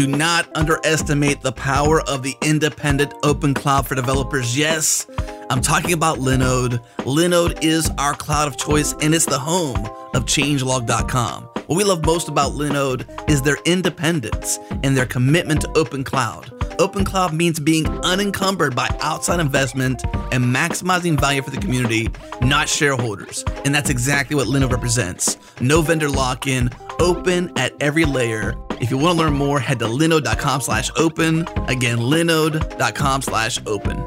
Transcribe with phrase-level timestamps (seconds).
[0.00, 4.56] Do not underestimate the power of the independent open cloud for developers.
[4.56, 5.06] Yes,
[5.50, 6.82] I'm talking about Linode.
[7.00, 11.42] Linode is our cloud of choice and it's the home of changelog.com.
[11.42, 16.50] What we love most about Linode is their independence and their commitment to open cloud.
[16.80, 22.08] Open cloud means being unencumbered by outside investment and maximizing value for the community,
[22.40, 23.44] not shareholders.
[23.66, 25.36] And that's exactly what Linode represents.
[25.60, 26.70] No vendor lock-in,
[27.00, 28.56] open at every layer.
[28.80, 31.46] If you want to learn more, head to linode.com slash open.
[31.68, 33.98] Again, linode.com slash open.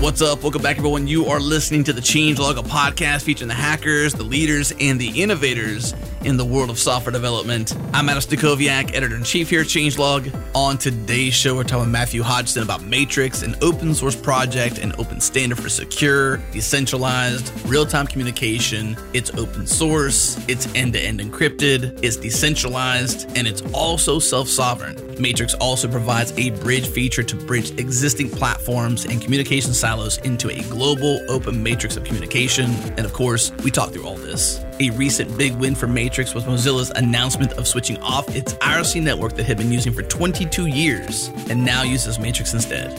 [0.00, 0.42] What's up?
[0.42, 1.06] Welcome back, everyone.
[1.06, 5.22] You are listening to the Changelog, a podcast featuring the hackers, the leaders, and the
[5.22, 5.94] innovators
[6.24, 7.74] in the world of software development.
[7.92, 10.34] I'm Adam Stacoviak, editor in chief here at Changelog.
[10.54, 14.94] On today's show, we're talking with Matthew Hodgson about Matrix, an open source project and
[14.98, 18.96] open standard for secure, decentralized, real time communication.
[19.12, 24.96] It's open source, it's end to end encrypted, it's decentralized, and it's also self sovereign.
[25.20, 30.62] Matrix also provides a bridge feature to bridge existing platforms and communication silos into a
[30.70, 32.70] global open matrix of communication.
[32.96, 34.64] And of course, we talk through all this.
[34.80, 39.34] A recent big win for Matrix was Mozilla's announcement of switching off its IRC network
[39.36, 42.96] that had been using for 22 years and now uses Matrix instead.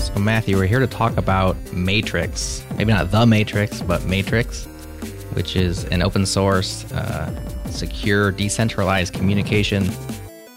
[0.00, 2.64] So, Matthew, we're here to talk about Matrix.
[2.76, 4.64] Maybe not the Matrix, but Matrix,
[5.34, 7.30] which is an open source, uh,
[7.70, 9.90] secure, decentralized communication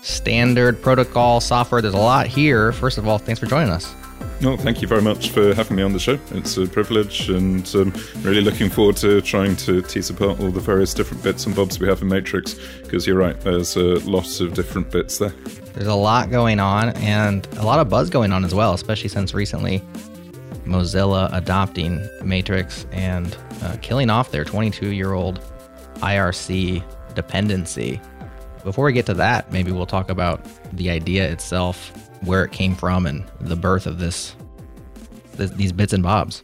[0.02, 1.82] standard protocol software.
[1.82, 2.72] There's a lot here.
[2.72, 3.94] First of all, thanks for joining us.
[4.42, 6.18] No, thank you very much for having me on the show.
[6.32, 10.62] It's a privilege, and um, really looking forward to trying to tease apart all the
[10.62, 12.56] various different bits and bobs we have in Matrix.
[12.82, 15.34] Because you're right, there's a lot of different bits there.
[15.74, 19.10] There's a lot going on, and a lot of buzz going on as well, especially
[19.10, 19.84] since recently
[20.64, 25.42] Mozilla adopting Matrix and uh, killing off their 22 year old
[25.96, 26.82] IRC
[27.14, 28.00] dependency.
[28.64, 31.92] Before we get to that, maybe we'll talk about the idea itself,
[32.22, 34.36] where it came from, and the birth of this,
[35.36, 36.44] this these bits and bobs.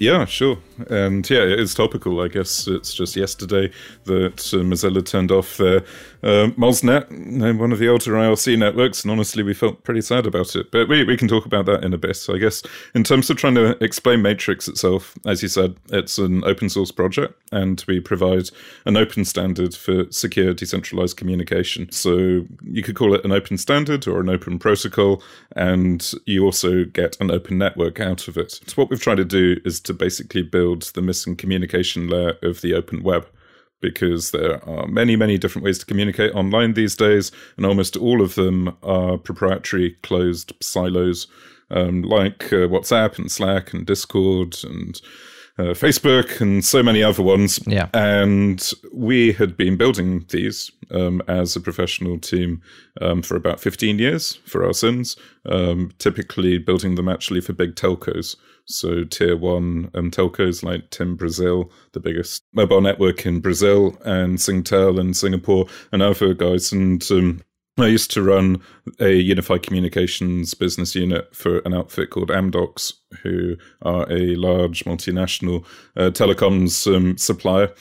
[0.00, 0.58] Yeah, sure.
[0.88, 2.20] And yeah, it is topical.
[2.20, 3.70] I guess it's just yesterday
[4.04, 5.84] that uh, Mozilla turned off their
[6.22, 10.54] uh, Moznet, one of the older IRC networks, and honestly, we felt pretty sad about
[10.54, 10.70] it.
[10.70, 12.16] But we, we can talk about that in a bit.
[12.16, 12.62] So I guess
[12.94, 16.92] in terms of trying to explain Matrix itself, as you said, it's an open source
[16.92, 18.50] project, and we provide
[18.86, 21.90] an open standard for secure decentralized communication.
[21.90, 25.22] So you could call it an open standard or an open protocol,
[25.56, 28.52] and you also get an open network out of it.
[28.52, 32.60] So what we've tried to do is to basically build the missing communication layer of
[32.60, 33.26] the open web
[33.82, 38.22] because there are many, many different ways to communicate online these days, and almost all
[38.22, 41.26] of them are proprietary closed silos
[41.70, 45.00] um, like uh, WhatsApp and Slack and Discord and
[45.58, 47.60] uh, Facebook and so many other ones.
[47.66, 47.88] Yeah.
[47.92, 52.62] And we had been building these um, as a professional team
[53.00, 57.74] um, for about 15 years for our sins, um, typically building them actually for big
[57.74, 58.36] telcos.
[58.64, 64.38] So tier one um, telcos like TIM Brazil, the biggest mobile network in Brazil, and
[64.38, 66.72] Singtel in Singapore, and other guys.
[66.72, 67.42] And um,
[67.78, 68.60] I used to run
[69.00, 75.64] a unified communications business unit for an outfit called Amdocs, who are a large multinational
[75.96, 77.72] uh, telecoms um, supplier.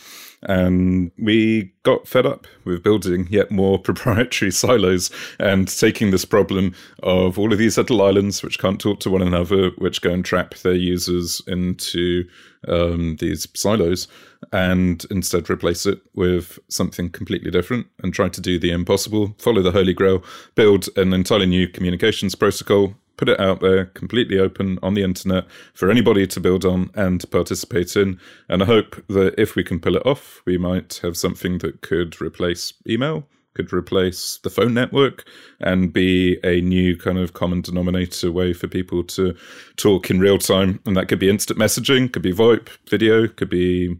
[0.44, 6.74] And we got fed up with building yet more proprietary silos and taking this problem
[7.03, 10.25] of all of these little islands which can't talk to one another, which go and
[10.25, 12.25] trap their users into
[12.68, 14.07] um, these silos,
[14.52, 19.62] and instead replace it with something completely different and try to do the impossible, follow
[19.62, 20.23] the Holy Grail,
[20.56, 25.46] build an entirely new communications protocol put it out there completely open on the internet
[25.76, 28.20] for anybody to build on and participate in.
[28.50, 31.82] And I hope that if we can pull it off, we might have something that
[31.82, 35.23] could replace email, could replace the phone network,
[35.59, 39.35] and be a new kind of common denominator way for people to
[39.76, 40.79] talk in real time.
[40.88, 44.00] And that could be instant messaging, could be VoIP, video, could be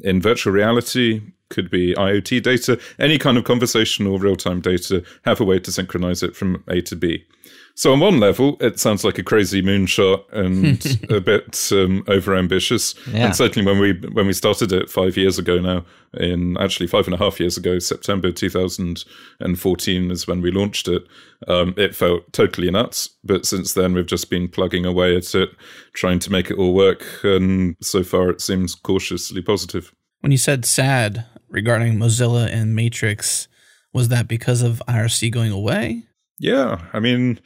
[0.00, 1.20] in virtual reality,
[1.50, 5.70] could be IoT data, any kind of conversational real time data, have a way to
[5.70, 7.26] synchronize it from A to B.
[7.74, 12.94] So on one level, it sounds like a crazy moonshot and a bit um, overambitious.
[13.12, 13.26] Yeah.
[13.26, 15.84] And certainly when we when we started it five years ago now,
[16.14, 21.02] in actually five and a half years ago, September 2014 is when we launched it.
[21.48, 25.50] Um, it felt totally nuts, but since then we've just been plugging away at it,
[25.94, 29.92] trying to make it all work, and so far it seems cautiously positive.
[30.20, 33.48] When you said sad regarding Mozilla and Matrix,
[33.92, 36.04] was that because of IRC going away?
[36.42, 37.38] Yeah, I mean,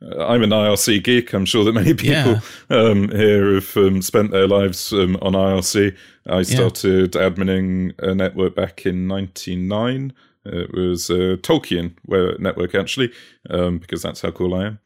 [0.00, 1.34] uh, I'm an IRC geek.
[1.34, 2.40] I'm sure that many people Yeah.
[2.70, 5.94] um, here have um, spent their lives um, on IRC.
[6.26, 10.14] I started adminning a network back in '99.
[10.46, 13.12] It was a Tolkien where- network, actually,
[13.50, 14.78] um, because that's how cool I am.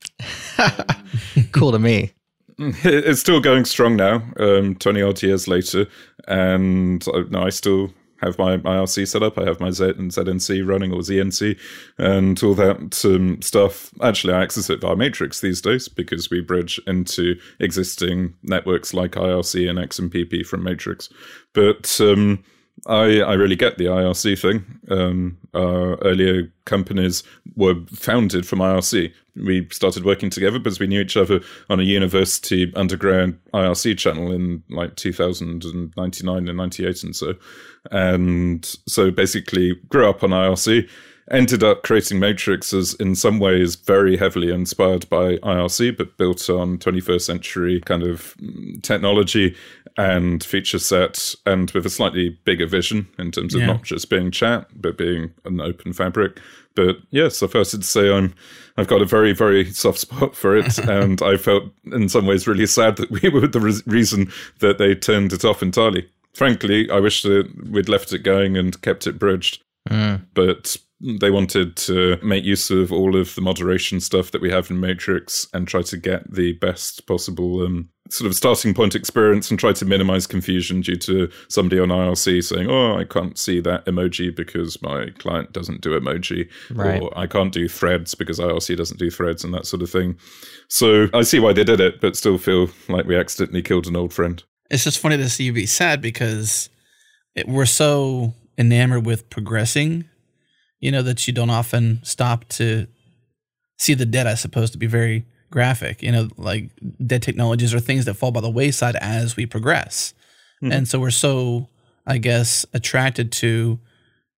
[1.53, 2.11] cool to me.
[2.85, 5.87] It's still going strong now, um, 20 odd years later.
[6.29, 7.93] And uh, no, I still
[8.27, 9.39] have my IRC set up.
[9.39, 11.59] I have my Z ZNC running or ZNC
[11.99, 13.93] and all that um, stuff.
[14.03, 19.13] Actually, I access it via Matrix these days because we bridge into existing networks like
[19.13, 21.09] IRC and XMPP from Matrix.
[21.53, 22.43] But um,
[22.87, 24.65] I, I really get the IRC thing.
[24.91, 27.23] Um, our earlier companies
[27.55, 29.13] were founded from IRC.
[29.37, 31.41] We started working together because we knew each other
[31.71, 37.35] on a university underground IRC channel in like 2099 and 98 and so.
[37.91, 40.89] And so basically grew up on IRC,
[41.33, 46.49] ended up creating Matrix as in some ways very heavily inspired by IRC, but built
[46.51, 49.57] on 21st century kind of mm, technology
[49.97, 53.67] and feature set, and with a slightly bigger vision in terms of Yeah.
[53.69, 56.39] not just being chat, but being an open fabric.
[56.75, 58.35] But yes, suffice it to say, I'm
[58.79, 62.47] I've got a very very soft spot for it, and I felt in some ways
[62.47, 64.31] really sad that we were the re- reason
[64.61, 66.09] that they turned it off entirely.
[66.35, 69.63] Frankly, I wish that we'd left it going and kept it bridged
[70.35, 70.77] but
[71.21, 74.79] they wanted to make use of all of the moderation stuff that we have in
[74.81, 79.59] Matrix and try to get the best possible um, sort of starting point experience and
[79.59, 83.85] try to minimize confusion due to somebody on IRC saying, "Oh, I can't see that
[83.87, 87.01] emoji because my client doesn't do emoji," Right.
[87.03, 90.17] or "I can't do threads because IRC doesn't do threads," and that sort of thing.
[90.69, 93.97] So I see why they did it, but still feel like we accidentally killed an
[93.97, 94.43] old friend.
[94.71, 96.71] It's just funny to see you be sad because
[97.35, 100.05] it, we're so enamored with progressing,
[100.83, 102.87] you know, that you don't often stop to
[103.79, 106.03] see the dead, I suppose, to be very graphic.
[106.03, 106.71] You know, like
[107.07, 110.13] dead technologies are things that fall by the wayside as we progress.
[110.63, 110.73] Mm-hmm.
[110.73, 111.69] And so we're so,
[112.05, 113.79] I guess, attracted to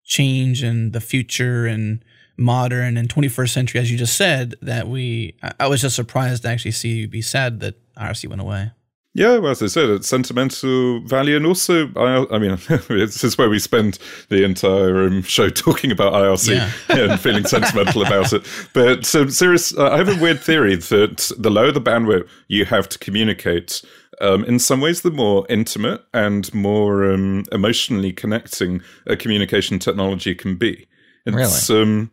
[0.05, 2.05] change and the future and
[2.37, 6.43] modern and 21st century, as you just said, that we, I- I was just surprised
[6.43, 8.71] to actually see you be sad that IRC went away.
[9.17, 12.59] Yeah, well, as I said, it's sentimental value, and also, I, I mean,
[12.89, 18.05] this is where we spend the entire um, show talking about IRC and feeling sentimental
[18.05, 18.45] about it.
[18.73, 22.65] But um, serious, uh, I have a weird theory that the lower the bandwidth you
[22.65, 23.83] have to communicate,
[24.21, 30.35] um, in some ways, the more intimate and more um, emotionally connecting a communication technology
[30.35, 30.89] can be.
[31.25, 32.11] It's, um,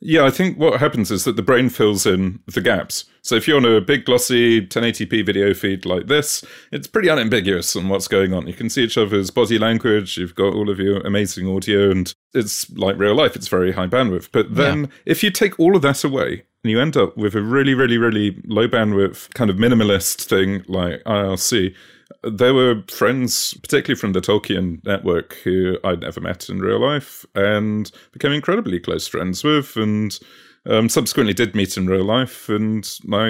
[0.00, 3.04] yeah, I think what happens is that the brain fills in the gaps.
[3.22, 7.76] So if you're on a big glossy 1080p video feed like this, it's pretty unambiguous
[7.76, 8.46] on what's going on.
[8.46, 12.12] You can see each other's body language, you've got all of your amazing audio, and
[12.34, 14.28] it's like real life, it's very high bandwidth.
[14.32, 17.42] But then if you take all of that away, and you end up with a
[17.42, 21.74] really, really, really low bandwidth kind of minimalist thing like IRC,
[22.22, 27.24] there were friends, particularly from the Tolkien network, who I'd never met in real life
[27.34, 30.18] and became incredibly close friends with, and
[30.66, 32.48] um, subsequently did meet in real life.
[32.48, 33.28] And I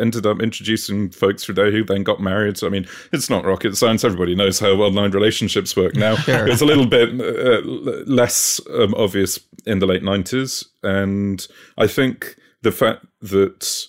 [0.00, 2.62] ended up introducing folks through there who then got married.
[2.62, 4.04] I mean, it's not rocket science.
[4.04, 6.16] Everybody knows how online relationships work now.
[6.28, 7.60] It was a little bit uh,
[8.06, 10.64] less um, obvious in the late 90s.
[10.82, 13.88] And I think the fact that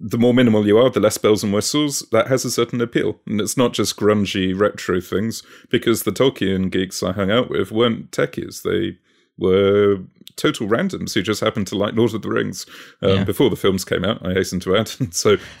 [0.00, 3.20] the more minimal you are, the less bells and whistles, that has a certain appeal.
[3.26, 7.72] And it's not just grungy retro things, because the Tolkien geeks I hung out with
[7.72, 8.62] weren't techies.
[8.62, 8.98] They
[9.38, 9.98] were
[10.36, 12.64] total randoms who just happened to like Lord of the Rings
[13.02, 14.88] um, before the films came out, I hasten to add.
[15.12, 15.36] so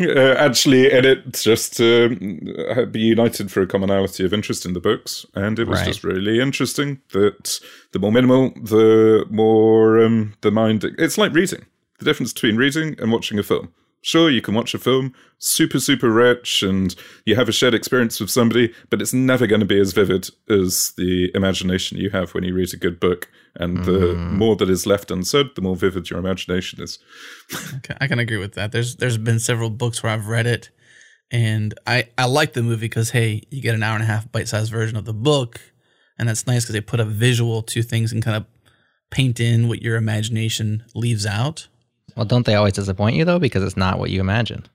[0.00, 2.08] uh, actually, and it just uh,
[2.90, 5.26] be united for a commonality of interest in the books.
[5.34, 5.86] And it was Right.
[5.88, 7.58] just really interesting that
[7.92, 10.84] the more minimal, the more um, the mind.
[10.98, 11.66] It's like reading.
[11.98, 13.72] The difference between reading and watching a film.
[14.02, 16.94] Sure, you can watch a film, super, super rich, and
[17.26, 20.30] you have a shared experience with somebody, but it's never going to be as vivid
[20.48, 23.28] as the imagination you have when you read a good book.
[23.56, 24.32] And the mm.
[24.32, 26.98] more that is left unsaid, the more vivid your imagination is.
[28.00, 28.72] I can agree with that.
[28.72, 30.70] There's there's been several books where I've read it,
[31.30, 34.30] and I I like the movie because hey, you get an hour and a half
[34.30, 35.60] bite sized version of the book,
[36.16, 38.46] and that's nice because they put a visual to things and kind of
[39.10, 41.66] paint in what your imagination leaves out.
[42.20, 44.66] Well, don't they always disappoint you though because it's not what you imagine?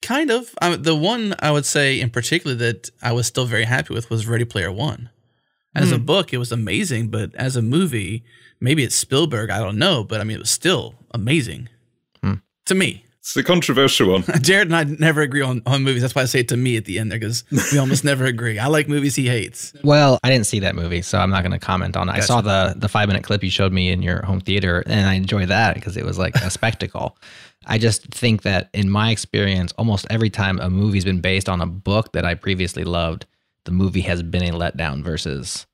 [0.00, 0.54] Kind of.
[0.62, 4.08] Um, the one I would say in particular that I was still very happy with
[4.08, 5.10] was Ready Player One.
[5.74, 8.24] As a book, it was amazing, but as a movie,
[8.60, 11.68] maybe it's Spielberg, I don't know, but I mean, it was still amazing
[12.64, 13.04] to me.
[13.26, 14.22] It's a controversial one.
[14.40, 16.02] Jared and I never agree on, on movies.
[16.02, 17.42] That's why I say it to me at the end there because
[17.72, 18.60] we almost never agree.
[18.60, 19.72] I like movies he hates.
[19.82, 22.12] Well, I didn't see that movie, so I'm not going to comment on it.
[22.12, 25.08] I saw the the five minute clip you showed me in your home theater, and
[25.08, 27.18] I enjoyed that because it was like a spectacle.
[27.66, 31.60] I just think that in my experience, almost every time a movie's been based on
[31.60, 33.26] a book that I previously loved,
[33.64, 35.66] the movie has been a letdown versus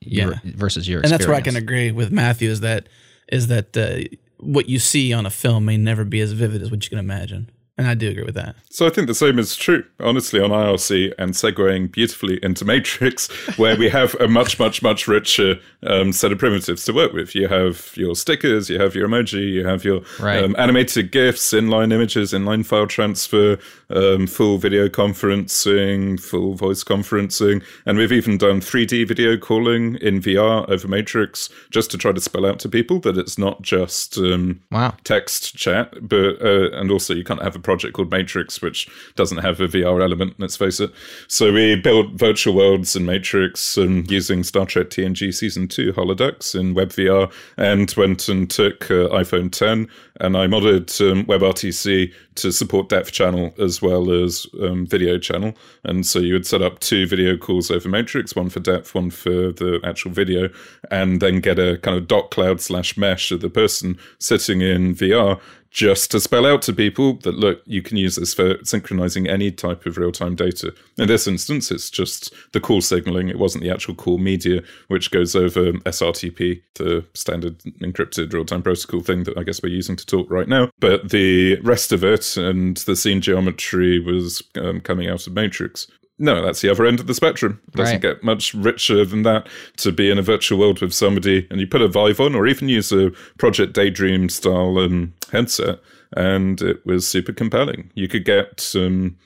[0.00, 2.88] your, versus your and that's where I can agree with Matthew is that
[3.30, 6.70] is that uh, what you see on a film may never be as vivid as
[6.70, 7.50] what you can imagine.
[7.78, 8.56] And I do agree with that.
[8.68, 13.28] So I think the same is true, honestly, on IRC and segueing beautifully into Matrix,
[13.58, 15.54] where we have a much, much, much richer
[15.84, 17.34] um, set of primitives to work with.
[17.34, 20.44] You have your stickers, you have your emoji, you have your Right.
[20.44, 23.58] um, animated GIFs, inline images, inline file transfer,
[23.90, 30.20] um, full video conferencing, full voice conferencing, and we've even done 3D video calling in
[30.20, 34.18] VR over Matrix just to try to spell out to people that it's not just
[34.18, 34.94] um, Wow.
[35.04, 39.38] text chat, but uh, and also you can't have a project called Matrix which doesn't
[39.38, 40.34] have a VR element.
[40.38, 40.92] Let's face it.
[41.28, 46.58] So we built virtual worlds in Matrix and using Star Trek TNG season two holodecks
[46.58, 49.88] in WebVR, and went and took uh, iPhone 10
[50.20, 55.54] and I modded um, WebRTC to support depth channel as well as um, video channel.
[55.84, 59.10] And so you would set up two video calls over Matrix, one for depth, one
[59.10, 60.50] for the actual video,
[60.90, 64.94] and then get a kind of dot cloud slash mesh of the person sitting in
[64.94, 69.28] VR just to spell out to people that look, you can use this for synchronizing
[69.28, 70.74] any type of real time data.
[70.98, 73.28] In this instance, it's just the call signaling.
[73.28, 78.62] It wasn't the actual call media, which goes over SRTP, the standard encrypted real time
[78.62, 80.70] protocol thing that I guess we're using to talk right now.
[80.80, 85.86] But the rest of it and the scene geometry was um, coming out of Matrix.
[86.22, 87.60] No, that's the other end of the spectrum.
[87.68, 88.02] It Doesn't Right.
[88.02, 89.48] get much richer than that
[89.78, 92.46] to be in a virtual world with somebody and you put a Vive on or
[92.46, 95.78] even use a Project Daydream style um, headset
[96.14, 97.90] and it was super compelling.
[97.94, 99.16] You could get um,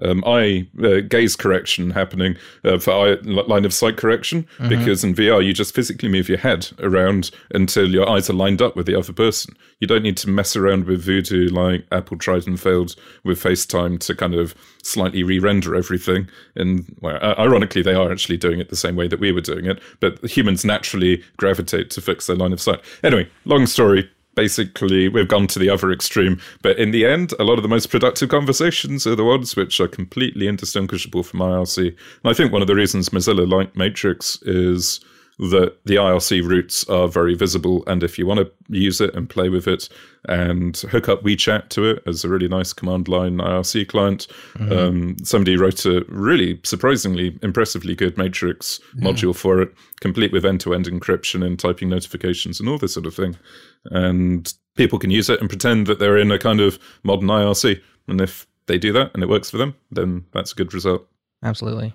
[0.00, 5.14] um, eye uh, gaze correction happening uh, for eye, line of sight correction because in
[5.14, 8.86] VR you just physically move your head around until your eyes are lined up with
[8.86, 9.54] the other person.
[9.80, 14.00] You don't need to mess around with Voodoo like Apple tried and failed with FaceTime
[14.00, 16.28] to kind of slightly re-render everything.
[16.56, 19.66] And well, ironically, they are actually doing it the same way that we were doing
[19.66, 22.80] it, but humans naturally gravitate to fix their line of sight.
[23.02, 26.40] Anyway, long story basically we've gone to the other extreme.
[26.62, 29.80] But in the end a lot of the most productive conversations are the ones which
[29.80, 34.40] are completely indistinguishable from irc and i think one of the reasons mozilla liked matrix
[34.42, 35.00] is
[35.38, 39.28] that the IRC routes are very visible, and if you want to use it and
[39.28, 39.88] play with it
[40.28, 44.26] and hook up WeeChat to it as a really nice command line IRC client,
[44.70, 50.60] um, somebody wrote a really surprisingly impressively good Matrix module for it, complete with end
[50.60, 53.36] to end encryption and typing notifications and all this sort of thing.
[53.86, 57.80] And people can use it and pretend that they're in a kind of modern IRC.
[58.08, 61.06] And if they do that and it works for them, then that's a good result.
[61.42, 61.94] Absolutely.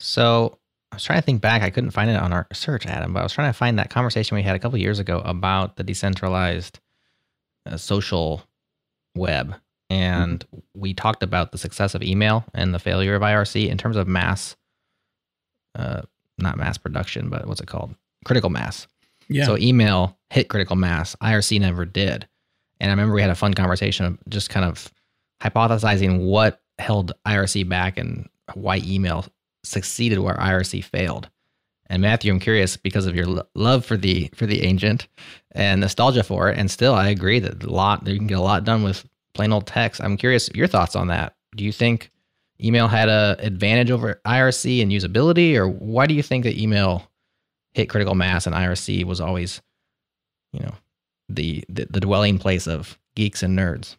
[0.00, 0.58] So
[0.90, 1.62] I was trying to think back.
[1.62, 3.90] I couldn't find it on our search, Adam, but I was trying to find that
[3.90, 6.80] conversation we had a couple years ago about the decentralized
[7.66, 8.42] uh, social
[9.14, 9.54] web.
[9.90, 13.96] And we talked about the success of email and the failure of IRC in terms
[13.96, 14.56] of mass,
[15.74, 16.02] uh,
[16.38, 17.94] not mass production, but what's it called?
[18.24, 18.86] Critical mass.
[19.28, 19.44] Yeah.
[19.44, 21.16] So email hit critical mass.
[21.22, 22.26] IRC never did.
[22.80, 24.92] And I remember we had a fun conversation of just kind of
[25.42, 29.24] hypothesizing what held IRC back and why email
[29.68, 31.28] succeeded where IRC failed.
[31.90, 35.08] And Matthew, I'm curious because of your lo- love for the for the ancient
[35.52, 38.42] and nostalgia for it, and still I agree that a lot you can get a
[38.42, 40.00] lot done with plain old text.
[40.02, 41.34] I'm curious your thoughts on that.
[41.56, 42.10] Do you think
[42.62, 47.10] email had a advantage over IRC and usability, or why do you think that email
[47.72, 49.62] hit critical mass and IRC was always,
[50.52, 50.74] you know,
[51.28, 53.96] the the, the dwelling place of geeks and nerds?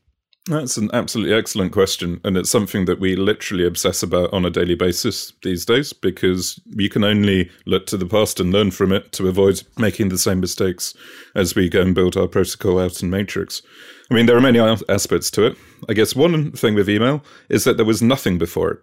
[0.50, 2.20] That's an absolutely excellent question.
[2.24, 6.60] And it's something that we literally obsess about on a daily basis these days because
[6.66, 10.18] you can only look to the past and learn from it to avoid making the
[10.18, 10.96] same mistakes
[11.36, 13.62] as we go and build our protocol out in Matrix.
[14.10, 15.58] I mean, there are many aspects to it.
[15.88, 18.80] I guess one thing with email is that there was nothing before it.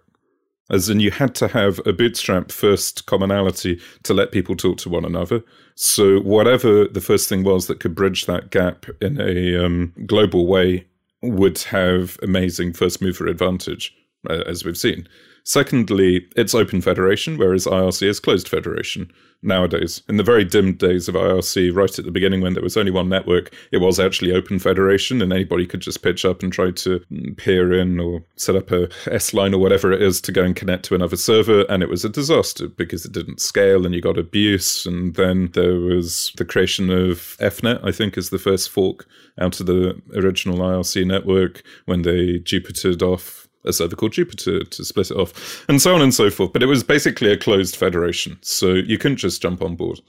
[0.69, 4.89] As in, you had to have a bootstrap first commonality to let people talk to
[4.89, 5.43] one another.
[5.75, 10.45] So, whatever the first thing was that could bridge that gap in a um, global
[10.45, 10.85] way
[11.21, 13.95] would have amazing first mover advantage,
[14.29, 15.07] as we've seen.
[15.47, 19.09] Secondly, it's open federation, whereas IRC is closed federation
[19.41, 20.01] nowadays.
[20.09, 22.91] In the very dim days of IRC, right at the beginning when there was only
[22.91, 26.71] one network, it was actually open federation and anybody could just pitch up and try
[26.71, 26.99] to
[27.37, 30.55] peer in or set up a S line or whatever it is to go and
[30.55, 31.61] connect to another server.
[31.69, 34.85] And it was a disaster because it didn't scale and you got abuse.
[34.85, 39.07] And then there was the creation of EFnet, I think is the first fork
[39.39, 44.85] out of the original IRC network when they Jupitered off a server called Jupiter to
[44.85, 46.53] split it off, and so on and so forth.
[46.53, 49.99] But it was basically a closed federation, so you couldn't just jump on board.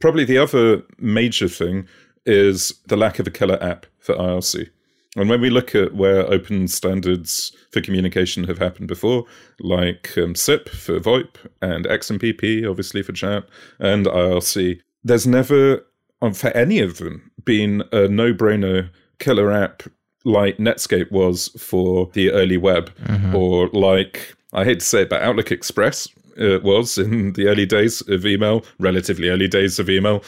[0.00, 1.88] Probably the other major thing
[2.26, 4.68] is the lack of a killer app for IRC.
[5.16, 9.24] And when we look at where open standards for communication have happened before,
[9.58, 13.44] like um, SIP for VoIP and XMPP, obviously for chat,
[13.78, 15.84] and IRC, there's never,
[16.20, 19.82] um, for any of them, been a no brainer killer app
[20.24, 23.34] like Netscape was for the early web, mm-hmm.
[23.34, 26.08] or like I hate to say it, but Outlook Express
[26.38, 30.22] uh, was in the early days of email, relatively early days of email.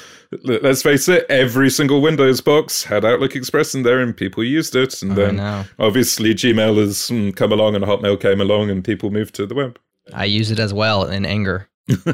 [0.44, 4.76] Let's face it, every single Windows box had Outlook Express in there and people used
[4.76, 5.02] it.
[5.02, 5.40] And then
[5.78, 9.54] obviously Gmail has mm, come along and Hotmail came along and people moved to the
[9.54, 9.78] web.
[10.12, 11.68] I use it as well in anger.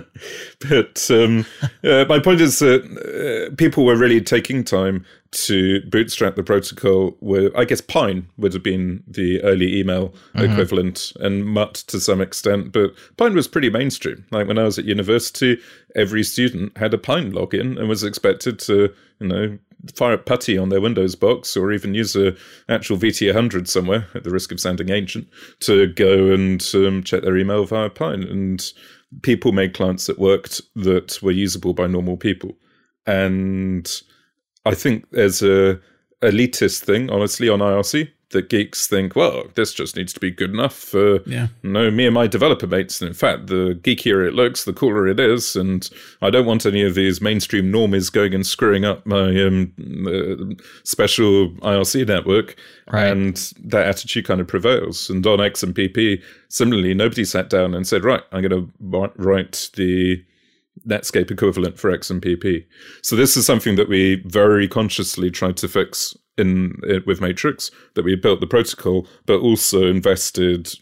[0.69, 1.47] but um,
[1.85, 2.83] uh, my point is that
[3.51, 7.17] uh, people were really taking time to bootstrap the protocol.
[7.21, 10.51] Where I guess Pine would have been the early email mm-hmm.
[10.51, 12.73] equivalent, and Mutt to some extent.
[12.73, 14.25] But Pine was pretty mainstream.
[14.31, 15.59] Like when I was at university,
[15.95, 19.59] every student had a Pine login and was expected to, you know,
[19.95, 22.35] fire up PuTTY on their Windows box or even use a
[22.69, 25.29] actual VT100 somewhere at the risk of sounding ancient
[25.61, 28.23] to go and um, check their email via Pine.
[28.23, 28.73] And
[29.23, 32.57] people made clients that worked that were usable by normal people.
[33.07, 33.91] And
[34.65, 35.81] I think there's a
[36.23, 40.51] elitist thing, honestly, on IRC that geeks think, well, this just needs to be good
[40.51, 41.49] enough for yeah.
[41.63, 43.01] you know, me and my developer mates.
[43.01, 45.55] And in fact, the geekier it looks, the cooler it is.
[45.55, 45.89] And
[46.21, 49.73] I don't want any of these mainstream normies going and screwing up my um,
[50.07, 52.57] uh, special IRC network.
[52.91, 53.07] Right.
[53.07, 55.09] And that attitude kind of prevails.
[55.09, 60.25] And on XMPP, similarly, nobody sat down and said, right, I'm going to write the
[60.87, 62.67] Netscape equivalent for XMPP.
[63.03, 67.71] So this is something that we very consciously tried to fix in it with Matrix,
[67.95, 70.75] that we built the protocol, but also invested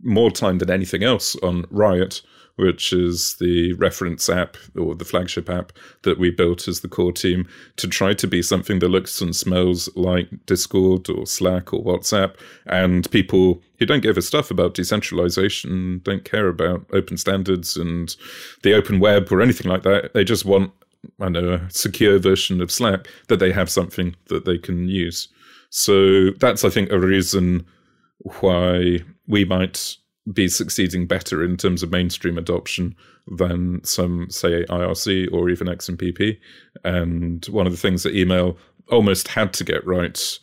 [0.00, 2.20] more time than anything else on Riot
[2.56, 7.12] which is the reference app or the flagship app that we built as the core
[7.12, 11.82] team to try to be something that looks and smells like Discord or Slack or
[11.82, 12.36] WhatsApp.
[12.66, 18.14] And people who don't give a stuff about decentralization, don't care about open standards and
[18.62, 20.72] the open web or anything like that, they just want
[21.20, 25.28] I know a secure version of Slack that they have something that they can use.
[25.70, 27.66] So that's I think a reason
[28.40, 29.96] why we might
[30.32, 32.94] be succeeding better in terms of mainstream adoption
[33.26, 36.38] than some, say, IRC or even XMPP.
[36.84, 38.56] And one of the things that email
[38.90, 40.38] almost had to get right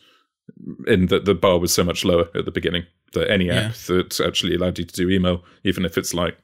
[0.86, 4.20] in that the bar was so much lower at the beginning that any app that
[4.20, 6.36] actually allowed you to do email, even if it's like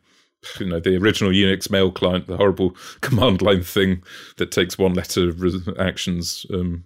[0.59, 4.03] you know the original Unix mail client, the horrible command line thing
[4.37, 5.33] that takes one letter
[5.81, 6.47] actions.
[6.53, 6.85] Um,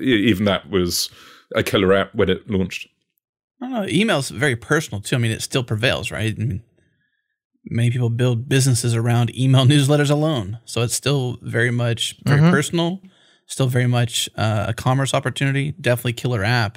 [0.00, 1.10] even that was
[1.54, 2.88] a killer app when it launched.
[3.60, 3.86] I don't know.
[3.88, 5.16] Email's very personal too.
[5.16, 6.34] I mean, it still prevails, right?
[6.36, 6.62] I mean,
[7.64, 12.50] many people build businesses around email newsletters alone, so it's still very much very mm-hmm.
[12.50, 13.00] personal.
[13.46, 15.72] Still very much uh, a commerce opportunity.
[15.72, 16.76] Definitely killer app.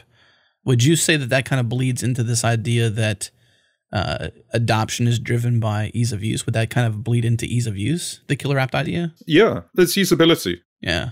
[0.64, 3.30] Would you say that that kind of bleeds into this idea that
[3.92, 6.46] uh, adoption is driven by ease of use?
[6.46, 9.14] Would that kind of bleed into ease of use, the killer app idea?
[9.26, 10.62] Yeah, it's usability.
[10.82, 11.12] Yeah.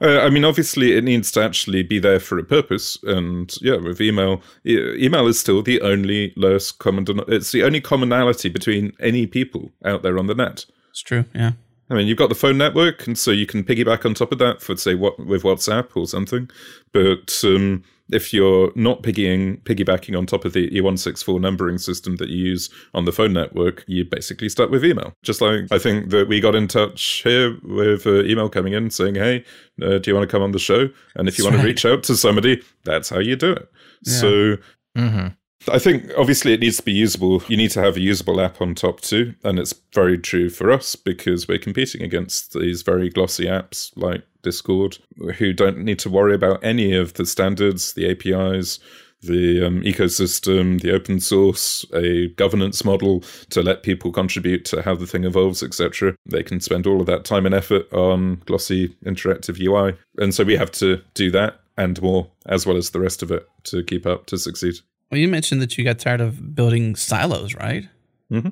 [0.00, 3.76] Uh, I mean, obviously, it needs to actually be there for a purpose, and yeah,
[3.76, 7.04] with email, e- email is still the only lowest common.
[7.26, 10.66] it's the only commonality between any people out there on the net.
[10.90, 11.24] It's true.
[11.34, 11.52] Yeah.
[11.90, 14.38] I mean, you've got the phone network, and so you can piggyback on top of
[14.38, 16.50] that for, say, what with WhatsApp or something.
[16.92, 22.28] But um, if you're not piggying, piggybacking on top of the E164 numbering system that
[22.28, 25.14] you use on the phone network, you basically start with email.
[25.22, 28.90] Just like I think that we got in touch here with uh, email coming in
[28.90, 29.44] saying, "Hey,
[29.82, 31.62] uh, do you want to come on the show?" And if you want right.
[31.62, 33.70] to reach out to somebody, that's how you do it.
[34.04, 34.12] Yeah.
[34.18, 34.56] So.
[34.96, 35.28] Mm-hmm.
[35.70, 37.42] I think obviously it needs to be usable.
[37.48, 39.34] You need to have a usable app on top too.
[39.42, 44.22] And it's very true for us because we're competing against these very glossy apps like
[44.42, 44.98] Discord
[45.36, 48.78] who don't need to worry about any of the standards, the APIs,
[49.20, 54.94] the um, ecosystem, the open source, a governance model to let people contribute to how
[54.94, 56.14] the thing evolves, etc.
[56.24, 59.96] They can spend all of that time and effort on glossy interactive UI.
[60.18, 63.30] And so we have to do that and more, as well as the rest of
[63.30, 64.74] it, to keep up to succeed.
[65.10, 67.88] Well, you mentioned that you got tired of building silos, right?
[68.30, 68.44] Mhm.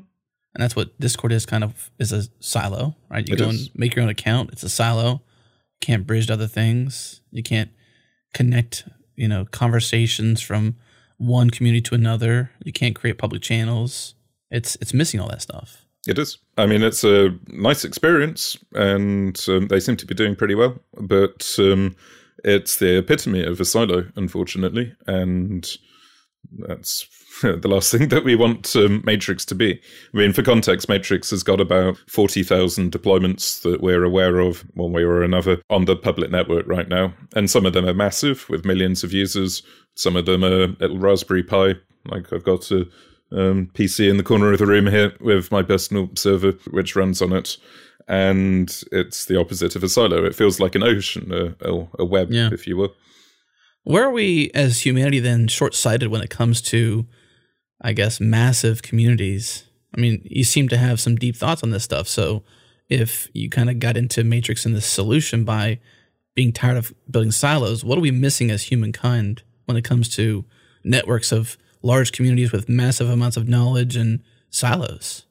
[0.55, 1.45] and that's what Discord is.
[1.45, 3.29] Kind of is a silo, right?
[3.29, 3.67] You It go is.
[3.67, 4.51] and make your own account.
[4.53, 5.11] It's a silo.
[5.13, 5.21] You
[5.83, 7.21] Can't bridge to other things.
[7.31, 7.69] You can't
[8.33, 8.85] connect,
[9.17, 10.77] you know, conversations from
[11.19, 12.53] one community to another.
[12.65, 14.15] You can't create public channels.
[14.51, 15.85] It's it's missing all that stuff.
[16.09, 16.39] It is.
[16.57, 20.81] I mean, it's a nice experience, and um, they seem to be doing pretty well.
[20.99, 21.97] But um,
[22.45, 25.69] it's the epitome of a silo, unfortunately, and
[26.59, 27.07] that's
[27.43, 29.81] the last thing that we want um, Matrix to be.
[30.15, 34.61] I mean, for context, Matrix has got about forty thousand deployments that we're aware of,
[34.75, 37.95] one way or another, on the public network right now, and some of them are
[37.95, 39.63] massive with millions of users.
[39.95, 41.75] Some of them are little Raspberry Pi,
[42.07, 42.87] like I've got a
[43.33, 47.21] um, PC in the corner of the room here with my personal server, which runs
[47.21, 47.57] on it.
[48.09, 50.25] And it's the opposite of a silo.
[50.25, 52.51] It feels like an ocean, a, a, a web, Yeah.
[52.53, 52.95] if you will.
[53.87, 57.07] Where are we as humanity then short sighted when it comes to,
[57.81, 59.63] I guess, massive communities?
[59.97, 62.09] I mean, you seem to have some deep thoughts on this stuff.
[62.09, 62.43] So
[62.89, 65.79] if you kind of got into Matrix and this solution by
[66.35, 70.45] being tired of building silos, what are we missing as humankind when it comes to
[70.83, 74.21] networks of large communities with massive amounts of knowledge and
[74.51, 75.26] silos?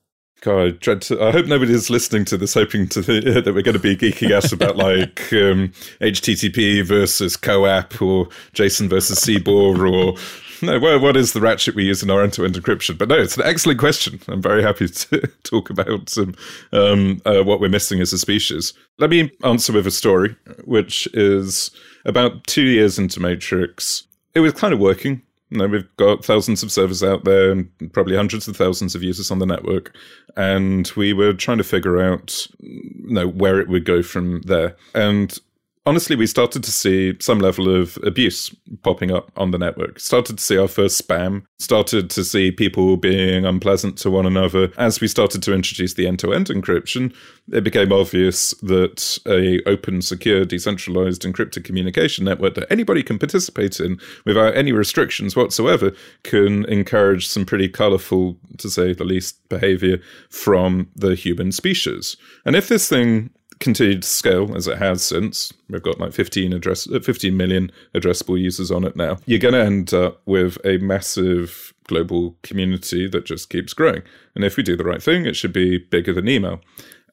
[0.46, 1.24] God, I dread to.
[1.24, 4.52] I hope nobody's listening to this, hoping to that we're going to be geeking out
[4.54, 5.70] about like um,
[6.02, 10.16] HTTP versus CoAP or JSON versus CBOR or
[10.62, 10.80] no.
[10.80, 12.96] What, what is the ratchet we use in our end-to-end encryption?
[12.96, 14.20] But no, it's an excellent question.
[14.28, 16.36] I'm very happy to talk about some,
[16.72, 18.72] um, uh, what we're missing as a species.
[19.00, 21.72] Let me answer with a story, which is
[22.06, 24.04] about two years into Matrix.
[24.36, 25.24] It was kind of working.
[25.50, 29.04] You know, we've got thousands of servers out there and probably hundreds of thousands of
[29.04, 29.96] users on the network.
[30.36, 34.76] And we were trying to figure out, you know, where it would go from there.
[34.94, 35.38] And
[35.86, 40.00] honestly, we started to see some level of abuse popping up on the network.
[40.00, 41.44] Started to see our first spam.
[41.60, 44.72] Started to see people being unpleasant to one another.
[44.78, 47.16] As we started to introduce the end-to-end encryption,
[47.52, 53.80] it became obvious that a open, secure, decentralized encrypted communication network that anybody can participate
[53.80, 55.92] in without any restrictions whatsoever
[56.24, 62.18] can encourage some pretty colorful, to say the least, behavior from the human species.
[62.46, 65.54] And if this thing continued to scale as it has since.
[65.70, 69.18] We've got like 15 address, uh, 15 million addressable users on it now.
[69.26, 74.02] You're going to end up with a massive global community that just keeps growing.
[74.36, 76.62] And if we do the right thing, it should be bigger than email.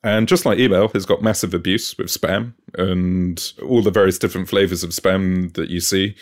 [0.05, 4.49] And just like email has got massive abuse with spam and all the various different
[4.49, 6.17] flavors of spam that you see,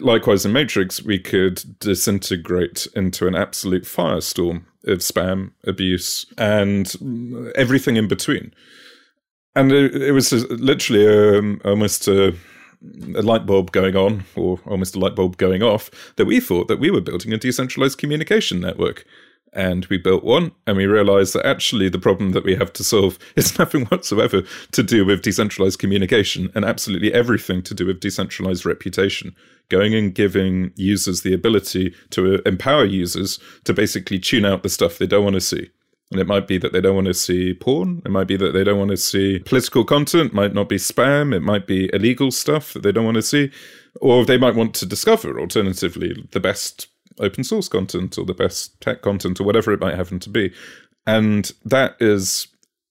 [0.00, 7.96] likewise in Matrix, we could disintegrate into an absolute firestorm of spam, abuse, and everything
[7.96, 8.54] in between.
[9.54, 12.34] And it, it was literally um, almost a,
[13.14, 16.68] a light bulb going on, or almost a light bulb going off, that we thought
[16.68, 19.04] that we were building a decentralized communication network.
[19.54, 22.82] And we built one, and we realized that actually the problem that we have to
[22.82, 28.00] solve is nothing whatsoever to do with decentralized communication and absolutely everything to do with
[28.00, 29.36] decentralized reputation.
[29.68, 34.96] Going and giving users the ability to empower users to basically tune out the stuff
[34.96, 35.70] they don't want to see.
[36.12, 38.02] And it might be that they don't want to see porn.
[38.04, 40.32] It might be that they don't want to see political content.
[40.32, 41.34] It might not be spam.
[41.34, 43.50] It might be illegal stuff that they don't want to see.
[44.00, 48.78] Or they might want to discover, alternatively, the best open source content or the best
[48.80, 50.52] tech content or whatever it might happen to be.
[51.06, 52.48] And that is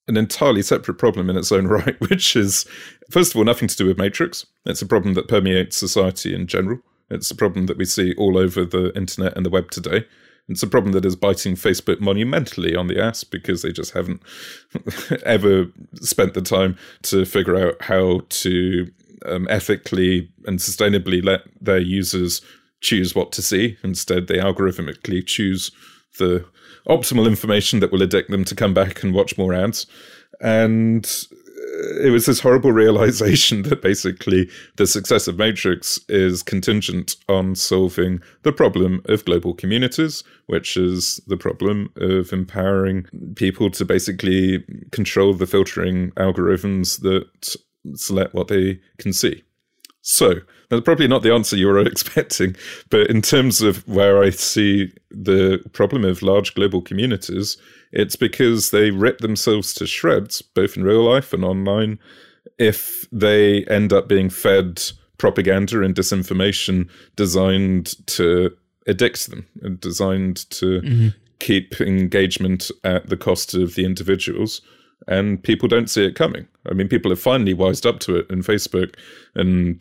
[0.08, 2.66] an entirely separate problem in its own right, which is,
[3.12, 4.46] first of all, nothing to do with Matrix.
[4.66, 6.80] It's a problem that permeates society in general.
[7.10, 10.06] It's a problem that we see all over the internet and the web today.
[10.52, 14.22] It's a problem that is biting Facebook monumentally on the ass because they just haven't
[15.26, 18.92] ever spent the time to figure out how to
[19.26, 22.42] um, ethically and sustainably let their users
[22.82, 23.78] choose what to see.
[23.84, 25.72] Instead, they algorithmically choose
[26.18, 26.46] the
[26.88, 29.86] optimal information that will addict them to come back and watch more ads.
[30.42, 31.06] And
[32.04, 38.22] it was this horrible realization that basically the success of Matrix is contingent on solving
[38.44, 43.06] the problem of global communities, which is the problem of empowering
[43.36, 47.56] people to basically control the filtering algorithms that
[47.96, 49.44] select what they can see.
[50.02, 50.36] So,
[50.70, 52.56] that's probably not the answer you were expecting,
[52.90, 57.58] but in terms of where I see the problem of large global communities,
[57.92, 62.00] it's because they rip themselves to shreds, both in real life and online,
[62.58, 64.82] if they end up being fed
[65.18, 68.50] propaganda and disinformation designed to
[68.88, 71.08] addict them and designed to mm-hmm.
[71.40, 74.62] keep engagement at the cost of the individuals.
[75.08, 76.48] And people don't see it coming.
[76.70, 78.96] I mean, people have finally wised up to it in Facebook
[79.36, 79.80] and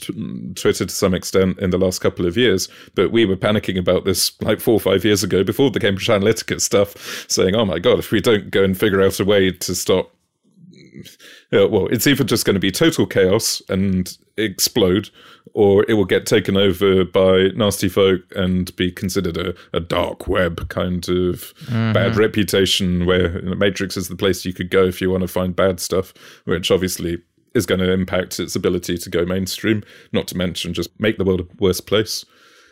[0.56, 2.68] Twitter to some extent in the last couple of years.
[2.94, 6.08] But we were panicking about this like four or five years ago before the Cambridge
[6.08, 9.50] Analytica stuff, saying, oh my God, if we don't go and figure out a way
[9.50, 10.14] to stop
[11.50, 15.10] yeah, well, it's either just going to be total chaos and explode,
[15.54, 20.28] or it will get taken over by nasty folk and be considered a, a dark
[20.28, 21.92] web kind of mm-hmm.
[21.92, 25.56] bad reputation where Matrix is the place you could go if you want to find
[25.56, 26.12] bad stuff,
[26.44, 27.18] which obviously
[27.54, 29.82] is going to impact its ability to go mainstream,
[30.12, 32.24] not to mention just make the world a worse place.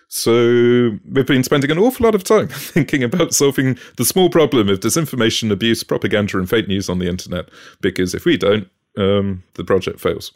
[0.09, 4.69] So we've been spending an awful lot of time thinking about solving the small problem
[4.69, 7.51] of disinformation, abuse, propaganda, and fake news on the internet.
[7.81, 10.33] Because if we don't, um, the project fails.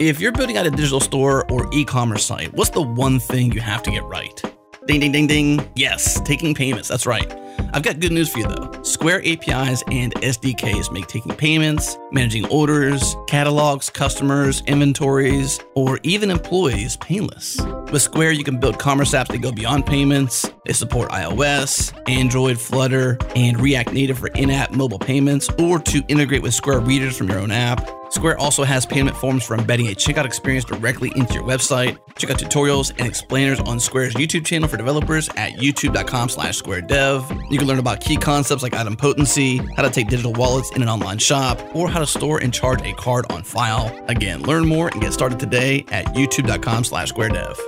[0.00, 3.52] If you're building out a digital store or e commerce site, what's the one thing
[3.52, 4.42] you have to get right?
[4.86, 5.70] Ding, ding, ding, ding.
[5.76, 6.88] Yes, taking payments.
[6.88, 7.30] That's right.
[7.74, 8.80] I've got good news for you though.
[8.80, 16.96] Square APIs and SDKs make taking payments, managing orders, catalogs, customers, inventories, or even employees
[16.96, 17.60] painless.
[17.92, 20.50] With Square, you can build commerce apps that go beyond payments.
[20.64, 26.02] They support iOS, Android, Flutter, and React Native for in app mobile payments, or to
[26.08, 27.99] integrate with Square readers from your own app.
[28.10, 31.98] Square also has payment forms for embedding a checkout experience directly into your website.
[32.16, 37.50] Check out tutorials and explainers on Square's YouTube channel for developers at youtube.com slash squaredev.
[37.50, 40.88] You can learn about key concepts like idempotency, how to take digital wallets in an
[40.88, 43.96] online shop, or how to store and charge a card on file.
[44.08, 47.58] Again, learn more and get started today at youtube.com slash squaredev.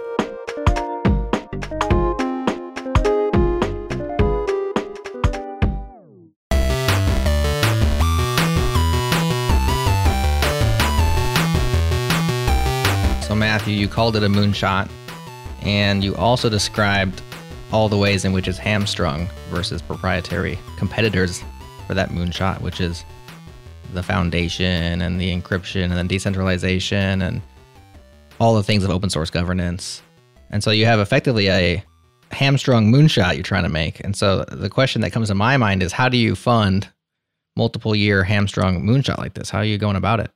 [13.52, 14.88] Matthew, you called it a moonshot,
[15.60, 17.20] and you also described
[17.70, 21.44] all the ways in which it's hamstrung versus proprietary competitors
[21.86, 23.04] for that moonshot, which is
[23.92, 27.42] the foundation and the encryption and then decentralization and
[28.40, 30.00] all the things of open source governance.
[30.48, 31.84] And so you have effectively a
[32.30, 34.02] hamstrung moonshot you're trying to make.
[34.02, 36.88] And so the question that comes to my mind is how do you fund
[37.54, 39.50] multiple year hamstrung moonshot like this?
[39.50, 40.30] How are you going about it?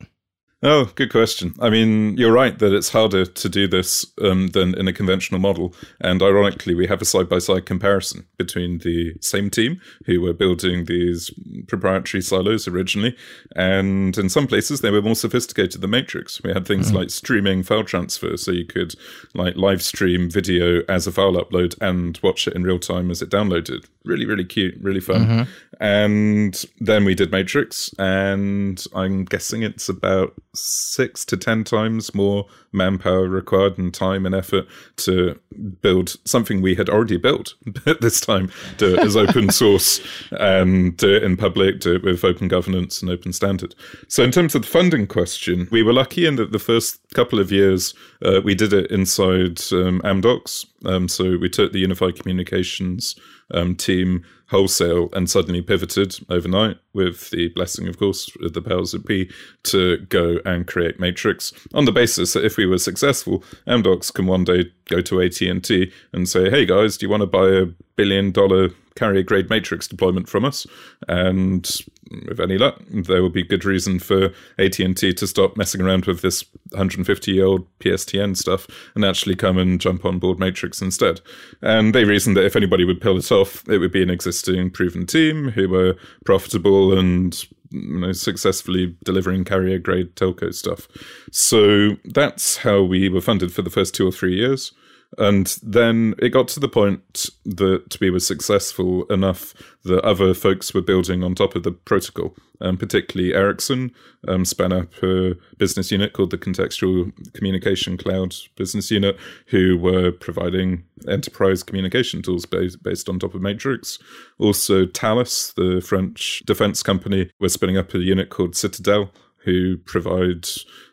[0.62, 1.55] Oh, good question.
[1.61, 5.38] I mean, you're right that it's harder to do this um, than in a conventional
[5.38, 5.75] model.
[6.01, 10.33] And ironically, we have a side by side comparison between the same team who were
[10.33, 11.31] building these
[11.69, 13.14] proprietary silos originally.
[13.55, 16.42] And in some places, they were more sophisticated than Matrix.
[16.42, 16.97] We had things mm-hmm.
[16.97, 18.38] like streaming file transfer.
[18.38, 18.95] So you could
[19.35, 23.21] like live stream video as a file upload and watch it in real time as
[23.21, 23.85] it downloaded.
[24.07, 25.27] Really, really cute, really fun.
[25.27, 25.51] Mm-hmm.
[25.81, 27.91] And then we did Matrix.
[27.99, 34.35] And I'm guessing it's about six to ten times more manpower required and time and
[34.35, 35.39] effort to
[35.81, 37.55] build something we had already built
[37.87, 40.01] at this time, do it as open source
[40.33, 43.75] and do it in public, do it with open governance and open standard.
[44.09, 47.41] So, in terms of the funding question, we were lucky in that the first couple
[47.41, 50.67] of years uh, we did it inside um, Amdocs.
[50.85, 53.17] Um, so, we took the Unified Communications
[53.53, 58.92] um, team wholesale and suddenly pivoted overnight with the blessing, of course, of the powers
[58.92, 59.30] that be
[59.64, 64.26] to go and create Matrix on the basis that if we were successful, Amdocs can
[64.26, 67.66] one day go to AT&T and say, hey guys, do you want to buy a
[67.96, 70.66] billion dollar carrier grade matrix deployment from us
[71.09, 71.80] and
[72.28, 76.22] with any luck there will be good reason for AT&T to stop messing around with
[76.22, 81.20] this 150 year old PSTN stuff and actually come and jump on board matrix instead
[81.62, 84.70] and they reasoned that if anybody would pull it off it would be an existing
[84.70, 90.88] proven team who were profitable and you know, successfully delivering carrier grade telco stuff.
[91.30, 94.72] So that's how we were funded for the first two or three years.
[95.19, 100.75] And then it got to the point that we were successful enough that other folks
[100.75, 103.92] were building on top of the protocol, um, particularly Ericsson
[104.29, 109.16] um, up a business unit called the Contextual Communication Cloud Business Unit,
[109.47, 113.99] who were providing enterprise communication tools based, based on top of Matrix.
[114.38, 119.11] Also, Thales, the French defense company, was spinning up a unit called Citadel,
[119.46, 120.46] who provide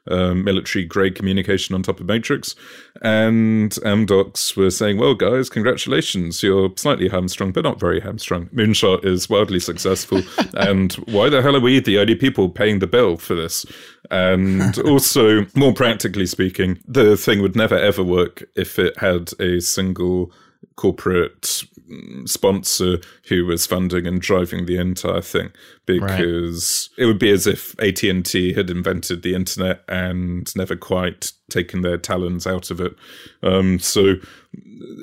[0.07, 2.55] um, military grade communication on top of Matrix.
[3.01, 6.43] And Amdocs were saying, well, guys, congratulations.
[6.43, 8.45] You're slightly hamstrung, but not very hamstrung.
[8.47, 10.21] Moonshot is wildly successful.
[10.53, 13.65] and why the hell are we the only people paying the bill for this?
[14.11, 19.59] And also, more practically speaking, the thing would never ever work if it had a
[19.59, 20.31] single
[20.75, 21.63] corporate
[21.93, 25.51] Mm, sponsor who was funding and driving the entire thing
[25.85, 27.03] because right.
[27.03, 31.97] it would be as if AT&T had invented the internet and never quite taken their
[31.97, 32.95] talons out of it.
[33.43, 34.15] Um, so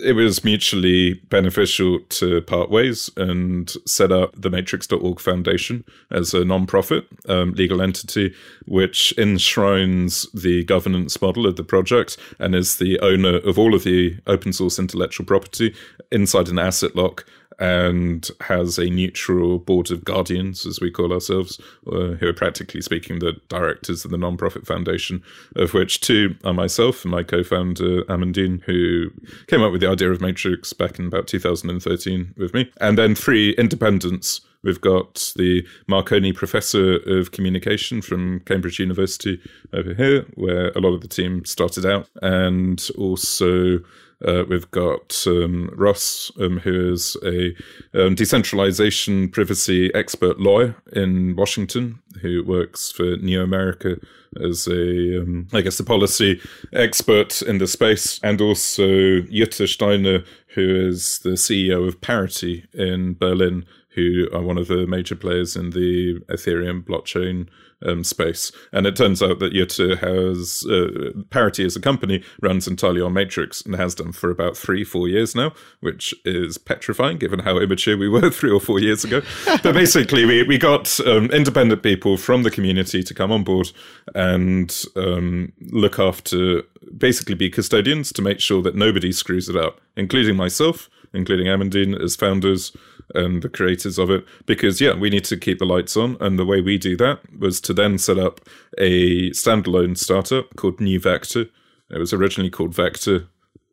[0.04, 6.44] it was mutually beneficial to part ways and set up the matrix.org Foundation as a
[6.44, 8.34] non-profit um, legal entity,
[8.66, 13.84] which enshrines the governance model of the project and is the owner of all of
[13.84, 15.74] the open source intellectual property
[16.10, 17.24] inside an asset lock
[17.60, 22.80] and has a neutral board of guardians, as we call ourselves, uh, who are practically
[22.80, 25.22] speaking the directors of the non-profit foundation,
[25.56, 29.10] of which two are myself and my co-founder Amandine, who
[29.46, 33.14] came up with the idea of Matrix back in about 2013 with me, and then
[33.14, 34.40] three independents.
[34.62, 39.40] We've got the Marconi Professor of Communication from Cambridge University
[39.72, 43.80] over here, where a lot of the team started out, and also
[44.26, 47.54] uh, we've got um, Ross, um, who is a
[47.94, 53.96] um, decentralization privacy expert lawyer in Washington, who works for New America
[54.44, 56.40] as a, um, I guess, a policy
[56.72, 60.22] expert in the space, and also Jutta Steiner,
[60.54, 65.56] who is the CEO of Parity in Berlin, who are one of the major players
[65.56, 67.48] in the Ethereum blockchain
[67.84, 68.52] um, space.
[68.72, 73.12] And it turns out that Jutta has uh, Parity as a company runs entirely on
[73.12, 77.58] Matrix and has done for about three, four years now, which is petrifying given how
[77.58, 79.22] immature we were three or four years ago.
[79.62, 83.72] but basically, we, we got um, independent people from the community to come on board
[84.14, 86.62] and um, look after,
[86.96, 92.00] basically be custodians to make sure that nobody screws it up, including myself including Amandine
[92.00, 92.76] as founders
[93.14, 94.24] and the creators of it.
[94.46, 96.16] Because, yeah, we need to keep the lights on.
[96.20, 98.40] And the way we do that was to then set up
[98.78, 101.46] a standalone startup called New Vector.
[101.90, 103.26] It was originally called Vector,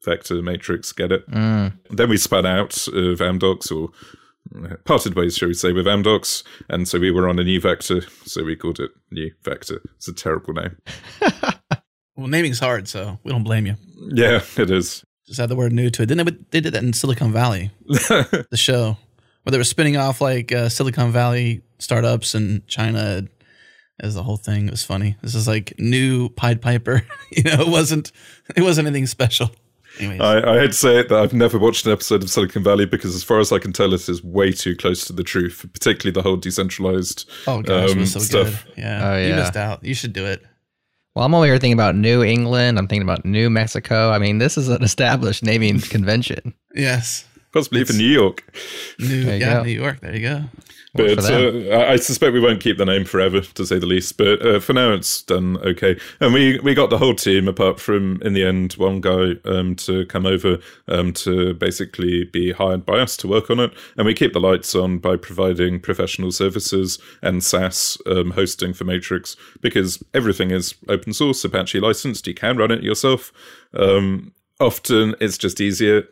[0.04, 1.30] Vector Matrix, get it?
[1.30, 1.74] Mm.
[1.90, 3.92] Then we spun out of Amdocs or
[4.86, 8.02] parted ways, shall we say, with Amdocs, and so we were on a new vector,
[8.26, 9.82] so we called it New Vector.
[9.96, 10.78] It's a terrible name.
[12.16, 13.76] well, naming's hard, so we don't blame you.
[14.14, 15.04] Yeah, it is.
[15.28, 16.06] Just add the word new to it.
[16.08, 18.98] Then they, they did that in Silicon Valley, the show,
[19.44, 23.28] where they were spinning off like uh, Silicon Valley startups and China
[24.00, 24.68] as the whole thing.
[24.68, 25.18] It was funny.
[25.22, 27.04] This is like new Pied Piper.
[27.32, 28.12] you know, it wasn't
[28.56, 29.52] it wasn't anything special.
[30.00, 30.22] Anyways.
[30.22, 33.16] I, I had to say that I've never watched an episode of Silicon Valley because,
[33.16, 36.14] as far as I can tell, it is way too close to the truth, particularly
[36.14, 38.66] the whole decentralized oh, gosh, um, so stuff.
[38.66, 38.78] Good.
[38.78, 39.10] Yeah.
[39.10, 39.84] Oh, yeah, you missed out.
[39.84, 40.46] You should do it.
[41.18, 42.78] Well, I'm over here thinking about New England.
[42.78, 44.12] I'm thinking about New Mexico.
[44.12, 46.54] I mean, this is an established naming convention.
[46.76, 47.26] Yes.
[47.52, 48.44] Possibly even New York.
[49.00, 49.64] New, yeah, go.
[49.64, 50.00] New York.
[50.02, 50.44] There you go.
[50.98, 54.18] But uh, I suspect we won't keep the name forever, to say the least.
[54.18, 55.98] But uh, for now, it's done okay.
[56.20, 59.76] And we, we got the whole team, apart from in the end one guy, um,
[59.78, 60.58] to come over
[60.88, 63.72] um, to basically be hired by us to work on it.
[63.96, 68.84] And we keep the lights on by providing professional services and SaaS um, hosting for
[68.84, 72.28] Matrix because everything is open source, Apache licensed.
[72.28, 73.32] You can run it yourself.
[73.74, 76.04] Um, often it's just easier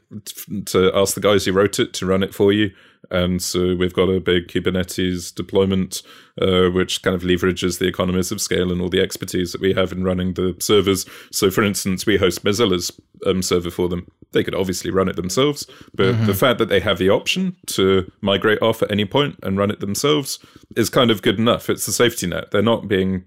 [0.65, 2.71] to ask the guys who wrote it to run it for you
[3.12, 6.02] and so we've got a big Kubernetes deployment,
[6.41, 9.74] uh, which kind of leverages the economies of scale and all the expertise that we
[9.74, 11.06] have in running the servers.
[11.32, 12.91] So, for instance, we host Mozilla's
[13.26, 14.08] um, server for them.
[14.32, 16.26] They could obviously run it themselves, but mm-hmm.
[16.26, 19.72] the fact that they have the option to migrate off at any point and run
[19.72, 20.39] it themselves
[20.76, 21.70] is kind of good enough.
[21.70, 22.52] It's a safety net.
[22.52, 23.24] They're not being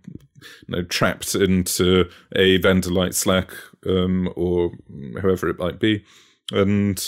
[0.67, 3.53] you know, trapped into a vendor like Slack
[3.87, 4.73] um, or
[5.21, 6.05] whoever it might be.
[6.53, 7.03] And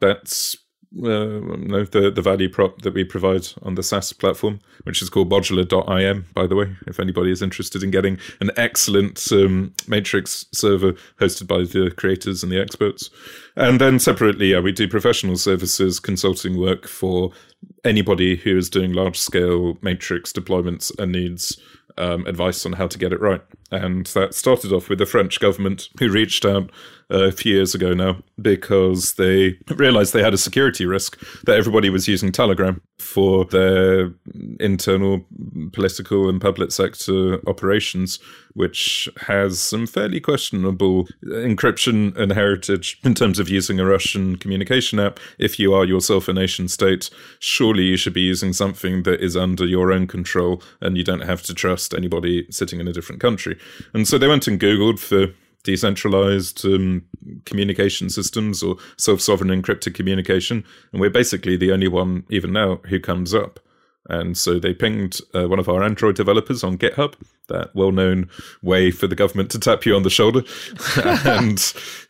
[0.00, 0.56] that's
[0.98, 5.08] uh, no, the, the value prop that we provide on the SaaS platform, which is
[5.08, 10.46] called modular.im, by the way, if anybody is interested in getting an excellent um, Matrix
[10.52, 13.10] server hosted by the creators and the experts.
[13.56, 17.32] And then separately, yeah, we do professional services, consulting work for
[17.84, 21.60] anybody who is doing large scale Matrix deployments and needs
[21.98, 23.42] um, advice on how to get it right.
[23.70, 26.70] And that started off with the French government, who reached out
[27.12, 31.90] a few years ago now because they realized they had a security risk that everybody
[31.90, 34.12] was using Telegram for their
[34.58, 35.24] internal
[35.72, 38.18] political and public sector operations,
[38.54, 44.98] which has some fairly questionable encryption and heritage in terms of using a Russian communication
[44.98, 45.20] app.
[45.38, 49.36] If you are yourself a nation state, surely you should be using something that is
[49.36, 53.20] under your own control and you don't have to trust anybody sitting in a different
[53.20, 53.58] country.
[53.92, 57.04] And so they went and Googled for decentralized um,
[57.44, 60.64] communication systems or self sovereign encrypted communication.
[60.92, 63.60] And we're basically the only one, even now, who comes up.
[64.08, 67.14] And so they pinged uh, one of our Android developers on GitHub,
[67.48, 68.28] that well known
[68.62, 70.42] way for the government to tap you on the shoulder.
[71.24, 71.60] and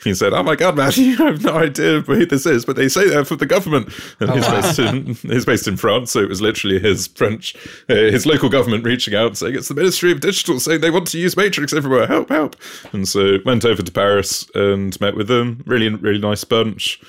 [0.02, 2.88] he said, Oh my God, man, you have no idea who this is, but they
[2.88, 3.92] say they're from the government.
[4.20, 4.61] And oh, he's, wow.
[4.61, 6.12] based in, he's based in France.
[6.12, 7.54] So it was literally his French,
[7.90, 11.08] uh, his local government reaching out saying, It's the Ministry of Digital saying they want
[11.08, 12.06] to use Matrix everywhere.
[12.06, 12.56] Help, help.
[12.92, 15.62] And so went over to Paris and met with them.
[15.67, 17.00] Really, really nice bunch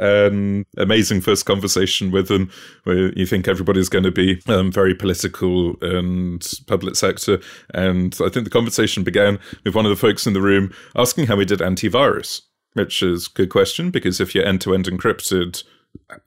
[0.00, 2.50] um, amazing first conversation with them
[2.84, 7.40] where you think everybody's going to be um, very political and public sector.
[7.74, 11.26] And I think the conversation began with one of the folks in the room asking
[11.26, 12.42] how we did antivirus,
[12.74, 15.62] which is a good question because if you're end to end encrypted,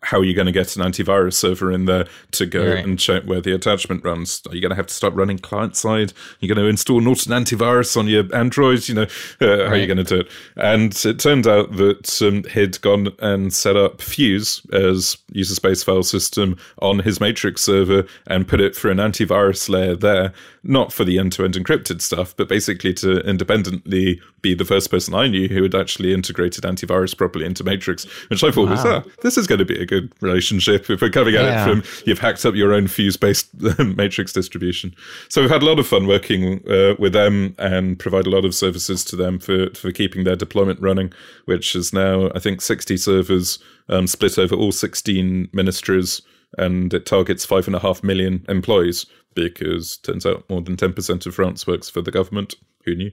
[0.02, 2.84] how are you going to get an antivirus server in there to go right.
[2.84, 4.42] and check where the attachment runs?
[4.50, 6.14] Are you going to have to start running client side?
[6.40, 8.88] You're going to install Norton antivirus on your Android?
[8.88, 9.08] You know,
[9.42, 9.68] uh, right.
[9.68, 10.28] how are you going to do it?
[10.56, 15.84] And it turned out that um, he'd gone and set up Fuse as user space
[15.84, 20.94] file system on his Matrix server and put it for an antivirus layer there, not
[20.94, 25.16] for the end to end encrypted stuff, but basically to independently be the first person
[25.16, 28.72] I knew who had actually integrated antivirus properly into Matrix, which I thought wow.
[28.72, 31.62] was, ah, this is going to be a good relationship if we're coming at yeah.
[31.62, 33.50] it from you've hacked up your own fuse based
[33.80, 34.96] matrix distribution.
[35.30, 38.46] So we've had a lot of fun working uh, with them and provide a lot
[38.46, 41.14] of services to them for, for keeping their deployment running,
[41.46, 46.22] which is now, I think, 60 servers um, split over all 16 ministries
[46.58, 51.26] and it targets five and a half million employees because turns out more than 10%
[51.26, 52.56] of France works for the government.
[52.86, 53.12] Who knew?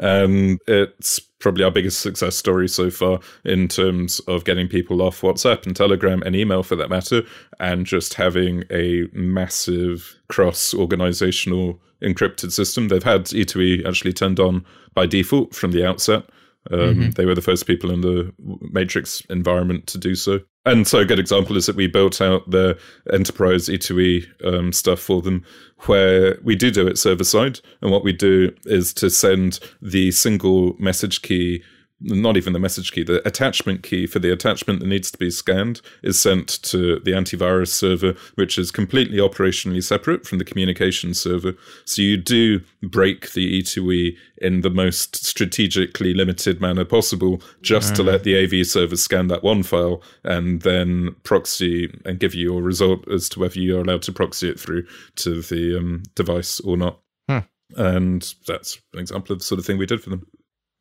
[0.00, 5.20] Um, it's probably our biggest success story so far in terms of getting people off
[5.20, 7.22] WhatsApp and Telegram and email for that matter,
[7.60, 12.88] and just having a massive cross organizational encrypted system.
[12.88, 16.24] They've had E2E actually turned on by default from the outset.
[16.70, 17.10] Um, mm-hmm.
[17.10, 20.40] They were the first people in the Matrix environment to do so.
[20.64, 22.78] And so a good example is that we built out the
[23.12, 25.44] enterprise E2E um, stuff for them,
[25.86, 27.58] where we do do it server side.
[27.80, 31.64] And what we do is to send the single message key
[32.04, 35.30] not even the message key, the attachment key for the attachment that needs to be
[35.30, 41.14] scanned is sent to the antivirus server, which is completely operationally separate from the communication
[41.14, 41.54] server.
[41.84, 48.02] So you do break the E2E in the most strategically limited manner possible, just to
[48.02, 52.62] let the AV server scan that one file and then proxy and give you your
[52.62, 54.84] result as to whether you're allowed to proxy it through
[55.16, 57.00] to the um, device or not.
[57.28, 57.38] Hmm.
[57.76, 60.26] And that's an example of the sort of thing we did for them.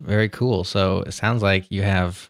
[0.01, 0.63] Very cool.
[0.63, 2.29] So it sounds like you have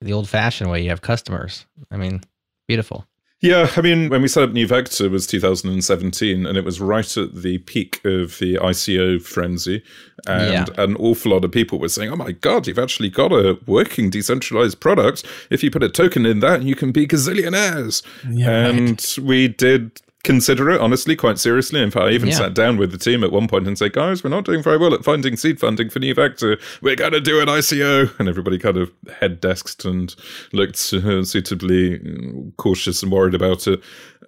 [0.00, 1.66] the old fashioned way, you have customers.
[1.90, 2.22] I mean,
[2.66, 3.06] beautiful.
[3.40, 7.16] Yeah, I mean, when we set up New Vector was 2017, and it was right
[7.16, 9.82] at the peak of the ICO frenzy,
[10.26, 10.82] and yeah.
[10.84, 14.10] an awful lot of people were saying, "Oh my God, you've actually got a working
[14.10, 15.24] decentralized product.
[15.48, 19.18] If you put a token in that, you can be gazillionaires." Yeah, and right.
[19.18, 21.82] we did consider it honestly quite seriously.
[21.82, 22.36] In fact, I even yeah.
[22.36, 24.76] sat down with the team at one point and said, "Guys, we're not doing very
[24.76, 26.58] well at finding seed funding for New Vector.
[26.82, 30.14] We're going to do an ICO." And everybody kind of head desked and
[30.52, 33.80] looked uh, suitably cautious and worried about it.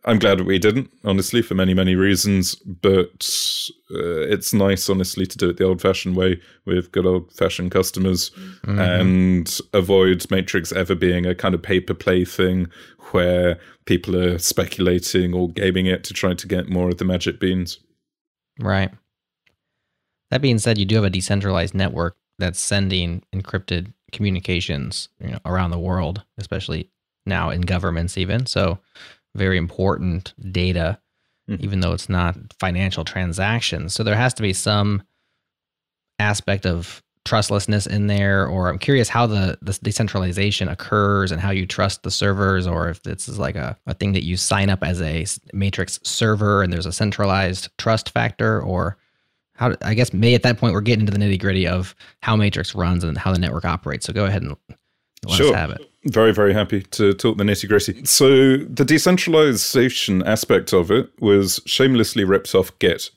[0.05, 2.55] I'm glad we didn't, honestly, for many many reasons.
[2.57, 3.29] But
[3.91, 8.79] uh, it's nice, honestly, to do it the old-fashioned way with good old-fashioned customers mm-hmm.
[8.81, 12.69] and avoid Matrix ever being a kind of pay-per-play thing
[13.11, 17.41] where people are speculating or gaming it to try to get more of the magic
[17.41, 17.79] beans.
[18.59, 18.91] Right.
[20.31, 25.39] That being said, you do have a decentralized network that's sending encrypted communications you know,
[25.45, 26.91] around the world, especially
[27.27, 28.47] now in governments, even.
[28.47, 28.79] So,
[29.35, 30.99] very important data,
[31.49, 31.63] mm-hmm.
[31.65, 33.95] even though it's not financial transactions.
[33.95, 35.03] So, there has to be some
[36.19, 41.51] aspect of trustlessness in there or i'm curious how the, the decentralization occurs and how
[41.51, 44.69] you trust the servers or if this is like a, a thing that you sign
[44.69, 48.97] up as a matrix server and there's a centralized trust factor or
[49.55, 52.37] how i guess maybe at that point we're getting into the nitty gritty of how
[52.37, 54.07] matrix runs and how the network operates.
[54.07, 54.57] So go ahead and
[55.27, 55.51] let sure.
[55.51, 55.89] us have it.
[56.07, 61.61] Very very happy to talk the nitty gritty so the decentralization aspect of it was
[61.65, 63.11] shamelessly ripped off git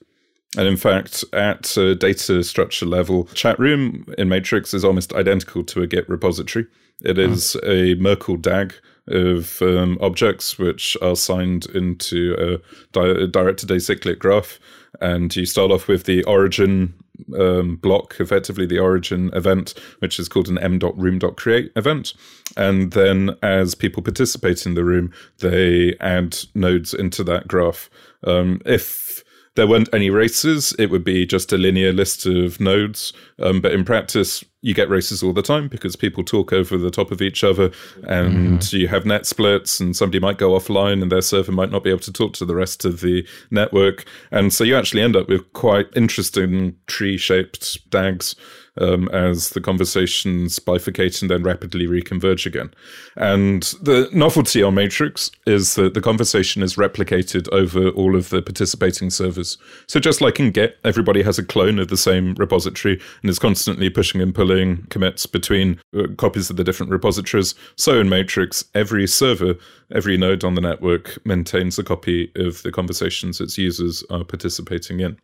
[0.58, 5.64] and in fact, at a data structure level, chat room in Matrix is almost identical
[5.66, 6.68] to a Git repository.
[7.01, 7.70] It is hmm.
[7.70, 8.74] a Merkle DAG
[9.08, 14.60] of um, objects which are signed into a, di- a directed acyclic graph.
[15.01, 16.93] And you start off with the origin
[17.38, 22.14] um, block, effectively the origin event, which is called an m.room.create event.
[22.56, 27.89] And then as people participate in the room, they add nodes into that graph.
[28.24, 29.24] Um, if
[29.56, 33.14] there weren't any races, it would be just a linear list of nodes.
[33.39, 36.91] Um, but in practice, you get races all the time because people talk over the
[36.91, 37.72] top of each other
[38.08, 38.74] and mm.
[38.74, 41.89] you have net splits and somebody might go offline and their server might not be
[41.89, 44.06] able to talk to the rest of the network.
[44.32, 48.36] And so you actually end up with quite interesting tree shaped DAGs
[48.80, 52.71] um, as the conversations bifurcate and then rapidly reconverge again.
[53.15, 58.41] And the novelty on Matrix is that the conversation is replicated over all of the
[58.41, 59.57] participating servers.
[59.88, 63.39] So just like in Git, everybody has a clone of the same repository and is
[63.39, 67.55] constantly pushing and pulling commits between uh, copies of the different repositories.
[67.78, 69.55] So in Matrix, every server,
[69.93, 74.99] every node on the network maintains a copy of the conversations its users are participating
[74.99, 75.17] in.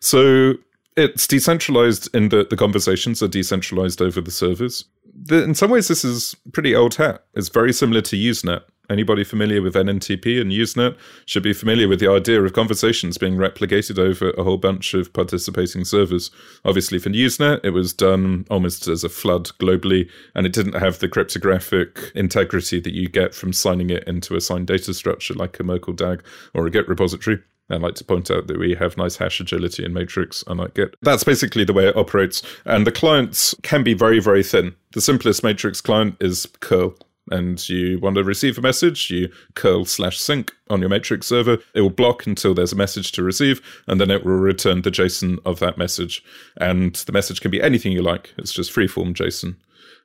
[0.00, 0.54] So
[0.96, 4.84] it's decentralized in that the conversations are decentralized over the servers.
[5.14, 7.24] The, in some ways, this is pretty old hat.
[7.34, 8.62] It's very similar to Usenet.
[8.90, 13.36] Anybody familiar with NNTP and Usenet should be familiar with the idea of conversations being
[13.36, 16.30] replicated over a whole bunch of participating servers.
[16.64, 20.98] Obviously, for Usenet, it was done almost as a flood globally, and it didn't have
[20.98, 25.58] the cryptographic integrity that you get from signing it into a signed data structure like
[25.60, 26.22] a Merkle DAG
[26.52, 27.38] or a Git repository.
[27.72, 30.66] I like to point out that we have nice hash agility in Matrix, and I
[30.74, 32.42] get that's basically the way it operates.
[32.64, 34.74] And the clients can be very, very thin.
[34.92, 36.94] The simplest Matrix client is curl.
[37.30, 41.58] And you want to receive a message, you curl slash sync on your Matrix server.
[41.72, 44.90] It will block until there's a message to receive, and then it will return the
[44.90, 46.22] JSON of that message.
[46.56, 48.34] And the message can be anything you like.
[48.38, 49.54] It's just freeform JSON.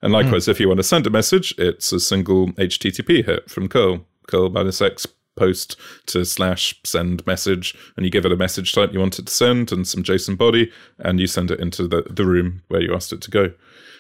[0.04, 0.50] And likewise, mm.
[0.50, 4.50] if you want to send a message, it's a single HTTP hit from curl, curl
[4.52, 5.08] minus x
[5.38, 5.78] post
[6.08, 9.34] to slash send message and you give it a message type you want it to
[9.34, 12.94] send and some JSON body and you send it into the, the room where you
[12.94, 13.52] asked it to go.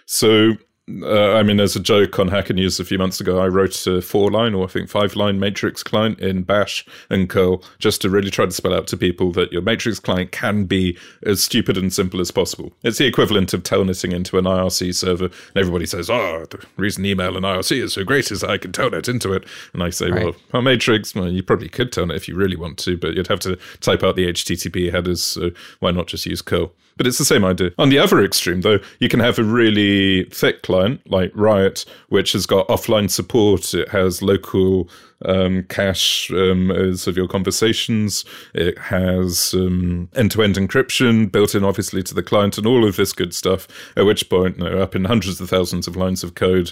[0.05, 0.53] So
[0.89, 3.85] uh, I mean, as a joke on Hacker News a few months ago, I wrote
[3.87, 8.01] a four line or I think five line matrix client in Bash and curl just
[8.03, 11.43] to really try to spell out to people that your matrix client can be as
[11.43, 12.71] stupid and simple as possible.
[12.83, 15.25] It's the equivalent of telnetting into an IRC server.
[15.25, 18.71] And everybody says, oh, the reason email and IRC is so great is I can
[18.71, 19.45] telnet into it.
[19.73, 20.23] And I say, right.
[20.23, 23.27] well, our matrix, well, you probably could telnet if you really want to, but you'd
[23.27, 25.21] have to type out the HTTP headers.
[25.21, 26.71] So why not just use curl?
[26.97, 27.71] But it's the same idea.
[27.77, 32.33] On the other extreme, though, you can have a really thick client like Riot, which
[32.33, 33.73] has got offline support.
[33.73, 34.89] It has local
[35.25, 38.25] um, cache um, of your conversations.
[38.53, 43.13] It has um, end-to-end encryption built in, obviously, to the client, and all of this
[43.13, 43.67] good stuff.
[43.95, 46.71] At which point, you know, up in hundreds of thousands of lines of code,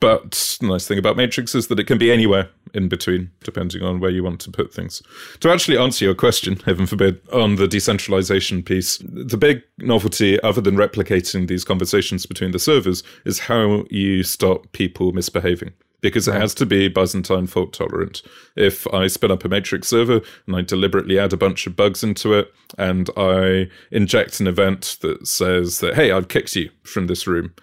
[0.00, 3.82] but the nice thing about Matrix is that it can be anywhere in between, depending
[3.82, 5.02] on where you want to put things.
[5.40, 10.60] To actually answer your question, heaven forbid, on the decentralization piece, the big novelty, other
[10.60, 15.72] than replicating these conversations between the servers, is how you stop people misbehaving.
[16.00, 18.20] Because it has to be Byzantine fault tolerant.
[18.56, 22.04] If I spin up a Matrix server and I deliberately add a bunch of bugs
[22.04, 27.06] into it, and I inject an event that says that, hey, I've kicked you from
[27.06, 27.54] this room,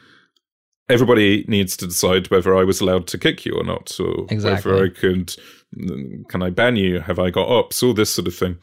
[0.92, 4.72] everybody needs to decide whether I was allowed to kick you or not, or exactly.
[4.72, 5.36] whether I could,
[6.28, 7.00] can I ban you?
[7.00, 7.82] Have I got ops?
[7.82, 8.58] All this sort of thing.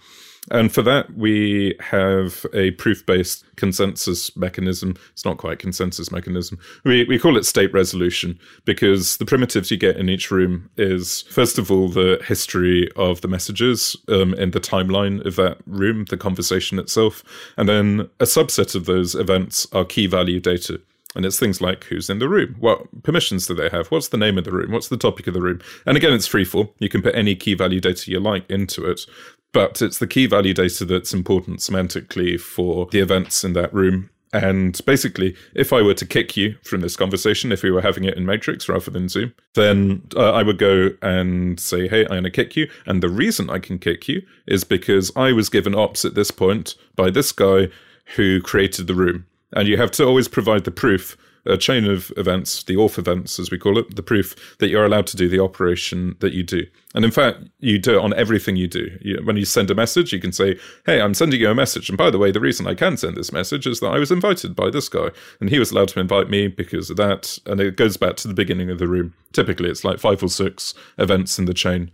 [0.51, 4.97] And for that, we have a proof based consensus mechanism.
[5.13, 6.59] It's not quite consensus mechanism.
[6.85, 11.23] We, we call it state resolution because the primitives you get in each room is,
[11.23, 16.07] first of all, the history of the messages um, in the timeline of that room,
[16.09, 17.23] the conversation itself.
[17.57, 20.81] And then a subset of those events are key value data.
[21.15, 24.19] And it's things like who's in the room, what permissions do they have, what's the
[24.19, 25.61] name of the room, what's the topic of the room.
[25.87, 26.69] And again, it's free for.
[26.79, 29.07] You can put any key value data you like into it,
[29.53, 34.11] but it's the key value data that's important semantically for the events in that room.
[34.33, 38.05] And basically, if I were to kick you from this conversation, if we were having
[38.05, 42.09] it in Matrix rather than Zoom, then uh, I would go and say, hey, I'm
[42.09, 42.69] going to kick you.
[42.85, 46.31] And the reason I can kick you is because I was given ops at this
[46.31, 47.69] point by this guy
[48.17, 49.25] who created the room.
[49.53, 53.39] And you have to always provide the proof, a chain of events, the auth events,
[53.39, 56.43] as we call it, the proof that you're allowed to do the operation that you
[56.43, 56.67] do.
[56.95, 58.99] And in fact, you do it on everything you do.
[59.01, 61.89] You, when you send a message, you can say, Hey, I'm sending you a message.
[61.89, 64.11] And by the way, the reason I can send this message is that I was
[64.11, 65.09] invited by this guy.
[65.41, 67.39] And he was allowed to invite me because of that.
[67.47, 69.15] And it goes back to the beginning of the room.
[69.33, 71.91] Typically, it's like five or six events in the chain.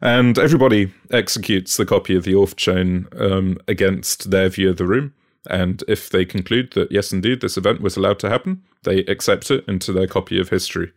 [0.00, 4.86] And everybody executes the copy of the auth chain um, against their view of the
[4.86, 5.14] room.
[5.50, 9.50] And if they conclude that, yes, indeed, this event was allowed to happen, they accept
[9.50, 10.92] it into their copy of history.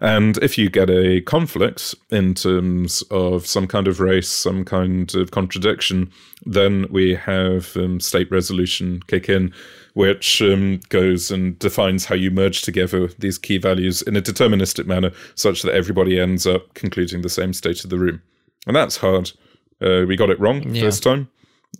[0.00, 5.14] And if you get a conflict in terms of some kind of race, some kind
[5.14, 6.12] of contradiction,
[6.44, 9.54] then we have um, state resolution kick in,
[9.94, 14.86] which um, goes and defines how you merge together these key values in a deterministic
[14.86, 18.20] manner, such that everybody ends up concluding the same state of the room.
[18.66, 19.32] And that's hard.
[19.80, 20.82] Uh, we got it wrong yeah.
[20.82, 21.30] first time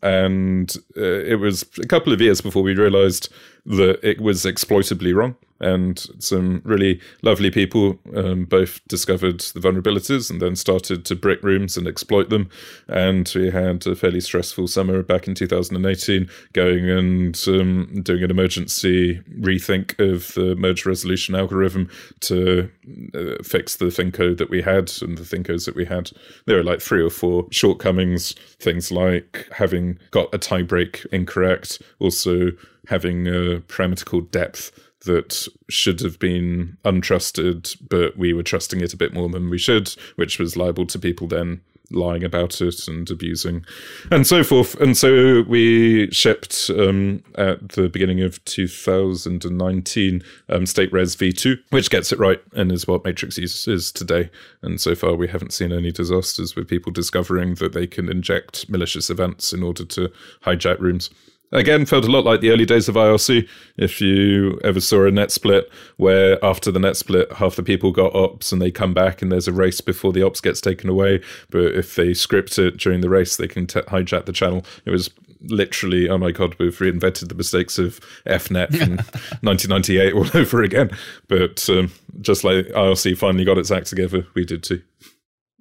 [0.03, 3.33] And uh, it was a couple of years before we realized
[3.65, 10.31] that it was exploitably wrong and some really lovely people um, both discovered the vulnerabilities
[10.31, 12.49] and then started to break rooms and exploit them.
[12.89, 18.31] And we had a fairly stressful summer back in 2018, going and um, doing an
[18.31, 21.89] emergency rethink of the merge resolution algorithm
[22.21, 22.71] to
[23.15, 26.11] uh, fix the thin code that we had and the thin codes that we had.
[26.47, 31.81] There were like three or four shortcomings, things like having got a tie break incorrect,
[31.99, 32.53] also
[32.89, 34.71] having a parameter called depth
[35.07, 39.59] that should have been untrusted, but we were trusting it a bit more than we
[39.59, 43.65] should, which was liable to people then lying about it and abusing
[44.11, 44.75] and so forth.
[44.81, 51.91] And so we shipped um, at the beginning of 2019 um, State Res V2, which
[51.91, 54.31] gets it right and is what Matrix is today.
[54.63, 58.69] And so far, we haven't seen any disasters with people discovering that they can inject
[58.69, 60.11] malicious events in order to
[60.45, 61.11] hijack rooms.
[61.53, 63.49] Again, felt a lot like the early days of IRC.
[63.77, 67.93] If you ever saw a net split where after the net split, half the people
[67.93, 70.91] got ops and they come back and there's a race before the ops gets taken
[70.91, 71.21] away.
[71.51, 74.65] But if they script it during the race, they can t- hijack the channel.
[74.85, 75.11] It was
[75.43, 78.97] literally, oh my God, we've reinvented the mistakes of EFnet from
[79.43, 80.91] 1998 all over again.
[81.29, 84.83] But um, just like IRC finally got its act together, we did too.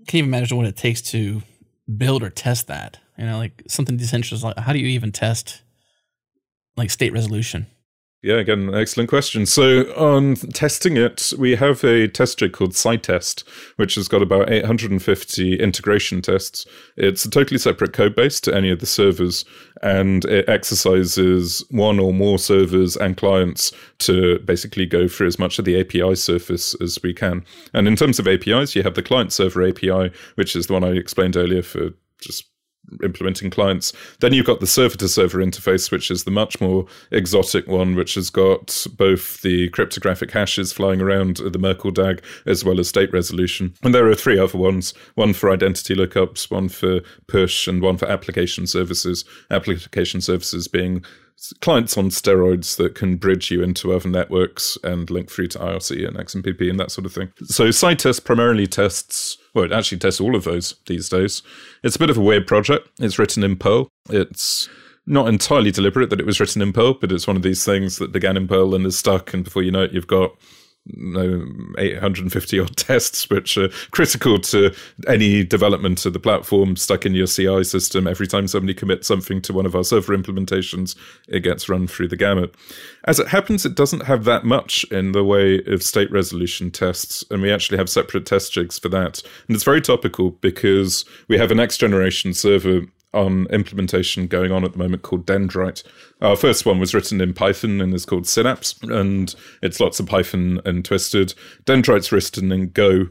[0.08, 1.44] Can't even imagine what it takes to
[1.96, 2.98] build or test that?
[3.18, 4.58] You know, like something decentralized.
[4.60, 5.62] How do you even test
[6.78, 7.68] like state resolution?
[8.26, 9.46] Yeah, again, excellent question.
[9.46, 14.52] So, on testing it, we have a test jig called SyTest, which has got about
[14.52, 16.66] 850 integration tests.
[16.98, 19.46] It's a totally separate code base to any of the servers,
[19.84, 25.60] and it exercises one or more servers and clients to basically go through as much
[25.60, 27.46] of the API surface as we can.
[27.76, 30.84] And in terms of APIs, you have the client server API, which is the one
[30.84, 32.46] I explained earlier for just
[33.04, 33.94] implementing clients.
[34.20, 37.96] Then you've got the server to server interface, which is the much more exotic one,
[37.96, 42.90] which has got both the cryptographic hashes flying around the Merkle DAG as well as
[42.90, 43.74] state resolution.
[43.84, 47.98] And there are three other ones one for identity lookups, one for push, and one
[47.98, 49.26] for application services.
[49.50, 51.04] Application services being
[51.62, 56.08] clients on steroids that can bridge you into other networks and link through to IRC
[56.08, 57.32] and XMPP and that sort of thing.
[57.44, 61.42] So SyTest primarily tests, well, it actually tests all of those these days.
[61.82, 62.90] It's a bit of a weird project.
[63.00, 63.88] It's written in Perl.
[64.10, 64.70] It's
[65.08, 67.98] not entirely deliberate that it was written in Perl, but it's one of these things
[67.98, 70.36] that began in Perl and is stuck, and before you know it, you've got
[70.88, 71.46] no
[71.78, 74.74] 850 odd tests which are critical to
[75.08, 78.08] any development of the platform stuck in your ci system.
[78.08, 80.96] Every time somebody commits something to one of our server implementations
[81.28, 82.56] it gets run through the gamut.
[83.06, 87.24] As it happens it doesn't have that much in the way of state resolution tests
[87.32, 89.22] and we actually have separate test jigs for that.
[89.48, 92.82] And it's very topical because we have a next generation server
[93.16, 95.84] on implementation going on at the moment called Dendrite.
[96.22, 100.06] Our first one was written in Python and is called Synapse, and it's lots of
[100.06, 101.34] Python and twisted.
[101.66, 103.08] Dendrite's written in Go,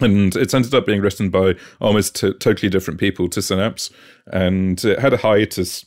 [0.00, 3.90] and it's ended up being written by almost t- totally different people to Synapse,
[4.32, 5.86] and it had a hiatus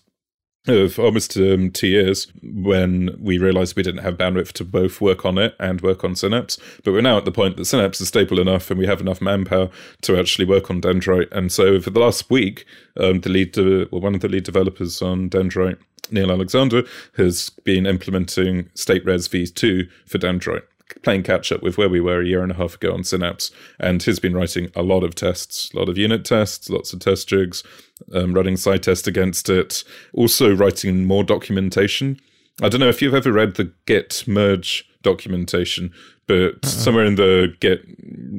[0.67, 5.25] of almost um, two years when we realized we didn't have bandwidth to both work
[5.25, 6.57] on it and work on Synapse.
[6.83, 9.21] But we're now at the point that Synapse is stable enough and we have enough
[9.21, 9.69] manpower
[10.03, 11.31] to actually work on Dendrite.
[11.31, 12.65] And so for the last week,
[12.97, 15.79] um, the lead, de- well, one of the lead developers on Dendrite,
[16.11, 16.83] Neil Alexander,
[17.17, 20.63] has been implementing State Res v2 for Dendrite
[21.01, 23.51] playing catch up with where we were a year and a half ago on Synapse,
[23.79, 26.99] and he's been writing a lot of tests, a lot of unit tests, lots of
[26.99, 27.63] test jigs,
[28.13, 29.83] um, running SyTest against it,
[30.13, 32.19] also writing more documentation.
[32.61, 35.91] I don't know if you've ever read the Git merge documentation,
[36.27, 36.67] but uh-uh.
[36.67, 37.85] somewhere in the Git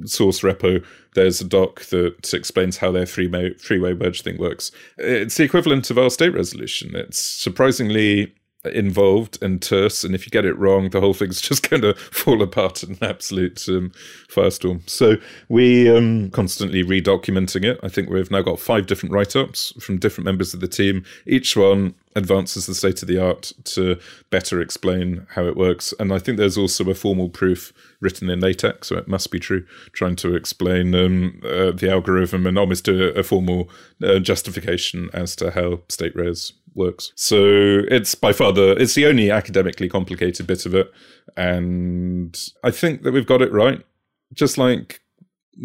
[0.07, 0.85] source repo,
[1.15, 4.71] there's a doc that explains how their three way three way merge thing works.
[4.99, 6.95] It's the equivalent of our state resolution.
[6.95, 8.35] It's surprisingly
[8.67, 11.95] involved and terse, and if you get it wrong, the whole thing's just going to
[11.95, 13.93] fall apart in an absolute um,
[14.29, 14.89] firestorm.
[14.89, 15.17] So
[15.49, 17.79] we um, constantly redocumenting it.
[17.83, 21.05] I think we've now got five different write-ups from different members of the team.
[21.27, 23.99] Each one advances the state of the art to
[24.31, 25.93] better explain how it works.
[25.99, 29.41] And I think there's also a formal proof written in LaTeX, so it must be
[29.41, 33.69] true, trying to explain um, uh, the algorithm and almost a, a formal
[34.03, 37.13] uh, justification as to how state res works.
[37.17, 40.93] So it's by far the it's the only academically complicated bit of it,
[41.37, 43.85] and I think that we've got it right.
[44.33, 45.01] Just like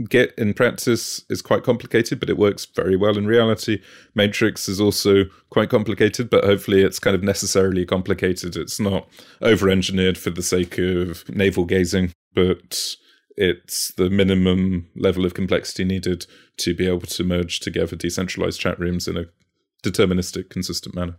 [0.08, 3.82] Git in practice is quite complicated, but it works very well in reality.
[4.14, 8.56] Matrix is also quite complicated, but hopefully it's kind of necessarily complicated.
[8.56, 9.08] It's not
[9.42, 12.96] over engineered for the sake of navel gazing, but
[13.36, 18.78] it's the minimum level of complexity needed to be able to merge together decentralized chat
[18.80, 19.26] rooms in a
[19.84, 21.18] deterministic, consistent manner.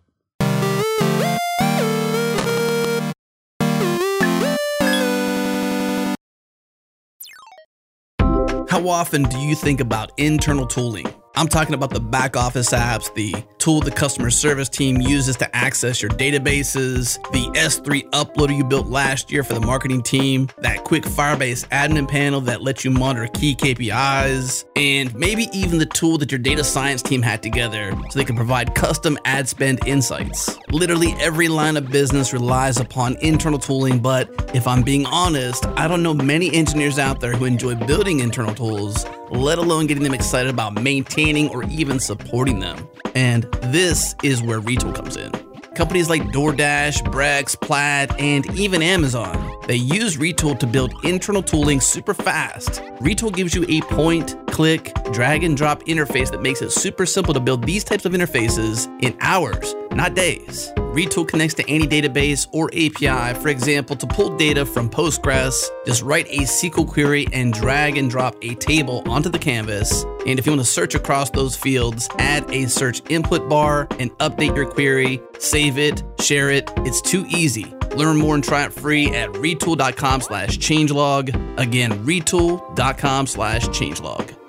[8.69, 11.07] How often do you think about internal tooling?
[11.37, 15.57] I'm talking about the back office apps, the tool the customer service team uses to
[15.57, 20.83] access your databases, the S3 uploader you built last year for the marketing team, that
[20.83, 26.19] quick Firebase admin panel that lets you monitor key KPIs, and maybe even the tool
[26.19, 30.59] that your data science team had together so they can provide custom ad spend insights.
[30.71, 35.87] Literally every line of business relies upon internal tooling, but if I'm being honest, I
[35.87, 40.13] don't know many engineers out there who enjoy building internal tools let alone getting them
[40.13, 41.20] excited about maintaining
[41.51, 42.89] or even supporting them.
[43.15, 45.33] And this is where Retool comes in.
[45.75, 51.81] Companies like DoorDash, Brex, Plaid, and even Amazon, they use Retool to build internal tooling
[51.81, 52.83] super fast.
[53.01, 57.33] Retool gives you a point, click, drag and drop interface that makes it super simple
[57.35, 60.73] to build these types of interfaces in hours, not days.
[60.93, 66.03] Retool connects to any database or API, for example, to pull data from Postgres, just
[66.03, 70.05] write a SQL query and drag and drop a table onto the canvas.
[70.27, 74.11] And if you want to search across those fields, add a search input bar and
[74.19, 76.69] update your query, save it, share it.
[76.79, 77.73] It's too easy.
[77.95, 81.59] Learn more and try it free at retool.com slash changelog.
[81.59, 84.40] Again, retool.com slash changelog.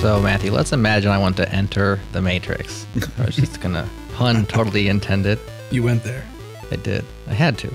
[0.00, 2.86] So, Matthew, let's imagine I want to enter the Matrix.
[3.18, 5.40] I was just gonna pun totally intended.
[5.72, 6.24] You went there.
[6.70, 7.04] I did.
[7.26, 7.74] I had to.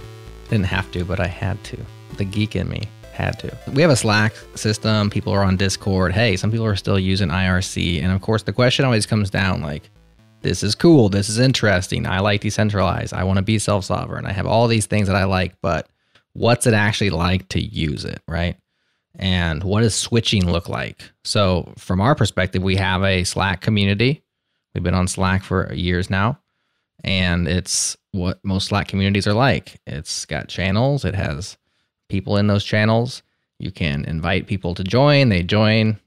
[0.49, 1.77] Didn't have to, but I had to.
[2.15, 3.57] The geek in me had to.
[3.73, 5.09] We have a Slack system.
[5.09, 6.13] People are on Discord.
[6.13, 8.01] Hey, some people are still using IRC.
[8.01, 9.89] And of course, the question always comes down like,
[10.43, 11.09] this is cool.
[11.09, 12.07] This is interesting.
[12.07, 13.13] I like decentralized.
[13.13, 14.25] I want to be self sovereign.
[14.25, 15.89] I have all these things that I like, but
[16.31, 18.55] what's it actually like to use it, right?
[19.19, 21.11] And what does switching look like?
[21.23, 24.23] So, from our perspective, we have a Slack community.
[24.73, 26.39] We've been on Slack for years now,
[27.03, 29.79] and it's what most Slack communities are like.
[29.85, 31.57] It's got channels, it has
[32.09, 33.23] people in those channels.
[33.59, 35.99] You can invite people to join, they join,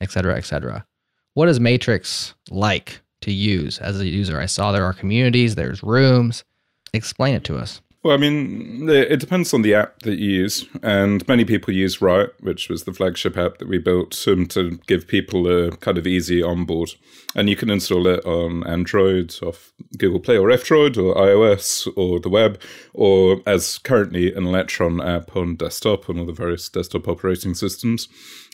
[0.00, 0.86] et cetera, etc., etc.
[1.34, 4.40] What is Matrix like to use as a user?
[4.40, 6.44] I saw there are communities, there's rooms.
[6.92, 7.80] Explain it to us.
[8.04, 12.00] Well, I mean, it depends on the app that you use, and many people use
[12.00, 15.98] Riot, which was the flagship app that we built um, to give people a kind
[15.98, 16.90] of easy onboard.
[17.34, 22.20] And you can install it on Android, off Google Play or F-Droid, or iOS, or
[22.20, 22.60] the web,
[22.94, 28.08] or as currently an Electron app on desktop on all the various desktop operating systems.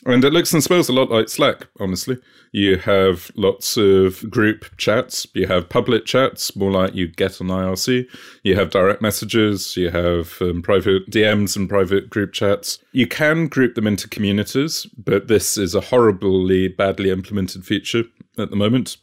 [0.05, 2.19] And it looks and smells a lot like Slack, honestly.
[2.51, 5.25] You have lots of group chats.
[5.33, 8.05] You have public chats, more like you get on IRC.
[8.43, 9.75] You have direct messages.
[9.75, 12.77] You have um, private DMs and private group chats.
[12.91, 18.03] You can group them into communities, but this is a horribly badly implemented feature
[18.37, 18.97] at the moment.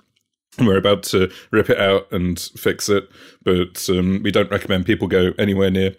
[0.59, 3.09] We're about to rip it out and fix it,
[3.43, 5.97] but um, we don't recommend people go anywhere near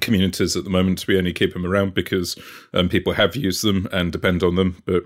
[0.00, 1.06] communities at the moment.
[1.06, 2.36] We only keep them around because
[2.74, 5.04] um, people have used them and depend on them, but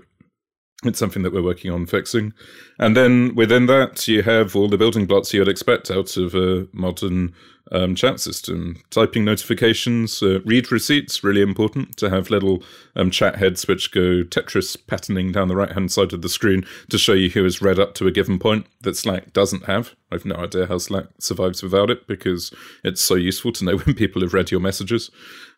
[0.83, 2.33] it's something that we're working on fixing.
[2.79, 6.67] And then within that, you have all the building blocks you'd expect out of a
[6.73, 7.33] modern
[7.71, 8.81] um, chat system.
[8.89, 12.63] Typing notifications, uh, read receipts, really important to have little
[12.95, 16.65] um, chat heads which go Tetris patterning down the right hand side of the screen
[16.89, 19.95] to show you who has read up to a given point that Slack doesn't have.
[20.11, 22.53] I've no idea how Slack survives without it because
[22.83, 25.09] it's so useful to know when people have read your messages.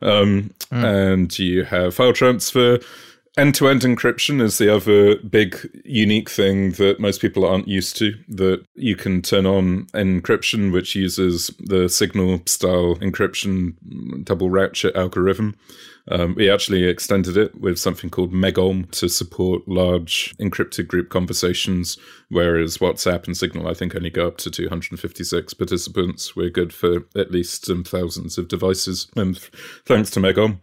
[0.01, 0.83] Um, mm.
[0.83, 2.79] And you have file transfer
[3.38, 8.13] End-to-end encryption is the other big unique thing that most people aren't used to.
[8.29, 13.73] That you can turn on encryption, which uses the signal style encryption
[14.23, 15.57] double ratchet algorithm.
[16.07, 21.97] Um, we actually extended it with something called Megolm to support large encrypted group conversations,
[22.29, 26.36] whereas WhatsApp and Signal, I think, only go up to 256 participants.
[26.36, 29.38] We're good for at least um, thousands of devices, and
[29.86, 30.59] thanks to Megolm.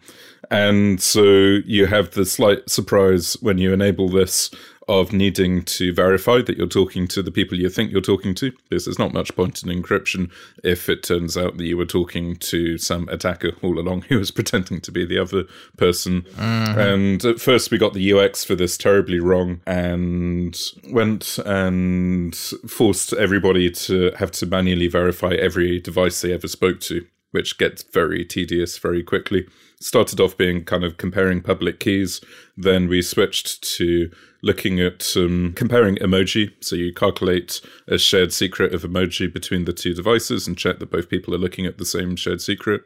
[0.50, 4.50] And so you have the slight surprise when you enable this
[4.88, 8.52] of needing to verify that you're talking to the people you think you're talking to.
[8.68, 10.30] Because there's not much point in encryption
[10.64, 14.30] if it turns out that you were talking to some attacker all along who was
[14.32, 15.44] pretending to be the other
[15.76, 16.22] person.
[16.22, 16.78] Mm-hmm.
[16.78, 20.58] And at first, we got the UX for this terribly wrong and
[20.90, 27.06] went and forced everybody to have to manually verify every device they ever spoke to
[27.32, 29.48] which gets very tedious very quickly.
[29.82, 32.20] Started off being kind of comparing public keys,
[32.56, 36.52] then we switched to looking at um, comparing emoji.
[36.60, 40.92] So you calculate a shared secret of emoji between the two devices and check that
[40.92, 42.82] both people are looking at the same shared secret.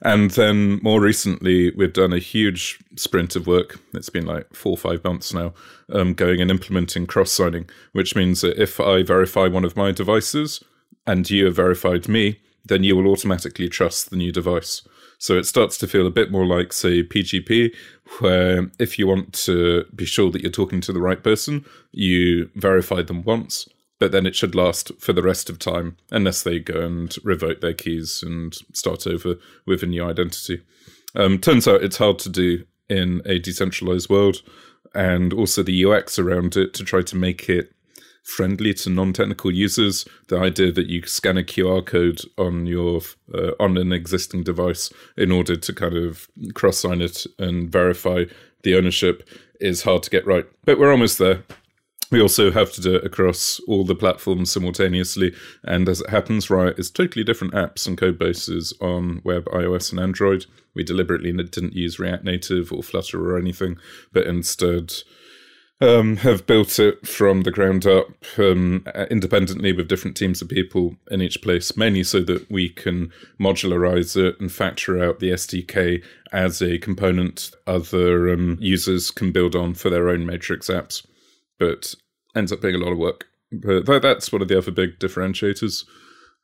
[0.00, 3.80] And then more recently, we've done a huge sprint of work.
[3.92, 5.54] It's been like four or five months now,
[5.92, 9.90] um, going and implementing cross signing, which means that if I verify one of my
[9.90, 10.62] devices
[11.04, 14.82] and you have verified me, then you will automatically trust the new device.
[15.18, 17.74] So it starts to feel a bit more like, say, PGP,
[18.20, 22.50] where if you want to be sure that you're talking to the right person, you
[22.54, 26.58] verify them once but then it should last for the rest of time unless they
[26.58, 30.62] go and revoke their keys and start over with a new identity.
[31.14, 34.42] Um, turns out it's hard to do in a decentralized world,
[34.94, 37.72] and also the UX around it to try to make it
[38.28, 40.06] friendly to non-technical users.
[40.28, 43.00] The idea that you scan a QR code on your
[43.34, 48.24] uh, on an existing device in order to kind of cross-sign it and verify
[48.62, 49.28] the ownership
[49.60, 51.42] is hard to get right, but we're almost there
[52.10, 55.34] we also have to do it across all the platforms simultaneously.
[55.64, 59.90] And as it happens, Riot is totally different apps and code bases on web, iOS,
[59.90, 60.46] and Android.
[60.74, 63.76] We deliberately didn't use React Native or Flutter or anything,
[64.12, 64.94] but instead
[65.80, 68.08] um, have built it from the ground up
[68.38, 73.12] um, independently with different teams of people in each place, mainly so that we can
[73.40, 76.02] modularize it and factor out the SDK
[76.32, 81.06] as a component other um, users can build on for their own Matrix apps
[81.58, 81.94] but
[82.34, 83.26] ends up being a lot of work.
[83.50, 85.84] But that's one of the other big differentiators.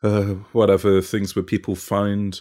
[0.03, 2.41] Uh, whatever things where people find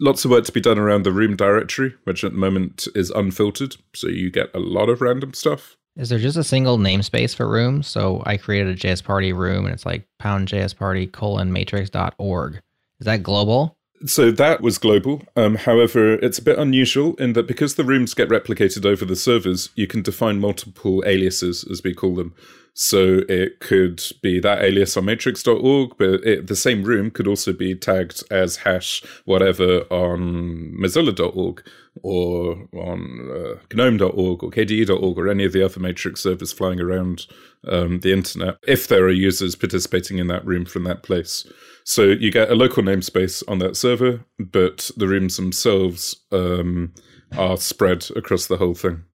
[0.00, 3.10] lots of work to be done around the room directory, which at the moment is
[3.10, 5.76] unfiltered, so you get a lot of random stuff.
[6.00, 7.86] Is there just a single namespace for rooms?
[7.86, 12.54] So I created a JS party room and it's like pound JS party colon matrix.org.
[12.54, 13.76] Is that global?
[14.06, 15.22] So that was global.
[15.36, 19.14] Um, however, it's a bit unusual in that because the rooms get replicated over the
[19.14, 22.34] servers, you can define multiple aliases, as we call them.
[22.82, 27.52] So it could be that alias on matrix.org, but it, the same room could also
[27.52, 31.62] be tagged as hash whatever on mozilla.org
[32.02, 37.26] or on uh, gnome.org or kde.org or any of the other matrix servers flying around
[37.68, 41.46] um, the internet if there are users participating in that room from that place.
[41.84, 46.94] So you get a local namespace on that server, but the rooms themselves um,
[47.36, 49.04] are spread across the whole thing.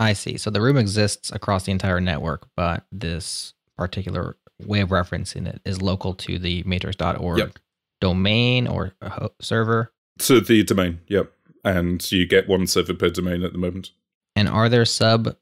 [0.00, 0.36] I see.
[0.36, 5.60] So the room exists across the entire network, but this particular way of referencing it
[5.64, 7.58] is local to the matrix.org yep.
[8.00, 8.92] domain or
[9.40, 9.92] server.
[10.20, 11.32] To the domain, yep.
[11.64, 13.90] And you get one server per domain at the moment.
[14.36, 15.36] And are there sub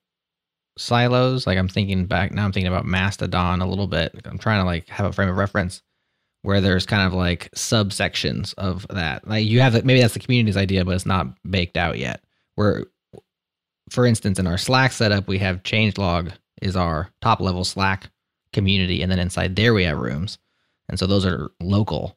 [0.79, 1.47] silos?
[1.47, 4.15] Like I'm thinking back now, I'm thinking about Mastodon a little bit.
[4.25, 5.83] I'm trying to like have a frame of reference
[6.43, 9.27] where there's kind of like subsections of that.
[9.27, 12.23] Like you have maybe that's the community's idea, but it's not baked out yet.
[12.55, 12.85] Where,
[13.93, 18.11] for instance, in our Slack setup, we have changelog is our top level Slack
[18.53, 20.39] community, and then inside there we have rooms,
[20.89, 22.17] and so those are local.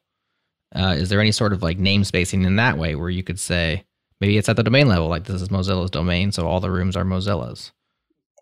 [0.74, 3.84] Uh, is there any sort of like namespacing in that way where you could say
[4.20, 6.96] maybe it's at the domain level, like this is Mozilla's domain, so all the rooms
[6.96, 7.72] are Mozilla's?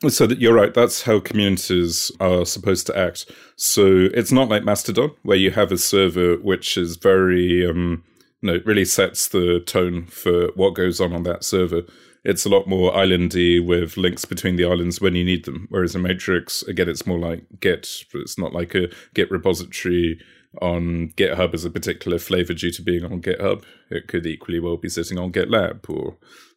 [0.08, 0.74] So that you're right.
[0.74, 3.30] That's how communities are supposed to act.
[3.56, 8.04] So it's not like Mastodon, where you have a server which is very, um,
[8.42, 11.82] you know, really sets the tone for what goes on on that server.
[12.24, 15.66] It's a lot more islandy with links between the islands when you need them.
[15.68, 18.04] Whereas in Matrix, again, it's more like Git.
[18.14, 20.18] It's not like a Git repository
[20.62, 23.64] on GitHub as a particular flavor due to being on GitHub.
[23.90, 26.16] It could equally well be sitting on GitLab or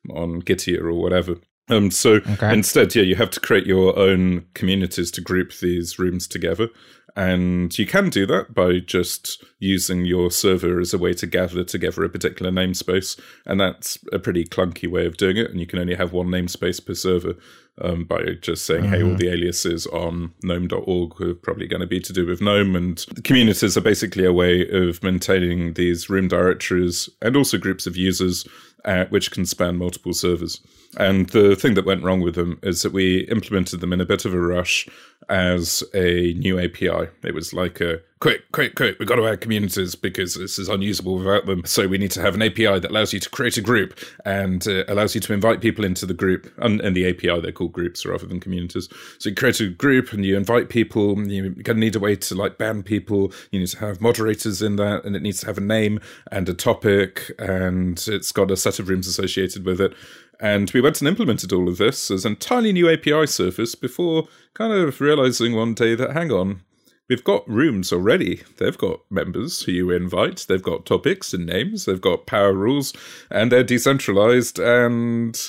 [0.10, 1.36] on Gitea or whatever.
[1.70, 2.54] Um, so okay.
[2.54, 6.70] instead, yeah, you have to create your own communities to group these rooms together.
[7.18, 11.64] And you can do that by just using your server as a way to gather
[11.64, 13.20] together a particular namespace.
[13.44, 15.50] And that's a pretty clunky way of doing it.
[15.50, 17.34] And you can only have one namespace per server
[17.82, 18.94] um, by just saying, mm-hmm.
[18.94, 19.18] hey, all mm-hmm.
[19.18, 22.76] the aliases on gnome.org are probably going to be to do with GNOME.
[22.76, 27.88] And the communities are basically a way of maintaining these room directories and also groups
[27.88, 28.48] of users,
[28.86, 30.62] uh, which can span multiple servers.
[30.98, 34.06] And the thing that went wrong with them is that we implemented them in a
[34.06, 34.88] bit of a rush
[35.30, 37.10] as a new API.
[37.24, 40.70] It was like a quick, quick, quick, we've got to add communities because this is
[40.70, 41.64] unusable without them.
[41.66, 44.68] So we need to have an API that allows you to create a group and
[44.68, 46.52] uh, allows you to invite people into the group.
[46.58, 48.90] And, and, the API, they're called groups rather than communities.
[49.20, 51.20] So you create a group and you invite people.
[51.28, 53.32] You're going to need a way to like ban people.
[53.52, 56.00] You need to have moderators in that and it needs to have a name
[56.32, 59.94] and a topic and it's got a set of rooms associated with it.
[60.40, 64.28] And we went and implemented all of this as an entirely new API surface before
[64.54, 66.62] kind of realizing one day that, hang on,
[67.10, 68.44] we've got rooms already.
[68.58, 70.46] They've got members who you invite.
[70.48, 71.86] They've got topics and names.
[71.86, 72.94] They've got power rules,
[73.30, 74.60] and they're decentralized.
[74.60, 75.40] And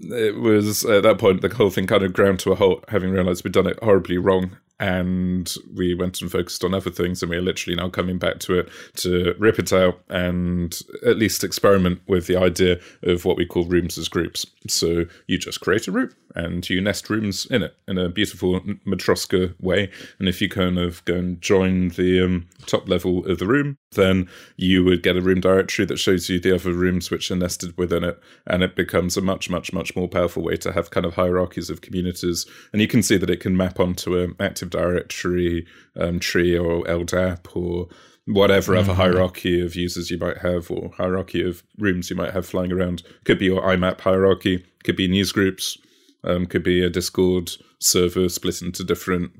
[0.00, 3.10] it was at that point the whole thing kind of ground to a halt, having
[3.10, 7.30] realized we'd done it horribly wrong and we went and focused on other things and
[7.30, 12.00] we're literally now coming back to it to rip it out and at least experiment
[12.06, 14.46] with the idea of what we call rooms as groups.
[14.68, 18.60] So you just create a room and you nest rooms in it in a beautiful
[18.86, 19.90] matroska way.
[20.18, 23.78] And if you kind of go and join the um, top level of the room
[23.92, 27.36] then you would get a room directory that shows you the other rooms which are
[27.36, 30.90] nested within it and it becomes a much much much more powerful way to have
[30.90, 32.46] kind of hierarchies of communities.
[32.72, 35.66] And you can see that it can map onto an active directory
[35.96, 37.88] um, tree or ldap or
[38.26, 38.90] whatever mm-hmm.
[38.90, 42.72] other hierarchy of users you might have or hierarchy of rooms you might have flying
[42.72, 45.78] around could be your imap hierarchy could be news groups
[46.24, 47.50] um, could be a discord
[47.80, 49.32] server split into different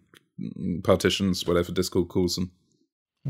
[0.85, 2.51] partitions whatever discord calls them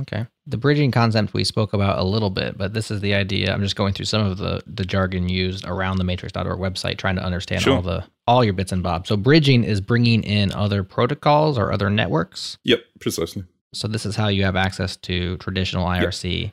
[0.00, 0.26] Okay.
[0.46, 3.52] The bridging concept we spoke about a little bit, but this is the idea.
[3.52, 7.16] I'm just going through some of the the jargon used around the matrix.org website trying
[7.16, 7.76] to understand sure.
[7.76, 9.08] all the all your bits and bobs.
[9.08, 12.58] So bridging is bringing in other protocols or other networks?
[12.64, 13.44] Yep, precisely.
[13.74, 16.42] So this is how you have access to traditional IRC.
[16.42, 16.52] Yep.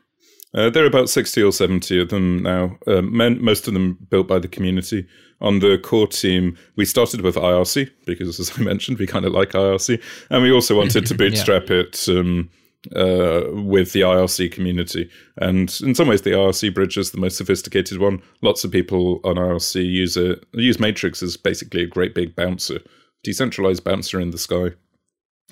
[0.53, 3.97] Uh, there are about 60 or 70 of them now, uh, men, most of them
[4.09, 5.05] built by the community.
[5.41, 9.33] On the core team, we started with IRC because, as I mentioned, we kind of
[9.33, 10.01] like IRC.
[10.29, 11.77] And we also wanted to bootstrap yeah.
[11.77, 12.49] it um,
[12.95, 15.09] uh, with the IRC community.
[15.37, 18.21] And in some ways, the IRC bridge is the most sophisticated one.
[18.41, 20.45] Lots of people on IRC use it.
[20.53, 22.79] Use Matrix as basically a great big bouncer,
[23.23, 24.71] decentralized bouncer in the sky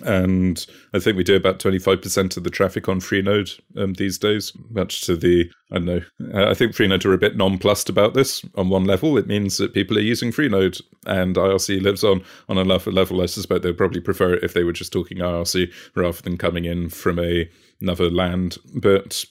[0.02, 4.52] and I think we do about 25% of the traffic on Freenode um, these days,
[4.72, 6.02] much to the, I don't know,
[6.34, 8.44] I think Freenode are a bit nonplussed about this.
[8.56, 12.24] On one level, it means that people are using Freenode and IRC lives on.
[12.50, 15.72] On another level, I suspect they'd probably prefer it if they were just talking IRC
[15.96, 17.48] rather than coming in from a,
[17.80, 18.58] another land.
[18.74, 19.26] But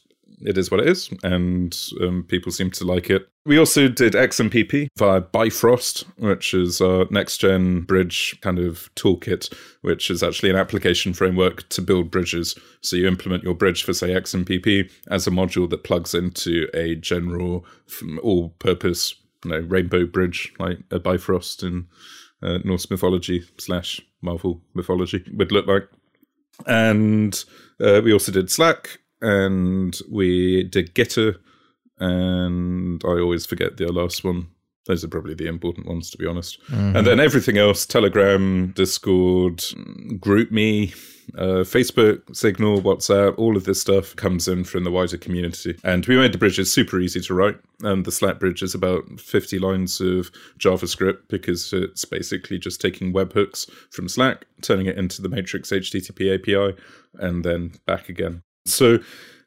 [0.44, 3.28] it is what it is, and um, people seem to like it.
[3.44, 9.52] We also did XMPP via Bifrost, which is our next gen bridge kind of toolkit,
[9.80, 12.56] which is actually an application framework to build bridges.
[12.82, 16.94] So you implement your bridge for, say, XMPP as a module that plugs into a
[16.94, 17.66] general
[18.22, 21.88] all purpose you know, rainbow bridge like a Bifrost in
[22.42, 25.88] uh, Norse mythology slash Marvel mythology would look like.
[26.66, 27.44] And
[27.80, 31.36] uh, we also did Slack, and we did Gitter,
[31.98, 34.48] and I always forget the last one.
[34.86, 36.60] Those are probably the important ones, to be honest.
[36.64, 36.96] Mm-hmm.
[36.96, 40.92] And then everything else Telegram, Discord, GroupMe,
[41.38, 45.78] uh, Facebook, Signal, WhatsApp, all of this stuff comes in from the wider community.
[45.84, 47.60] And we made the bridges super easy to write.
[47.82, 53.12] And the Slack bridge is about 50 lines of JavaScript because it's basically just taking
[53.12, 56.76] webhooks from Slack, turning it into the Matrix HTTP API,
[57.14, 58.42] and then back again.
[58.64, 58.96] So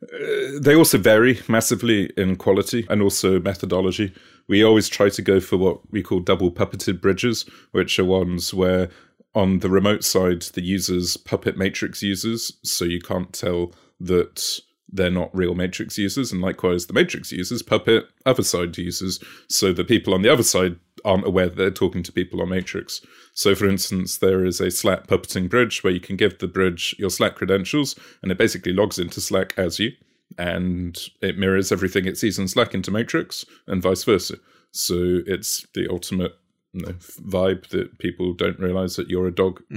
[0.04, 4.14] uh, they also vary massively in quality and also methodology.
[4.48, 8.54] We always try to go for what we call double puppeted bridges, which are ones
[8.54, 8.90] where
[9.34, 15.10] on the remote side the users puppet matrix users, so you can't tell that they're
[15.10, 19.84] not real matrix users, and likewise the matrix users puppet other side users, so the
[19.84, 23.02] people on the other side aren't aware that they're talking to people on matrix.
[23.34, 26.96] So, for instance, there is a Slack puppeting bridge where you can give the bridge
[26.98, 29.92] your Slack credentials, and it basically logs into Slack as you,
[30.38, 34.38] and it mirrors everything it sees in Slack into Matrix, and vice versa.
[34.72, 36.34] So, it's the ultimate
[36.74, 39.62] you know, vibe that people don't realize that you're a dog.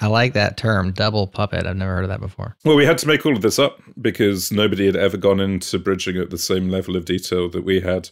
[0.00, 1.66] I like that term, double puppet.
[1.66, 2.56] I've never heard of that before.
[2.64, 5.78] Well, we had to make all of this up because nobody had ever gone into
[5.78, 8.10] bridging at the same level of detail that we had.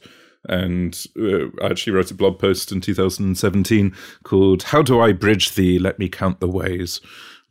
[0.48, 5.54] And uh, I actually wrote a blog post in 2017 called How Do I Bridge
[5.54, 7.00] the Let Me Count the Ways,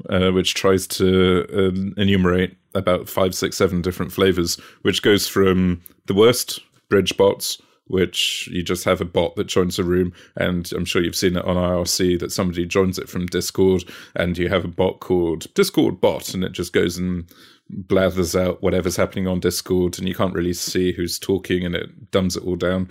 [0.10, 5.82] uh, which tries to uh, enumerate about five, six, seven different flavors, which goes from
[6.06, 10.72] the worst bridge bots which you just have a bot that joins a room, and
[10.74, 13.84] I'm sure you've seen it on IRC that somebody joins it from Discord,
[14.16, 17.26] and you have a bot called Discord bot, and it just goes and
[17.70, 22.12] blathers out whatever's happening on Discord, and you can't really see who's talking, and it
[22.12, 22.90] dumbs it all down.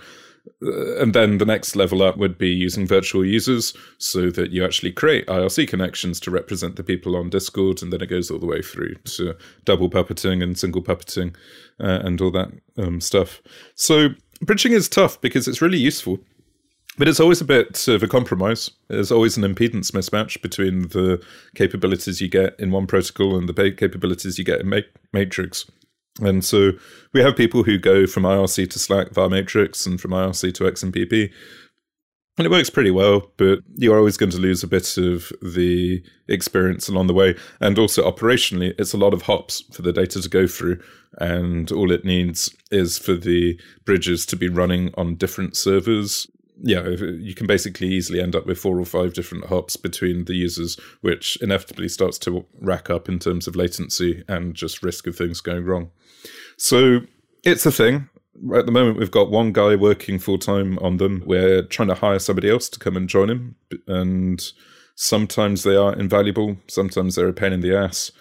[0.63, 4.63] Uh, and then the next level up would be using virtual users so that you
[4.63, 8.39] actually create IRC connections to represent the people on Discord, and then it goes all
[8.39, 11.35] the way through to double puppeting and single puppeting
[11.79, 13.41] uh, and all that um, stuff.
[13.75, 14.09] So
[14.41, 16.19] bridging is tough because it's really useful.
[16.97, 18.71] But it's always a bit of a compromise.
[18.87, 21.21] There's always an impedance mismatch between the
[21.53, 25.65] capabilities you get in one protocol and the capabilities you get in Matrix.
[26.21, 26.71] And so
[27.13, 30.63] we have people who go from IRC to Slack via Matrix and from IRC to
[30.63, 31.31] XMPP.
[32.37, 36.03] And it works pretty well, but you're always going to lose a bit of the
[36.27, 37.35] experience along the way.
[37.61, 40.81] And also operationally, it's a lot of hops for the data to go through.
[41.17, 46.27] And all it needs is for the bridges to be running on different servers.
[46.61, 50.35] Yeah, you can basically easily end up with four or five different hops between the
[50.35, 55.17] users, which inevitably starts to rack up in terms of latency and just risk of
[55.17, 55.91] things going wrong.
[56.57, 57.01] So
[57.43, 58.09] it's a thing
[58.55, 61.23] at the moment we've got one guy working full time on them.
[61.25, 63.55] We're trying to hire somebody else to come and join him,
[63.87, 64.43] and
[64.95, 66.57] sometimes they are invaluable.
[66.67, 68.11] Sometimes they're a pain in the ass.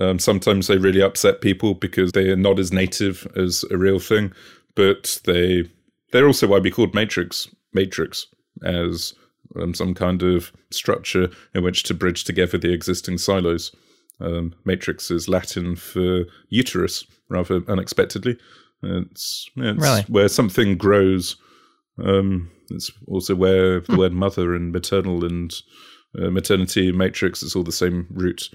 [0.00, 3.98] Um, sometimes they really upset people because they are not as native as a real
[3.98, 4.32] thing,
[4.74, 5.64] but they
[6.12, 8.26] they're also why we called Matrix Matrix
[8.64, 9.14] as
[9.60, 13.74] um, some kind of structure in which to bridge together the existing silos.
[14.20, 18.36] Um, matrix is Latin for uterus, rather unexpectedly.
[18.82, 20.02] It's, it's Really?
[20.08, 21.36] where something grows.
[22.02, 25.52] Um, it's also where the word mother and maternal and
[26.18, 28.50] uh, maternity matrix is all the same root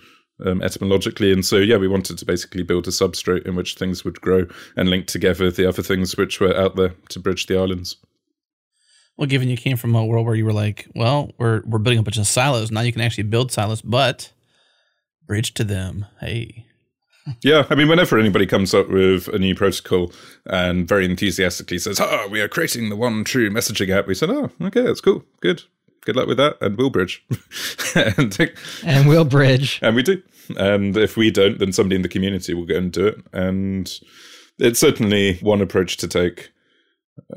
[0.46, 1.32] um, etymologically.
[1.32, 4.46] And so, yeah, we wanted to basically build a substrate in which things would grow
[4.76, 7.98] and link together the other things which were out there to bridge the islands.
[9.18, 12.00] Well, given you came from a world where you were like, well, we're we're building
[12.00, 12.72] a bunch of silos.
[12.72, 14.32] Now you can actually build silos, but
[15.26, 16.06] bridge to them.
[16.20, 16.66] Hey.
[17.42, 20.12] Yeah, I mean, whenever anybody comes up with a new protocol
[20.46, 24.30] and very enthusiastically says, "Ah, we are creating the one true messaging app," we said,
[24.30, 25.64] "Oh, okay, that's cool, good,
[26.02, 27.26] good luck with that," and we'll bridge,
[27.96, 28.52] and
[28.84, 29.80] And we'll bridge.
[29.82, 30.22] and we do.
[30.56, 33.18] And if we don't, then somebody in the community will go and do it.
[33.34, 33.92] And
[34.60, 36.52] it's certainly one approach to take.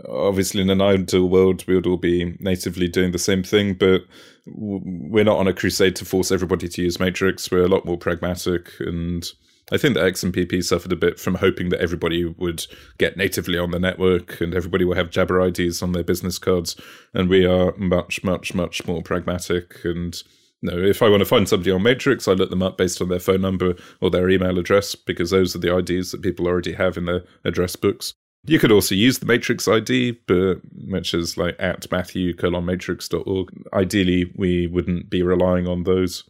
[0.08, 4.02] Obviously, in an ideal world, we would all be natively doing the same thing, but
[4.46, 7.50] we're not on a crusade to force everybody to use Matrix.
[7.50, 9.24] We're a lot more pragmatic, and
[9.70, 12.66] I think that XMPP suffered a bit from hoping that everybody would
[12.96, 16.74] get natively on the network and everybody will have Jabber IDs on their business cards.
[17.12, 19.84] And we are much, much, much more pragmatic.
[19.84, 20.16] And
[20.62, 23.08] no, if I want to find somebody on Matrix, I look them up based on
[23.08, 26.72] their phone number or their email address because those are the IDs that people already
[26.72, 28.14] have in their address books.
[28.49, 33.51] You could also use the Matrix ID, but which is like at Matthew colon matrix.org.
[33.74, 36.24] Ideally, we wouldn't be relying on those.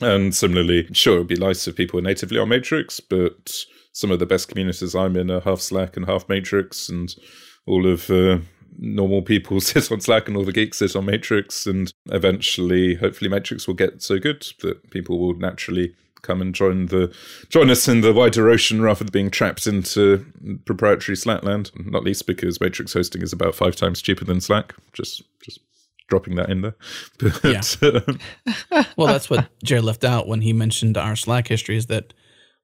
[0.00, 4.18] And similarly, sure, it'd be nice if people were natively on Matrix, but some of
[4.18, 7.14] the best communities I'm in are half Slack and half Matrix, and
[7.66, 8.38] all of uh,
[8.76, 11.68] normal people sit on Slack and all the geeks sit on Matrix.
[11.68, 15.94] And eventually, hopefully, Matrix will get so good that people will naturally
[16.24, 17.14] come and join the
[17.48, 20.26] join us in the wider ocean rather than being trapped into
[20.64, 21.70] proprietary Slackland.
[21.90, 24.74] Not least because Matrix hosting is about five times cheaper than Slack.
[24.92, 25.60] Just just
[26.08, 26.74] dropping that in there.
[27.18, 27.62] But, Yeah.
[27.82, 28.18] um,
[28.96, 32.12] Well, that's what Jerod left out when he mentioned our Slack history is that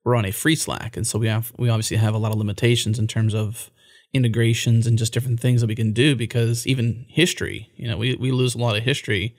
[0.03, 2.37] we're on a free Slack, and so we have we obviously have a lot of
[2.37, 3.69] limitations in terms of
[4.13, 8.15] integrations and just different things that we can do because even history, you know, we
[8.15, 9.35] we lose a lot of history,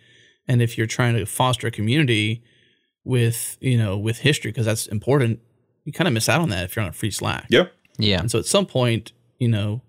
[0.48, 2.42] and if you're trying to foster a community
[3.04, 5.40] with you know with history because that's important,
[5.84, 7.46] you kind of miss out on that if you're on a free Slack.
[7.50, 7.64] yeah.
[7.98, 8.20] Yeah.
[8.20, 9.82] And so at some point, you know,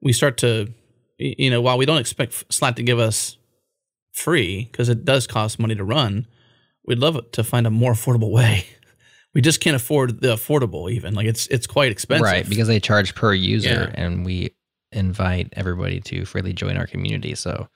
[0.00, 0.72] we start to,
[1.18, 3.36] you know, while we don't expect Slack to give us
[4.12, 6.26] free because it does cost money to run,
[6.86, 8.66] we'd love to find a more affordable way.
[9.34, 11.14] We just can't afford the affordable even.
[11.14, 12.22] Like it's it's quite expensive.
[12.24, 14.00] Right, because they charge per user, Yeah.
[14.04, 14.54] and we
[14.92, 17.34] invite everybody to freely join our community.
[17.34, 17.68] So,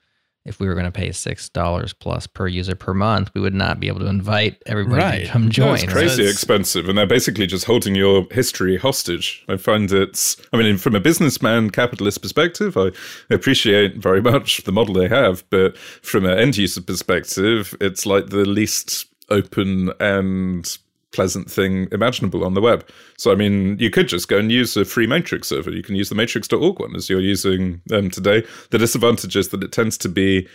[0.49, 3.53] if we were going to pay six dollars plus per user per month, we would
[3.53, 5.25] not be able to invite everybody Right.
[5.25, 5.75] to come No, join.
[5.75, 5.93] it's right?
[5.93, 9.43] crazy it's- expensive, and they're basically just holding your history hostage.
[9.47, 12.91] I find it's, I mean, from a businessman capitalist perspective, I
[13.29, 18.27] appreciate very much the model they have, but from an end user perspective, it's like
[18.27, 20.77] the least open and
[21.11, 22.87] pleasant thing imaginable on the web.
[23.17, 25.71] So, I mean, you could just go and use a free Matrix server.
[25.71, 28.45] You can use the matrix.org one as you're using um, today.
[28.71, 30.47] The disadvantage is that it tends to be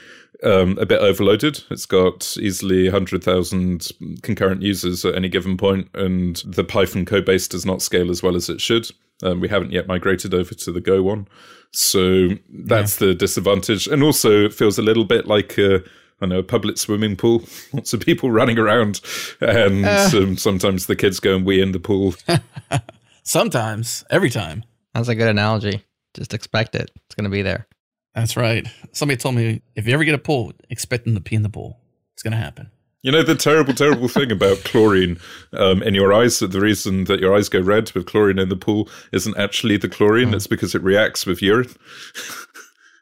[0.43, 1.63] um, a bit overloaded.
[1.71, 3.91] It's got easily 100,000
[4.23, 8.23] concurrent users at any given point, and the Python code base does not scale as
[8.23, 8.91] well as it should.
[9.23, 11.29] Um, we haven't yet migrated over to the Go one.
[11.73, 13.87] So that's the disadvantage.
[13.87, 15.83] And also, it feels a little bit like a,
[16.25, 17.45] I know, a public swimming pool.
[17.73, 19.01] Lots of people running around,
[19.41, 22.15] and um, sometimes the kids go and wee in the pool.
[23.23, 24.65] Sometimes, every time.
[24.95, 25.83] That's a good analogy.
[26.15, 27.67] Just expect it; it's going to be there.
[28.15, 28.67] That's right.
[28.93, 31.49] Somebody told me if you ever get a pool, expect them to pee in the
[31.49, 31.79] pool.
[32.13, 32.71] It's gonna happen.
[33.03, 35.19] You know the terrible, terrible thing about chlorine
[35.53, 36.39] um, in your eyes.
[36.39, 39.77] That the reason that your eyes go red with chlorine in the pool isn't actually
[39.77, 41.75] the chlorine; it's because it reacts with urine.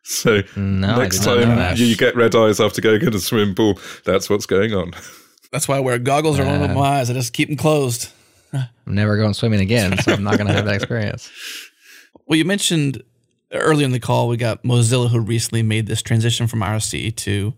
[0.22, 3.03] so No, next I did not know time you, you get red eyes after going
[3.03, 4.92] in a swimming pool, that's what's going on.
[5.53, 6.68] That's why I wear goggles or one Uh.
[6.74, 7.11] my eyes.
[7.11, 8.09] I just keep them closed.
[8.55, 11.30] I'm never going swimming again, so I'm not going to have that experience.
[12.26, 13.03] Well, you mentioned
[13.53, 17.53] earlier in the call, we got Mozilla who recently made this transition from IRC to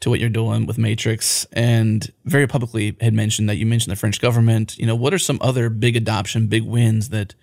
[0.00, 3.96] to what you're doing with Matrix, and very publicly had mentioned that you mentioned the
[3.96, 4.78] French government.
[4.78, 7.34] You know, what are some other big adoption, big wins that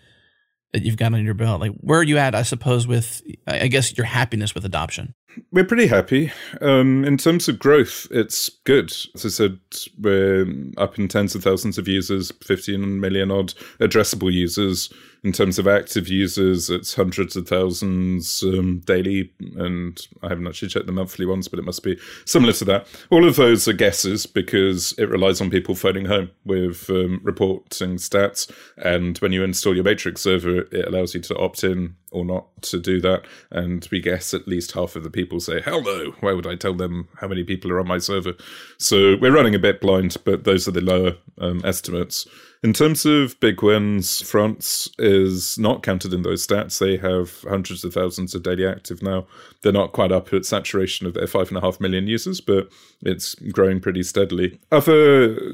[0.73, 1.61] that you've got on your belt?
[1.61, 2.35] Like, where are you at?
[2.35, 5.13] I suppose with, I guess, your happiness with adoption.
[5.51, 6.31] We're pretty happy.
[6.61, 8.91] Um, in terms of growth, it's good.
[9.13, 9.59] As I said,
[9.99, 14.91] we're up in tens of thousands of users, 15 million odd addressable users
[15.23, 20.69] in terms of active users, it's hundreds of thousands um, daily, and I haven't actually
[20.69, 22.87] checked the monthly ones, but it must be similar to that.
[23.09, 27.95] All of those are guesses because it relies on people phoning home with um, reporting
[27.97, 28.49] stats.
[28.77, 32.61] And when you install your Matrix server, it allows you to opt in or not
[32.61, 33.25] to do that.
[33.51, 36.55] And we guess at least half of the people say, hell no, why would I
[36.55, 38.33] tell them how many people are on my server?
[38.77, 42.27] So we're running a bit blind, but those are the lower um, estimates.
[42.63, 46.79] In terms of big wins, France is not counted in those stats.
[46.79, 49.27] They have hundreds of thousands of daily active now.
[49.61, 52.69] They're not quite up at saturation of their five and a half million users, but
[53.01, 54.59] it's growing pretty steadily.
[54.71, 55.53] Other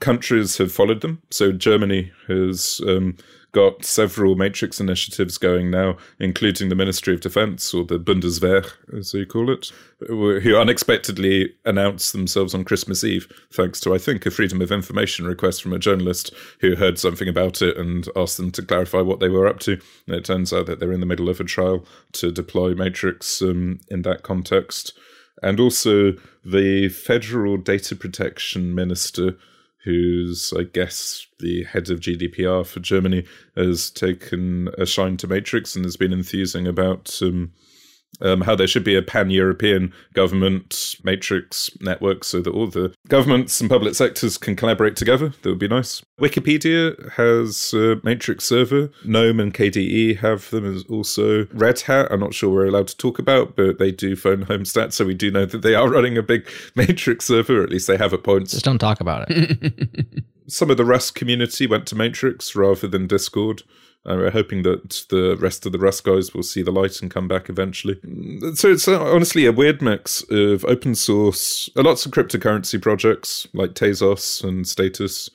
[0.00, 1.22] countries have followed them.
[1.30, 3.16] So Germany has um,
[3.52, 8.66] got several matrix initiatives going now, including the Ministry of Defense, or the Bundeswehr,
[8.98, 9.70] as they call it,
[10.08, 15.26] who unexpectedly announced themselves on Christmas Eve, thanks to, I think, a Freedom of Information
[15.26, 19.20] request from a journalist who heard something about it and asked them to clarify what
[19.20, 19.78] they were up to.
[20.06, 23.42] And it turns out that they're in the middle of a trial to deploy Matrix
[23.42, 24.98] um, in that context.
[25.42, 26.12] And also,
[26.44, 29.36] the Federal Data Protection Minister
[29.84, 33.24] who's, I guess, the head of GDPR for Germany,
[33.56, 37.52] has taken a shine to Matrix and has been enthusing about um,
[38.20, 42.94] um, how there should be a pan European government matrix network so that all the
[43.08, 45.32] governments and public sectors can collaborate together.
[45.42, 46.02] That would be nice.
[46.20, 48.90] Wikipedia has a matrix server.
[49.04, 51.46] GNOME and KDE have them as also.
[51.52, 54.64] Red Hat, I'm not sure we're allowed to talk about, but they do phone home
[54.64, 57.70] stats, so we do know that they are running a big matrix server, or at
[57.70, 58.52] least they have at points.
[58.52, 60.24] Just don't talk about it.
[60.48, 63.62] Some of the Rust community went to Matrix rather than Discord.
[64.04, 67.10] Uh, we're hoping that the rest of the Rust guys will see the light and
[67.10, 68.00] come back eventually.
[68.54, 73.46] So it's uh, honestly a weird mix of open source, uh, lots of cryptocurrency projects
[73.52, 75.30] like Tezos and Status,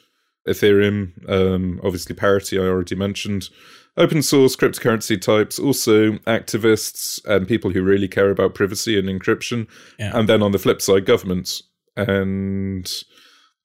[0.47, 3.49] Ethereum, um, obviously Parity, I already mentioned.
[3.95, 9.67] Open source cryptocurrency types, also activists and people who really care about privacy and encryption.
[9.97, 10.11] Yeah.
[10.13, 11.63] And then on the flip side, governments.
[11.95, 12.91] And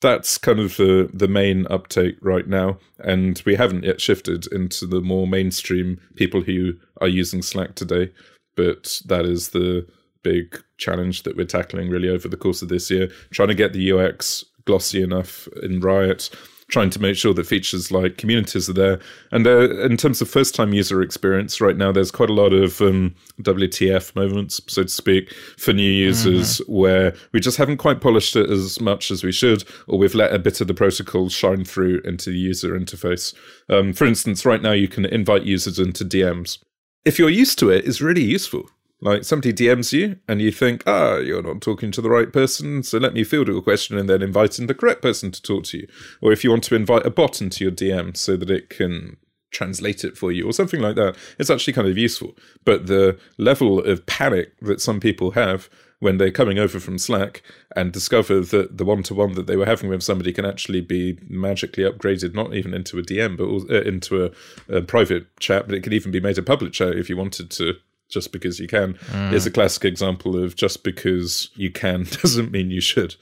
[0.03, 4.87] that's kind of the the main uptake right now, and we haven't yet shifted into
[4.87, 8.13] the more mainstream people who are using Slack today.
[8.55, 9.87] But that is the
[10.23, 13.73] big challenge that we're tackling really over the course of this year, trying to get
[13.73, 16.29] the UX glossy enough in Riot
[16.73, 18.99] trying to make sure that features like communities are there.
[19.31, 22.55] And uh, in terms of first time user experience, right now there's quite a lot
[22.55, 26.73] of um, WTF moments, so to speak, for new users mm-hmm.
[26.73, 30.35] where we just haven't quite polished it as much as we should, or we've let
[30.35, 33.35] a bit of the protocol shine through into the user interface.
[33.69, 36.59] Um, for instance, right now you can invite users into DMs.
[37.05, 38.71] If you're used to it, it's really useful.
[39.03, 42.85] Like somebody DMs you and you think, ah, you're not talking to the right person,
[42.85, 45.65] so let me field a question and then invite in the correct person to talk
[45.65, 45.89] to you.
[46.21, 49.17] Or if you want to invite a bot into your DM so that it can
[49.51, 52.37] translate it for you or something like that, it's actually kind of useful.
[52.65, 55.69] But the level of panic that some people have
[55.99, 57.43] when they're coming over from Slack
[57.75, 60.81] and discover that the one to one that they were having with somebody can actually
[60.81, 64.31] be magically upgraded, not even into a DM, but uh, into a,
[64.77, 67.51] a, private chat, but it could even be made a public chat if you wanted
[67.51, 67.75] to
[68.13, 69.33] just because you can mm.
[69.33, 73.17] is a classic example of just because you can doesn't mean you should.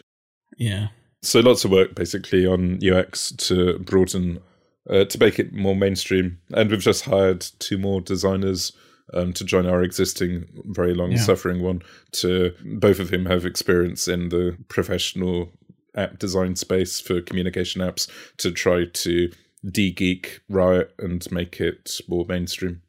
[0.59, 0.89] Yeah.
[1.23, 4.41] So lots of work basically on UX to broaden,
[4.89, 6.39] uh, to make it more mainstream.
[6.53, 8.73] And we've just hired two more designers
[9.15, 11.19] um, to join our existing very long yeah.
[11.19, 11.83] suffering one.
[12.13, 15.53] To both of whom have experience in the professional
[15.95, 18.09] app design space for communication apps
[18.39, 19.31] to try to
[19.69, 22.83] de-geek Riot and make it more mainstream.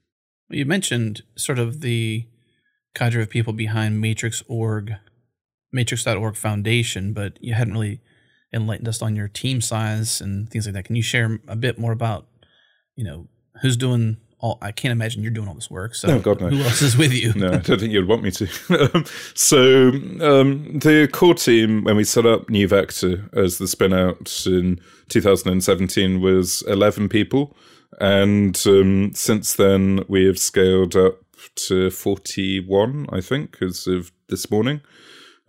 [0.52, 2.26] You mentioned sort of the
[2.94, 4.96] cadre of people behind Matrix.org,
[5.72, 8.02] Matrix.org Foundation, but you hadn't really
[8.54, 10.86] enlightened us on your team size and things like that.
[10.86, 12.28] Can you share a bit more about,
[12.96, 13.28] you know,
[13.62, 14.58] who's doing all?
[14.62, 15.96] I can't imagine you're doing all this work.
[15.96, 16.50] So, no, God, no.
[16.50, 17.34] who else is with you?
[17.36, 19.06] no, I don't think you'd want me to.
[19.34, 24.46] so, um, the core team when we set up New Vector as the spin out
[24.46, 27.56] in 2017 was 11 people.
[28.00, 31.20] And um, since then, we have scaled up
[31.68, 34.82] to 41, I think, as of this morning.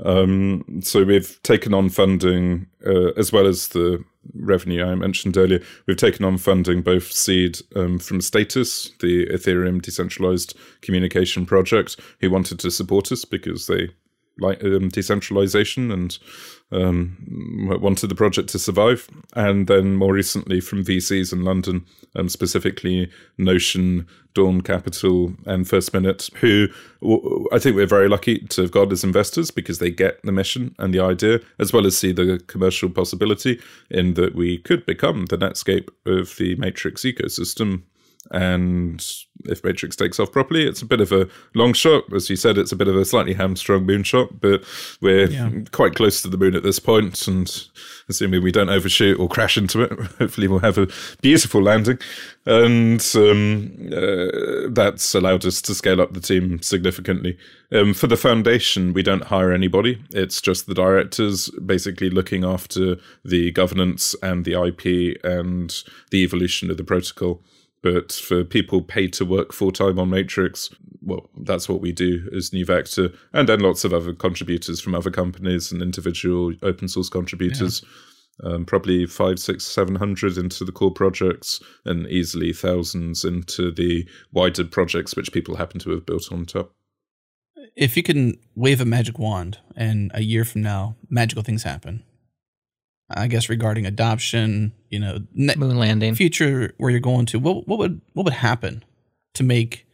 [0.05, 4.05] Um, so we've taken on funding uh, as well as the
[4.35, 5.61] revenue I mentioned earlier.
[5.87, 12.31] We've taken on funding both seed um, from Status, the Ethereum decentralized communication project, who
[12.31, 13.91] wanted to support us because they
[14.39, 16.19] like um, decentralization and
[16.73, 17.17] um,
[17.81, 19.09] wanted the project to survive.
[19.35, 21.85] And then more recently from VCs in London,
[22.17, 26.69] um, specifically Notion, Dawn Capital, and First Minute, who
[27.53, 30.75] I think we're very lucky to have got as investors because they get the mission
[30.79, 33.61] and the idea, as well as see the commercial possibility
[33.91, 37.83] in that we could become the Netscape of the Matrix ecosystem
[38.31, 39.05] and
[39.45, 42.05] if Matrix takes off properly, it's a bit of a long shot.
[42.15, 44.65] As you said, it's a bit of a slightly hamstrung moonshot, but
[45.01, 45.51] we're yeah.
[45.73, 47.67] quite close to the moon at this point, and
[48.09, 50.89] assuming we don't overshoot or crash into it, hopefully we'll have a
[51.21, 51.99] beautiful landing.
[52.47, 57.37] And um, uh, that's allowed us to scale up the team significantly.
[57.73, 60.03] Um, for the foundation, we don't hire anybody.
[60.11, 66.71] It's just the directors basically looking after the governance and the IP and the evolution
[66.71, 67.43] of the protocol.
[67.83, 72.29] But for people paid to work full time on Matrix, well, that's what we do
[72.37, 76.89] as New Vector, and then lots of other contributors from other companies and individual open
[76.89, 77.83] source contributors.
[77.83, 77.89] Yeah.
[78.45, 84.09] Um, probably five, six, seven hundred into the core projects, and easily thousands into the
[84.33, 86.73] wider projects which people happen to have built on top.
[87.77, 92.05] If you can wave a magic wand, and a year from now, magical things happen,
[93.17, 97.67] I guess regarding adoption, you know, ne- moon landing, future where you're going to, what
[97.69, 98.85] what would what would happen
[99.35, 99.87] to make,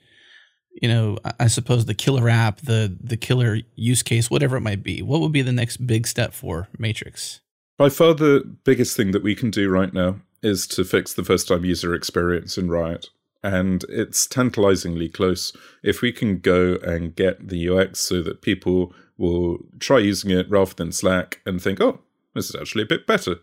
[0.81, 4.83] you know, I suppose the killer app, the the killer use case, whatever it might
[4.83, 7.41] be, what would be the next big step for Matrix?
[7.77, 11.25] By far, the biggest thing that we can do right now is to fix the
[11.25, 13.07] first time user experience in Riot.
[13.43, 15.53] And it's tantalizingly close.
[15.83, 20.51] If we can go and get the UX so that people will try using it
[20.51, 22.01] rather than Slack and think, oh,
[22.35, 23.37] this is actually a bit better.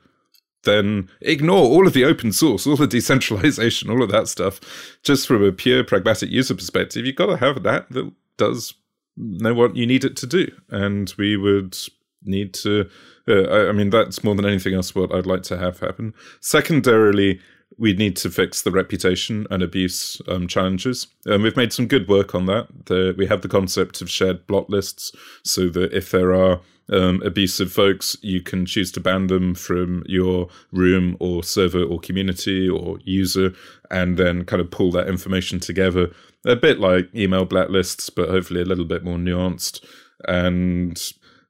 [0.64, 4.60] Then ignore all of the open source, all the decentralization, all of that stuff.
[5.03, 8.74] Just from a pure pragmatic user perspective, you've got to have that that does
[9.16, 10.48] know what you need it to do.
[10.70, 11.78] And we would
[12.24, 12.90] need to,
[13.28, 16.14] uh, I, I mean, that's more than anything else what I'd like to have happen.
[16.41, 17.40] Secondarily,
[17.78, 21.07] we need to fix the reputation and abuse um, challenges.
[21.26, 22.68] And we've made some good work on that.
[22.86, 25.12] The, we have the concept of shared block lists
[25.44, 30.03] so that if there are um, abusive folks, you can choose to ban them from
[30.06, 33.53] your room or server or community or user,
[33.90, 36.12] and then kind of pull that information together.
[36.45, 39.84] A bit like email blacklists, but hopefully a little bit more nuanced.
[40.28, 40.98] And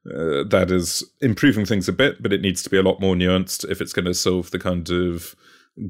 [0.06, 3.14] uh, that is improving things a bit, but it needs to be a lot more
[3.14, 5.34] nuanced if it's going to solve the kind of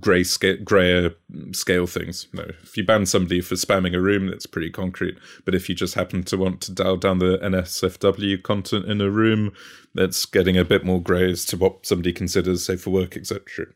[0.01, 1.15] grey scale, grayer
[1.53, 2.27] scale things.
[2.33, 5.17] No, if you ban somebody for spamming a room, that's pretty concrete.
[5.45, 9.11] But if you just happen to want to dial down the NSFW content in a
[9.11, 9.53] room,
[9.95, 13.67] that's getting a bit more grey as to what somebody considers safe for work, etc.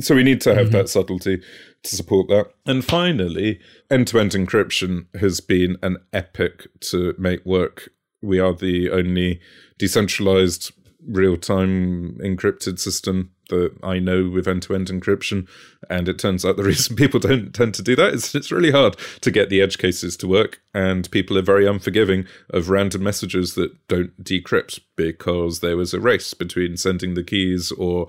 [0.00, 0.76] So we need to have mm-hmm.
[0.78, 1.42] that subtlety
[1.82, 2.52] to support that.
[2.64, 3.60] And finally,
[3.90, 7.90] end-to-end encryption has been an epic to make work.
[8.20, 9.40] We are the only
[9.78, 10.72] decentralized
[11.06, 15.48] real-time encrypted system that I know with end-to-end encryption,
[15.88, 18.72] and it turns out the reason people don't tend to do that is it's really
[18.72, 23.02] hard to get the edge cases to work, and people are very unforgiving of random
[23.02, 28.08] messages that don't decrypt because there was a race between sending the keys or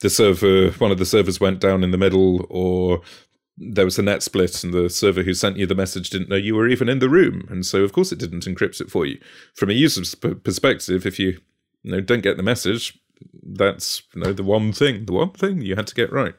[0.00, 3.00] the server one of the servers went down in the middle or
[3.56, 6.36] there was a net split and the server who sent you the message didn't know
[6.36, 7.46] you were even in the room.
[7.48, 9.20] And so of course it didn't encrypt it for you.
[9.54, 11.38] From a user's perspective if you
[11.84, 12.98] you know, don't get the message,
[13.42, 16.34] that's you know the one thing, the one thing you had to get right.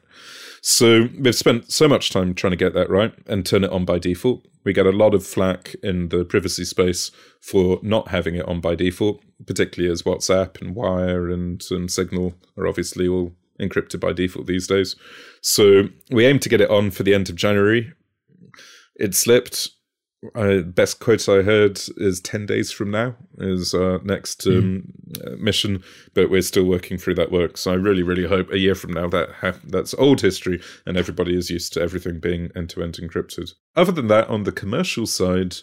[0.60, 3.84] So we've spent so much time trying to get that right and turn it on
[3.84, 4.46] by default.
[4.64, 8.60] We get a lot of flack in the privacy space for not having it on
[8.60, 14.12] by default, particularly as WhatsApp and Wire and, and Signal are obviously all encrypted by
[14.12, 14.96] default these days.
[15.40, 17.92] So we aim to get it on for the end of January.
[18.96, 19.68] It slipped
[20.34, 24.50] uh, best quote I heard is 10 days from now is our next hmm.
[24.50, 25.38] um, mm.
[25.38, 25.82] mission,
[26.14, 27.56] but we're still working through that work.
[27.56, 30.96] So I really, really hope a year from now that ha- that's old history and
[30.96, 33.52] everybody is used to everything being end to end encrypted.
[33.74, 35.56] Other than that, on the commercial side,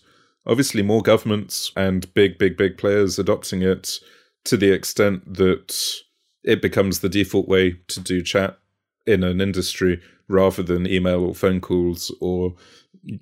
[0.45, 3.99] obviously more governments and big, big, big players adopting it
[4.45, 5.95] to the extent that
[6.43, 8.59] it becomes the default way to do chat
[9.05, 12.55] in an industry rather than email or phone calls or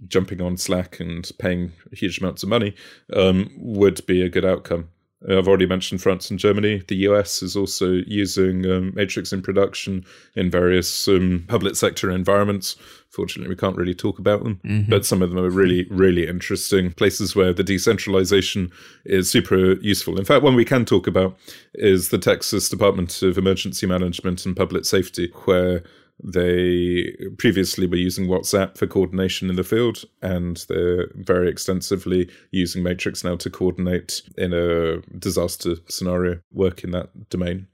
[0.08, 2.76] jumping on Slack and paying huge amounts of money
[3.14, 4.90] um, would be a good outcome.
[5.28, 6.82] Uh, I've already mentioned France and Germany.
[6.88, 10.04] The US is also using um, Matrix in production
[10.36, 12.76] in various um, public sector environments.
[13.10, 14.90] Fortunately, we can't really talk about them, mm-hmm.
[14.90, 18.72] but some of them are really, really interesting places where the decentralization
[19.06, 20.18] is super useful.
[20.18, 21.38] In fact, one we can talk about
[21.74, 25.84] is the Texas Department of Emergency Management and Public Safety, where
[26.24, 32.84] they previously were using WhatsApp for coordination in the field, and they're very extensively using
[32.84, 37.68] Matrix now to coordinate in a disaster scenario work in that domain.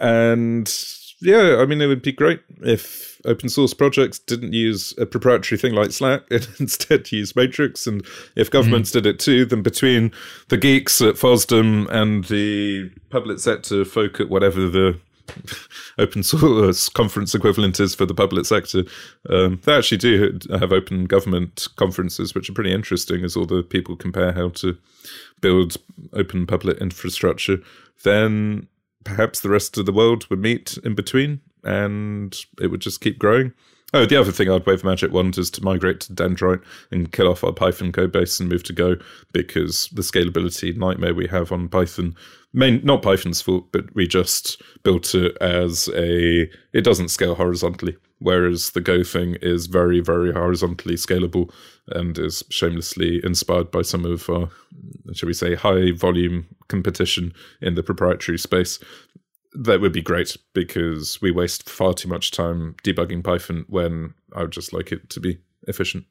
[0.00, 0.72] And
[1.20, 5.58] yeah, I mean, it would be great if open source projects didn't use a proprietary
[5.58, 7.86] thing like Slack and instead used Matrix.
[7.86, 8.04] And
[8.36, 9.02] if governments mm-hmm.
[9.02, 10.12] did it too, then between
[10.48, 14.98] the geeks at FOSDEM and the public sector folk at whatever the
[15.98, 18.84] open source conference equivalent is for the public sector.
[19.28, 23.62] Um, they actually do have open government conferences, which are pretty interesting as all the
[23.62, 24.76] people compare how to
[25.40, 25.76] build
[26.12, 27.58] open public infrastructure.
[28.02, 28.68] Then
[29.04, 33.18] perhaps the rest of the world would meet in between and it would just keep
[33.18, 33.52] growing.
[33.92, 37.28] Oh, the other thing I'd wave magic wand is to migrate to Dendrite and kill
[37.28, 38.96] off our Python code base and move to Go
[39.32, 42.16] because the scalability nightmare we have on Python,
[42.54, 47.96] main not Python's fault, but we just built it as a it doesn't scale horizontally,
[48.18, 51.52] whereas the Go thing is very very horizontally scalable
[51.88, 54.48] and is shamelessly inspired by some of our,
[55.12, 58.78] shall we say, high volume competition in the proprietary space
[59.54, 64.42] that would be great because we waste far too much time debugging Python when I
[64.42, 66.04] would just like it to be efficient.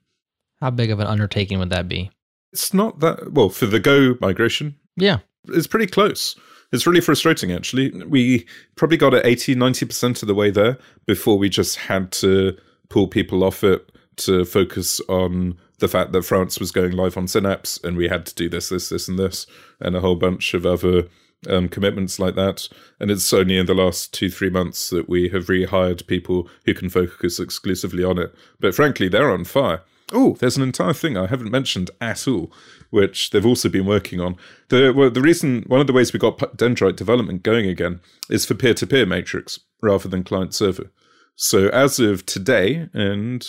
[0.61, 2.09] How big of an undertaking would that be?
[2.53, 4.77] It's not that well for the Go migration.
[4.95, 5.19] Yeah.
[5.49, 6.35] It's pretty close.
[6.71, 7.91] It's really frustrating actually.
[8.03, 8.45] We
[8.75, 12.57] probably got it 80 90% of the way there before we just had to
[12.89, 17.27] pull people off it to focus on the fact that France was going live on
[17.27, 19.45] Synapse and we had to do this this this and this
[19.79, 21.07] and a whole bunch of other
[21.47, 22.67] um, commitments like that.
[22.99, 26.73] And it's only in the last two, three months that we have rehired people who
[26.73, 28.33] can focus exclusively on it.
[28.59, 29.81] But frankly, they're on fire.
[30.11, 32.51] Oh, there's an entire thing I haven't mentioned at all,
[32.89, 34.35] which they've also been working on.
[34.69, 37.99] The well, the reason, one of the ways we got Dendrite development going again
[38.29, 40.91] is for peer-to-peer matrix rather than client server.
[41.35, 43.45] So as of today, and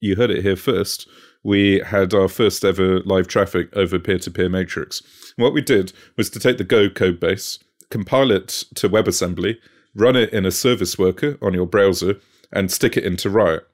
[0.00, 1.08] you heard it here first,
[1.42, 5.02] we had our first ever live traffic over peer-to-peer matrix.
[5.36, 7.58] What we did was to take the Go code base,
[7.90, 9.56] compile it to WebAssembly,
[9.94, 12.16] run it in a service worker on your browser,
[12.52, 13.66] and stick it into Riot.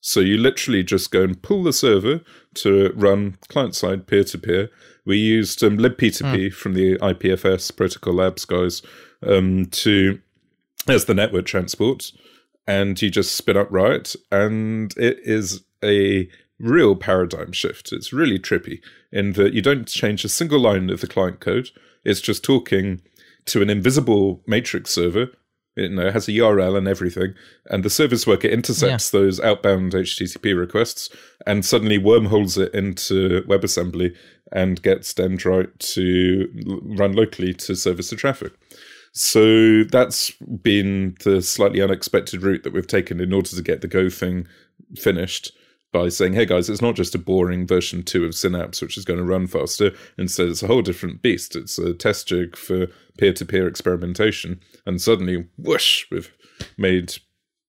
[0.00, 2.20] So you literally just go and pull the server
[2.54, 4.70] to run client-side peer-to-peer.
[5.04, 6.52] We used um, libp2p mm.
[6.52, 8.82] from the IPFS Protocol Labs guys
[9.26, 10.20] um, to
[10.86, 12.12] as the network transport,
[12.66, 17.92] and you just spin up Riot, and it is a real paradigm shift.
[17.92, 18.80] It's really trippy
[19.12, 21.70] in that you don't change a single line of the client code.
[22.04, 23.02] It's just talking
[23.46, 25.28] to an invisible matrix server.
[25.78, 27.34] It, you know, has a URL and everything,
[27.66, 29.20] and the service worker intercepts yeah.
[29.20, 31.08] those outbound HTTP requests
[31.46, 34.16] and suddenly wormholes it into WebAssembly
[34.52, 36.50] and gets Dendrite to
[36.82, 38.52] run locally to service the traffic.
[39.12, 40.30] So that's
[40.62, 44.46] been the slightly unexpected route that we've taken in order to get the Go thing
[44.96, 45.52] finished
[45.92, 49.04] by saying, hey guys, it's not just a boring version 2 of Synapse, which is
[49.04, 49.92] going to run faster.
[50.18, 51.56] Instead, it's a whole different beast.
[51.56, 54.60] It's a test jig for peer to peer experimentation.
[54.84, 56.30] And suddenly, whoosh, we've
[56.76, 57.14] made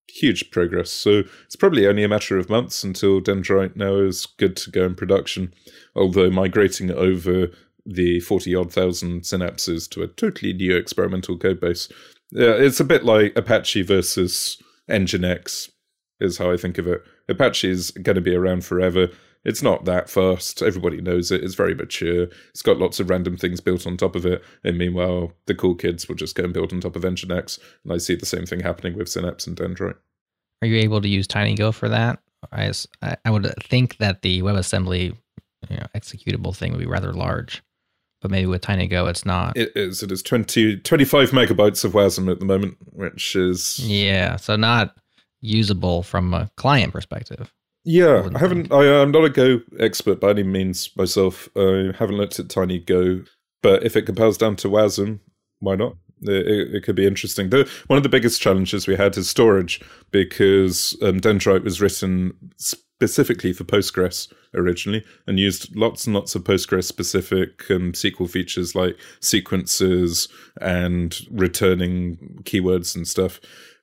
[0.10, 0.90] huge progress.
[0.90, 4.86] So it's probably only a matter of months until Dendrite now is good to go
[4.86, 5.54] in production.
[5.96, 7.50] Although migrating over
[7.86, 11.92] the 40 odd thousand synapses to a totally new experimental codebase,
[12.32, 15.70] yeah, it's a bit like Apache versus Nginx,
[16.20, 17.04] is how I think of it.
[17.28, 19.10] Apache is going to be around forever.
[19.46, 20.62] It's not that fast.
[20.62, 21.44] Everybody knows it.
[21.44, 22.28] It's very mature.
[22.50, 24.44] It's got lots of random things built on top of it.
[24.64, 27.60] And meanwhile, the cool kids will just go and build on top of Nginx.
[27.84, 29.96] And I see the same thing happening with Synapse and Dendrite.
[30.62, 32.20] Are you able to use TinyGo for that?
[32.52, 32.74] I,
[33.24, 35.16] I would think that the WebAssembly
[35.70, 37.64] you know, executable thing would be rather large.
[38.22, 39.56] But maybe with TinyGo, it's not.
[39.56, 40.04] It is.
[40.04, 43.80] It is 20, 25 megabytes of WASM at the moment, which is.
[43.80, 44.36] Yeah.
[44.36, 44.98] So not
[45.42, 47.54] usable from a client perspective.
[47.86, 48.72] Yeah, I haven't.
[48.72, 51.50] I, am not a Go expert by any means myself.
[51.56, 53.24] I haven't looked at Tiny Go,
[53.64, 55.20] but if it compiles down to WASM,
[55.60, 55.96] why not?
[56.22, 57.50] It, it, it, could be interesting.
[57.50, 62.34] The, one of the biggest challenges we had is storage because um, Dendrite was written
[62.58, 68.76] specifically for Postgres originally and used lots and lots of Postgres specific um, SQL features
[68.76, 70.28] like sequences
[70.60, 73.40] and returning keywords and stuff.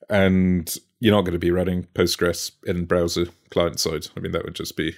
[0.09, 4.07] And you're not going to be running Postgres in browser client side.
[4.15, 4.95] I mean, that would just be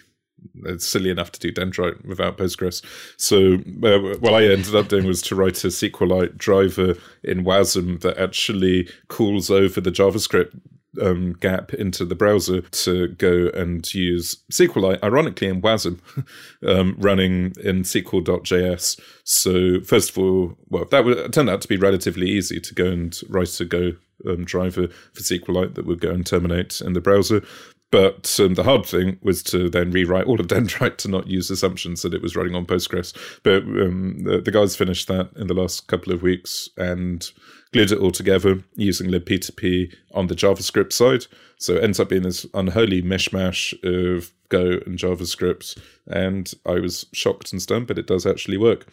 [0.64, 2.84] it's silly enough to do Dendrite without Postgres.
[3.18, 8.02] So uh, what I ended up doing was to write a SQLite driver in WASM
[8.02, 10.60] that actually calls over the JavaScript
[11.02, 16.00] um, gap into the browser to go and use SQLite, ironically in WASM,
[16.68, 19.00] um, running in SQL.js.
[19.24, 22.86] So first of all, well, that would, turned out to be relatively easy to go
[22.86, 23.94] and write a Go
[24.28, 27.44] um, driver for SQLite that would go and terminate in the browser.
[27.92, 31.50] But um, the hard thing was to then rewrite all of Dendrite to not use
[31.50, 33.14] assumptions that it was running on Postgres.
[33.44, 37.30] But um, the, the, guys finished that in the last couple of weeks and
[37.74, 41.26] glued it all together using libp2p on the JavaScript side.
[41.58, 45.80] So it ends up being this unholy mishmash of Go and JavaScript.
[46.08, 48.88] And I was shocked and stunned, but it does actually work.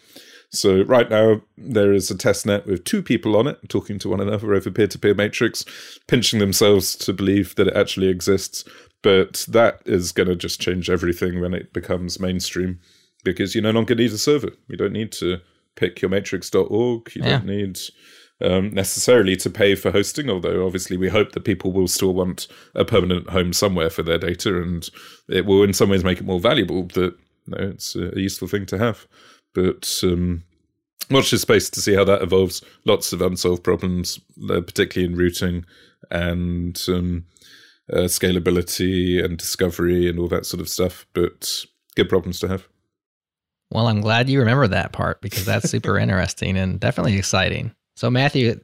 [0.51, 4.09] So right now there is a test net with two people on it talking to
[4.09, 5.65] one another over peer-to-peer matrix,
[6.07, 8.65] pinching themselves to believe that it actually exists.
[9.03, 12.81] But that is going to just change everything when it becomes mainstream
[13.25, 14.51] because you no longer need a server.
[14.69, 15.41] You don't need to
[15.75, 17.15] pick your matrix.org.
[17.15, 17.31] You yeah.
[17.31, 17.79] don't need
[18.41, 22.49] um, necessarily to pay for hosting, although obviously we hope that people will still want
[22.75, 24.89] a permanent home somewhere for their data and
[25.29, 27.17] it will in some ways make it more valuable that
[27.47, 29.07] you know, it's a useful thing to have.
[29.57, 30.45] But um,
[31.11, 32.63] watch this space to see how that evolves.
[32.85, 34.21] Lots of unsolved problems,
[34.51, 35.65] uh, particularly in routing
[36.11, 37.25] and um,
[37.91, 41.07] uh, scalability and discovery and all that sort of stuff.
[41.15, 41.65] But
[41.97, 42.69] good problems to have.
[43.71, 47.75] Well, I'm glad you remember that part because that's super interesting and definitely exciting.
[47.97, 48.61] So, Matthew,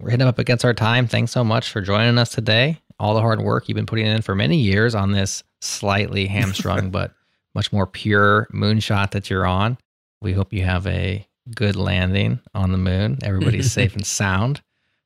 [0.00, 1.06] we're hitting up against our time.
[1.06, 2.80] Thanks so much for joining us today.
[2.98, 6.90] All the hard work you've been putting in for many years on this slightly hamstrung
[6.90, 7.12] but
[7.54, 9.76] much more pure moonshot that you're on.
[10.22, 13.18] We hope you have a good landing on the moon.
[13.22, 14.60] Everybody's safe and sound,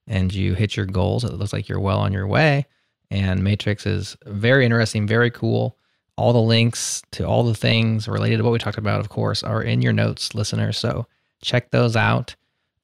[0.07, 1.25] and you hit your goals.
[1.25, 2.67] It looks like you're well on your way.
[3.11, 5.77] And Matrix is very interesting, very cool.
[6.17, 9.43] All the links to all the things related to what we talked about, of course,
[9.43, 10.79] are in your notes, listeners.
[10.79, 11.07] So
[11.43, 12.35] check those out.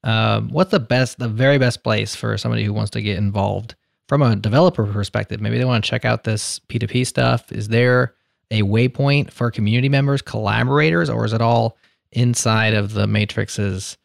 [0.02, 3.74] Um, what's the best, the very best place for somebody who wants to get involved
[4.08, 5.40] from a developer perspective?
[5.40, 7.52] Maybe they want to check out this P2P stuff.
[7.52, 8.14] Is there
[8.50, 11.76] a waypoint for community members, collaborators, or is it all
[12.12, 13.96] inside of the Matrix's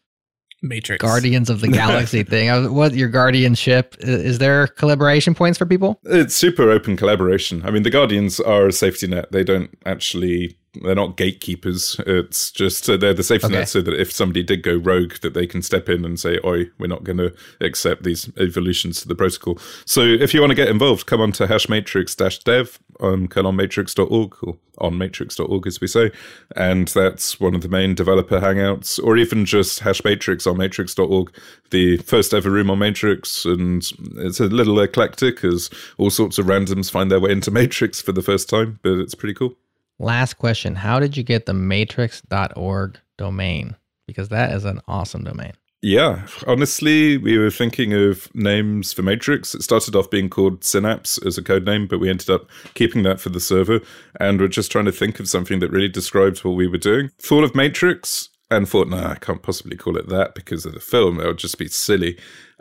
[0.62, 2.74] Matrix Guardians of the Galaxy thing.
[2.74, 6.00] What your guardianship is there collaboration points for people?
[6.04, 7.62] It's super open collaboration.
[7.66, 9.32] I mean, the Guardians are a safety net.
[9.32, 12.00] They don't actually they're not gatekeepers.
[12.06, 13.56] It's just uh, they're the safety okay.
[13.56, 16.40] net so that if somebody did go rogue, that they can step in and say,
[16.44, 20.52] "Oi, we're not going to accept these evolutions to the protocol." So if you want
[20.52, 26.12] to get involved, come on to hashmatrix-dev on colonmatrix.org or on matrix.org as we say,
[26.56, 31.32] and that's one of the main developer hangouts, or even just hashmatrix on matrix.org,
[31.72, 33.84] the first ever room on Matrix, and
[34.18, 38.12] it's a little eclectic as all sorts of randoms find their way into Matrix for
[38.12, 39.56] the first time, but it's pretty cool.
[40.00, 43.76] Last question How did you get the matrix.org domain?
[44.08, 45.54] Because that is an awesome domain.
[45.82, 49.54] Yeah, honestly, we were thinking of names for Matrix.
[49.54, 53.04] It started off being called Synapse as a code name, but we ended up keeping
[53.04, 53.82] that for the server.
[54.20, 57.12] And we're just trying to think of something that really describes what we were doing.
[57.20, 60.80] Thought of Matrix and thought, nah, I can't possibly call it that because of the
[60.80, 61.20] film.
[61.20, 62.18] It would just be silly.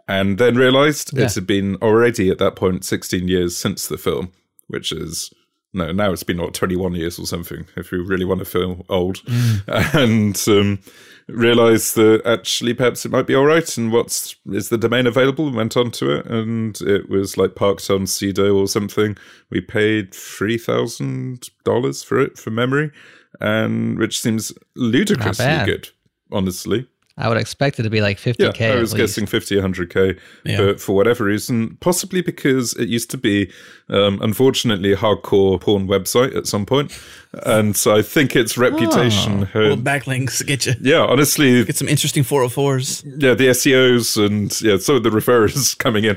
[0.07, 1.25] And then realized yeah.
[1.25, 4.33] it had been already at that point 16 years since the film,
[4.67, 5.33] which is
[5.75, 7.67] no, now it's been what twenty one years or something.
[7.77, 9.63] If we really want to feel old, mm.
[9.95, 10.79] and um,
[11.29, 13.77] realised that actually perhaps it might be all right.
[13.77, 15.49] And what's is the domain available?
[15.49, 19.17] And went on to it, and it was like parked on Sedo or something.
[19.51, 22.93] We paid three thousand dollars for it from memory,
[23.41, 25.89] and which seems ludicrously good,
[26.31, 26.89] honestly.
[27.17, 28.59] I would expect it to be like 50k.
[28.59, 30.19] Yeah, I was guessing 50, 100k.
[30.45, 30.57] Yeah.
[30.57, 33.53] But for whatever reason, possibly because it used to be,
[33.89, 36.99] um, unfortunately, a hardcore porn website at some point.
[37.45, 39.49] And so I think its reputation.
[39.55, 40.75] Oh, well, backlinks get you.
[40.81, 41.65] Yeah, honestly.
[41.65, 43.05] Get some interesting 404s.
[43.19, 46.17] Yeah, the SEOs and yeah, some of the referrers coming in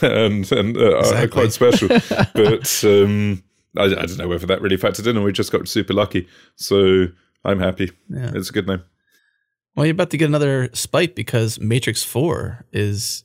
[0.00, 1.24] and, and uh, exactly.
[1.24, 1.88] are quite special.
[2.34, 3.42] but um,
[3.76, 6.28] I, I don't know whether that really factored in or we just got super lucky.
[6.54, 7.06] So
[7.44, 7.90] I'm happy.
[8.08, 8.30] Yeah.
[8.34, 8.84] It's a good name.
[9.80, 13.24] Well, you're about to get another spike because Matrix 4 is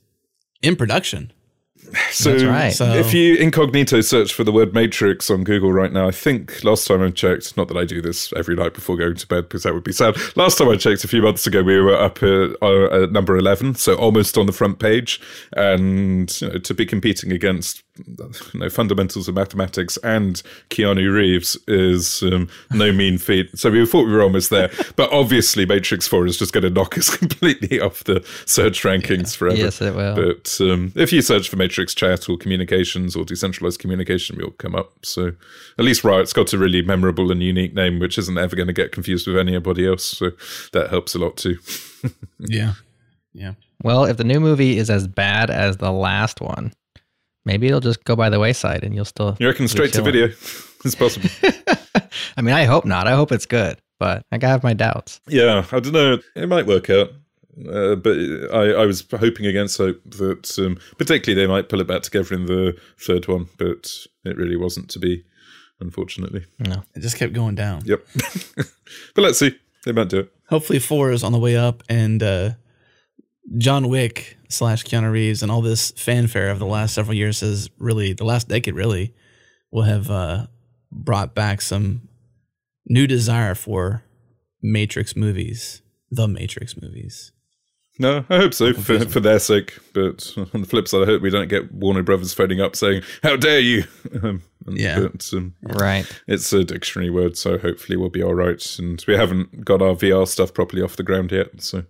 [0.62, 1.30] in production.
[2.10, 2.72] So, right.
[2.72, 6.64] so, if you incognito search for the word matrix on Google right now, I think
[6.64, 9.42] last time I checked, not that I do this every night before going to bed
[9.42, 10.16] because that would be sad.
[10.34, 13.36] Last time I checked a few months ago, we were up at, uh, at number
[13.36, 15.20] 11, so almost on the front page.
[15.54, 21.56] And you know, to be competing against you know, fundamentals of mathematics and Keanu Reeves
[21.66, 23.58] is um, no mean feat.
[23.58, 26.70] So we thought we were almost there, but obviously Matrix Four is just going to
[26.70, 29.38] knock us completely off the search rankings yeah.
[29.38, 29.56] forever.
[29.56, 30.14] Yes, it will.
[30.14, 34.74] But um, if you search for Matrix Chat or communications or decentralized communication, we'll come
[34.74, 35.04] up.
[35.04, 35.32] So
[35.78, 38.72] at least Riot's got a really memorable and unique name, which isn't ever going to
[38.72, 40.04] get confused with anybody else.
[40.04, 40.30] So
[40.72, 41.58] that helps a lot too.
[42.38, 42.74] yeah.
[43.32, 43.52] Yeah.
[43.82, 46.72] Well, if the new movie is as bad as the last one,
[47.46, 49.36] maybe it'll just go by the wayside and you'll still.
[49.40, 50.26] you're reckon straight to video?
[50.84, 51.30] it's possible.
[52.36, 53.06] I mean, I hope not.
[53.06, 55.20] I hope it's good, but I have my doubts.
[55.28, 56.18] Yeah, I don't know.
[56.34, 57.12] It might work out.
[57.58, 58.18] Uh, but
[58.52, 62.34] I, I was hoping against hope that um, particularly they might pull it back together
[62.34, 65.24] in the third one, but it really wasn't to be,
[65.80, 66.44] unfortunately.
[66.58, 67.80] No, it just kept going down.
[67.86, 68.06] Yep.
[69.14, 69.58] but let's see.
[69.86, 70.32] They might do it.
[70.48, 72.50] Hopefully, four is on the way up, and uh,
[73.58, 77.70] John Wick slash Keanu Reeves and all this fanfare of the last several years has
[77.78, 79.14] really, the last decade really,
[79.70, 80.46] will have uh,
[80.90, 82.08] brought back some
[82.86, 84.02] new desire for
[84.62, 87.32] Matrix movies, the Matrix movies.
[87.98, 89.78] No, I hope so for, for their sake.
[89.94, 93.02] But on the flip side, I hope we don't get Warner Brothers phoning up saying,
[93.22, 93.84] "How dare you!"
[94.68, 96.04] Um, yeah, but, um, right.
[96.26, 98.60] It's a dictionary word, so hopefully we'll be all right.
[98.80, 101.84] And we haven't got our VR stuff properly off the ground yet, so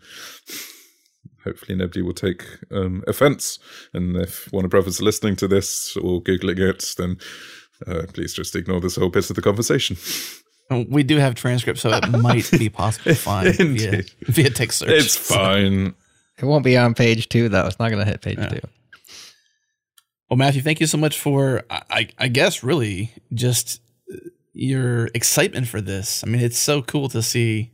[1.47, 3.59] hopefully nobody will take um, offense.
[3.95, 7.17] And if Warner Brothers are listening to this or Googling it, then
[7.87, 9.97] uh, please just ignore this whole bit of the conversation.
[10.71, 14.91] We do have transcripts, so it might be possible to find via, via text search.
[14.91, 15.95] It's fine.
[16.39, 17.67] It won't be on page two, though.
[17.67, 18.49] It's not going to hit page yeah.
[18.49, 18.61] two.
[20.29, 23.81] Well, Matthew, thank you so much for, I, I guess, really just
[24.53, 26.25] your excitement for this.
[26.25, 27.71] I mean, it's so cool to see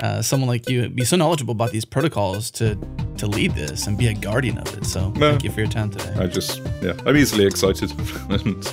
[0.00, 2.78] uh, someone like you be so knowledgeable about these protocols to
[3.22, 4.84] to lead this and be a guardian of it.
[4.84, 6.12] So no, thank you for your time today.
[6.18, 7.92] I just yeah, I'm easily excited,
[8.30, 8.66] and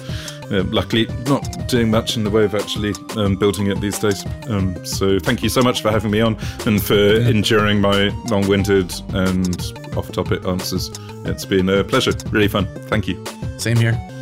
[0.52, 4.26] uh, luckily not doing much in the way of actually um, building it these days.
[4.48, 6.36] Um, so thank you so much for having me on
[6.66, 7.30] and for yeah.
[7.30, 10.90] enduring my long-winded and off-topic answers.
[11.26, 12.66] It's been a pleasure, really fun.
[12.88, 13.24] Thank you.
[13.58, 14.19] Same here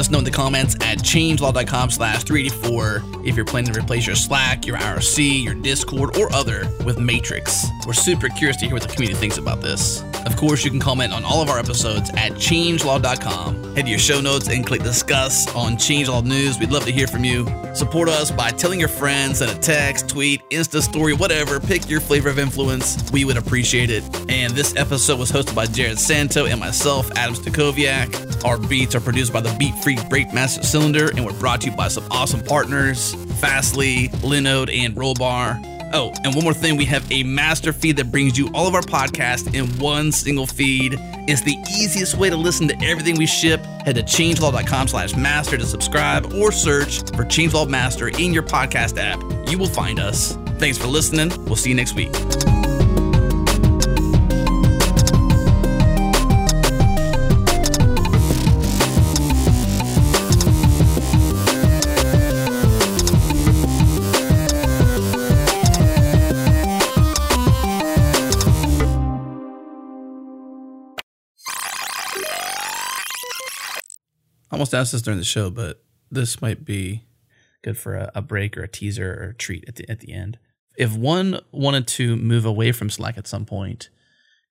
[0.00, 4.06] let us know in the comments at changelog.com slash 384 if you're planning to replace
[4.06, 7.66] your Slack, your IRC, your Discord, or other with Matrix.
[7.86, 10.02] We're super curious to hear what the community thinks about this.
[10.24, 13.74] Of course, you can comment on all of our episodes at changelog.com.
[13.74, 16.58] Head to your show notes and click discuss on Changelog News.
[16.58, 17.46] We'd love to hear from you.
[17.74, 21.60] Support us by telling your friends, send a text, tweet, Insta story, whatever.
[21.60, 23.10] Pick your flavor of influence.
[23.12, 24.04] We would appreciate it.
[24.30, 28.44] And this episode was hosted by Jerod Santo and myself, Adam Stacoviak.
[28.44, 31.88] Our beats are produced by the Beat Breakmaster Cylinder, and we're brought to you by
[31.88, 35.90] some awesome partners Fastly, Linode, and Rollbar.
[35.92, 38.74] Oh, and one more thing, we have a master feed that brings you all of
[38.74, 40.96] our podcasts in one single feed.
[41.26, 43.64] It's the easiest way to listen to everything we ship.
[43.84, 48.98] Head to changelog.com slash master to subscribe or search for Changelog Master in your podcast
[48.98, 49.20] app.
[49.50, 50.36] You will find us.
[50.58, 51.30] Thanks for listening.
[51.46, 52.10] We'll see you next week.
[74.60, 77.06] Almost asked this during the show, but this might be
[77.62, 80.12] good for a, a break or a teaser or a treat at the at the
[80.12, 80.38] end.
[80.76, 83.88] If one wanted to move away from Slack at some point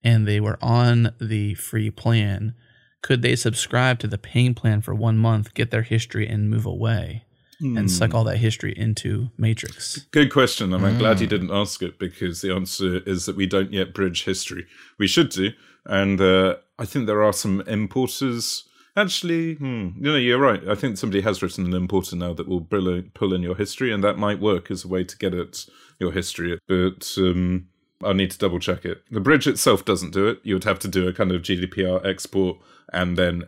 [0.03, 2.56] and they were on the free plan,
[3.03, 6.65] could they subscribe to the paying plan for one month, get their history, and move
[6.65, 7.26] away?
[7.61, 9.98] And suck all that history into Matrix?
[10.11, 10.73] Good question.
[10.73, 10.98] I'm mm.
[10.98, 11.31] glad you hmm.
[11.31, 14.65] didn't ask it because the answer is that we don't yet bridge history.
[14.98, 15.52] We should do.
[15.86, 20.68] And uh, I think there are some importers Actually, hmm, you know, you're right.
[20.68, 24.03] I think somebody has written an importer now that will pull in your history, and
[24.03, 25.66] that might work as a way to get at
[25.99, 26.60] your history.
[26.68, 27.68] But um,
[28.03, 29.03] I'll need to double check it.
[29.11, 30.40] The bridge itself doesn't do it.
[30.44, 32.57] You would have to do a kind of GDPR export
[32.91, 33.44] and then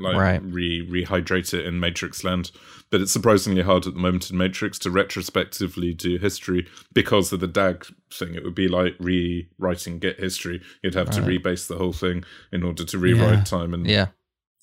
[0.00, 0.42] like right.
[0.42, 2.50] re rehydrate it in Matrix land.
[2.90, 7.40] But it's surprisingly hard at the moment in Matrix to retrospectively do history because of
[7.40, 8.34] the DAG thing.
[8.34, 10.62] It would be like rewriting Git history.
[10.82, 11.16] You'd have right.
[11.16, 13.44] to rebase the whole thing in order to rewrite yeah.
[13.44, 14.08] time and yeah.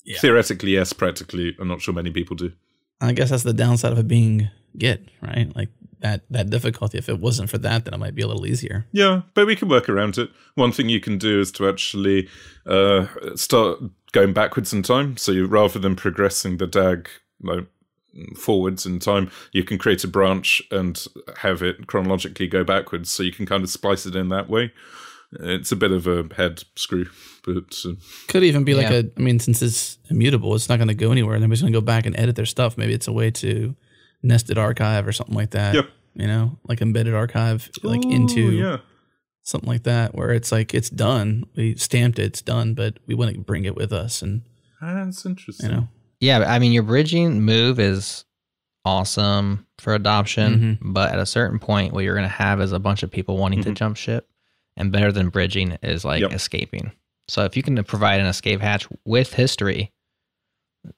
[0.04, 0.18] Yeah.
[0.20, 0.92] Theoretically, yes.
[0.92, 2.52] Practically, I'm not sure many people do.
[3.00, 5.54] I guess that's the downside of it being Git, right?
[5.56, 5.68] Like
[6.00, 6.98] that that difficulty.
[6.98, 8.86] If it wasn't for that, then it might be a little easier.
[8.92, 10.30] Yeah, but we can work around it.
[10.54, 12.28] One thing you can do is to actually
[12.66, 13.80] uh, start
[14.12, 15.16] going backwards in time.
[15.16, 17.08] So you, rather than progressing the DAG
[17.42, 17.66] like,
[18.36, 21.04] forwards in time, you can create a branch and
[21.38, 23.10] have it chronologically go backwards.
[23.10, 24.72] So you can kind of splice it in that way.
[25.32, 27.06] It's a bit of a head screw,
[27.44, 27.92] but uh,
[28.28, 29.10] Could even be like a.
[29.16, 31.34] I mean, since it's immutable, it's not going to go anywhere.
[31.34, 32.76] And everybody's going to go back and edit their stuff.
[32.76, 33.74] Maybe it's a way to
[34.22, 35.74] nested archive or something like that.
[35.74, 35.86] Yep.
[36.14, 38.78] You know, like embedded archive, like Ooh, into yeah.
[39.44, 41.44] something like that, where it's like it's done.
[41.54, 44.42] We stamped it, it's done, but we wouldn't bring it with us, and
[44.80, 45.70] That's interesting.
[45.70, 45.88] you know,
[46.18, 48.24] Yeah, I mean, your bridging move is
[48.84, 52.78] awesome for adoption, but at a certain point, what you're going to have is a
[52.78, 53.74] bunch of people wanting to Mhm.
[53.76, 54.28] jump ship,
[54.80, 56.32] and better than bridging is like Yep.
[56.32, 56.92] escaping.
[57.28, 59.92] So if you can provide an escape hatch with history,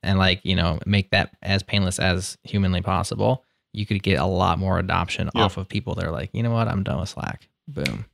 [0.03, 4.25] and like you know make that as painless as humanly possible, you could get a
[4.27, 5.43] lot more adoption Yeah.
[5.43, 7.49] off of people that are like, you know what, I'm done with Slack.
[7.69, 8.05] Boom.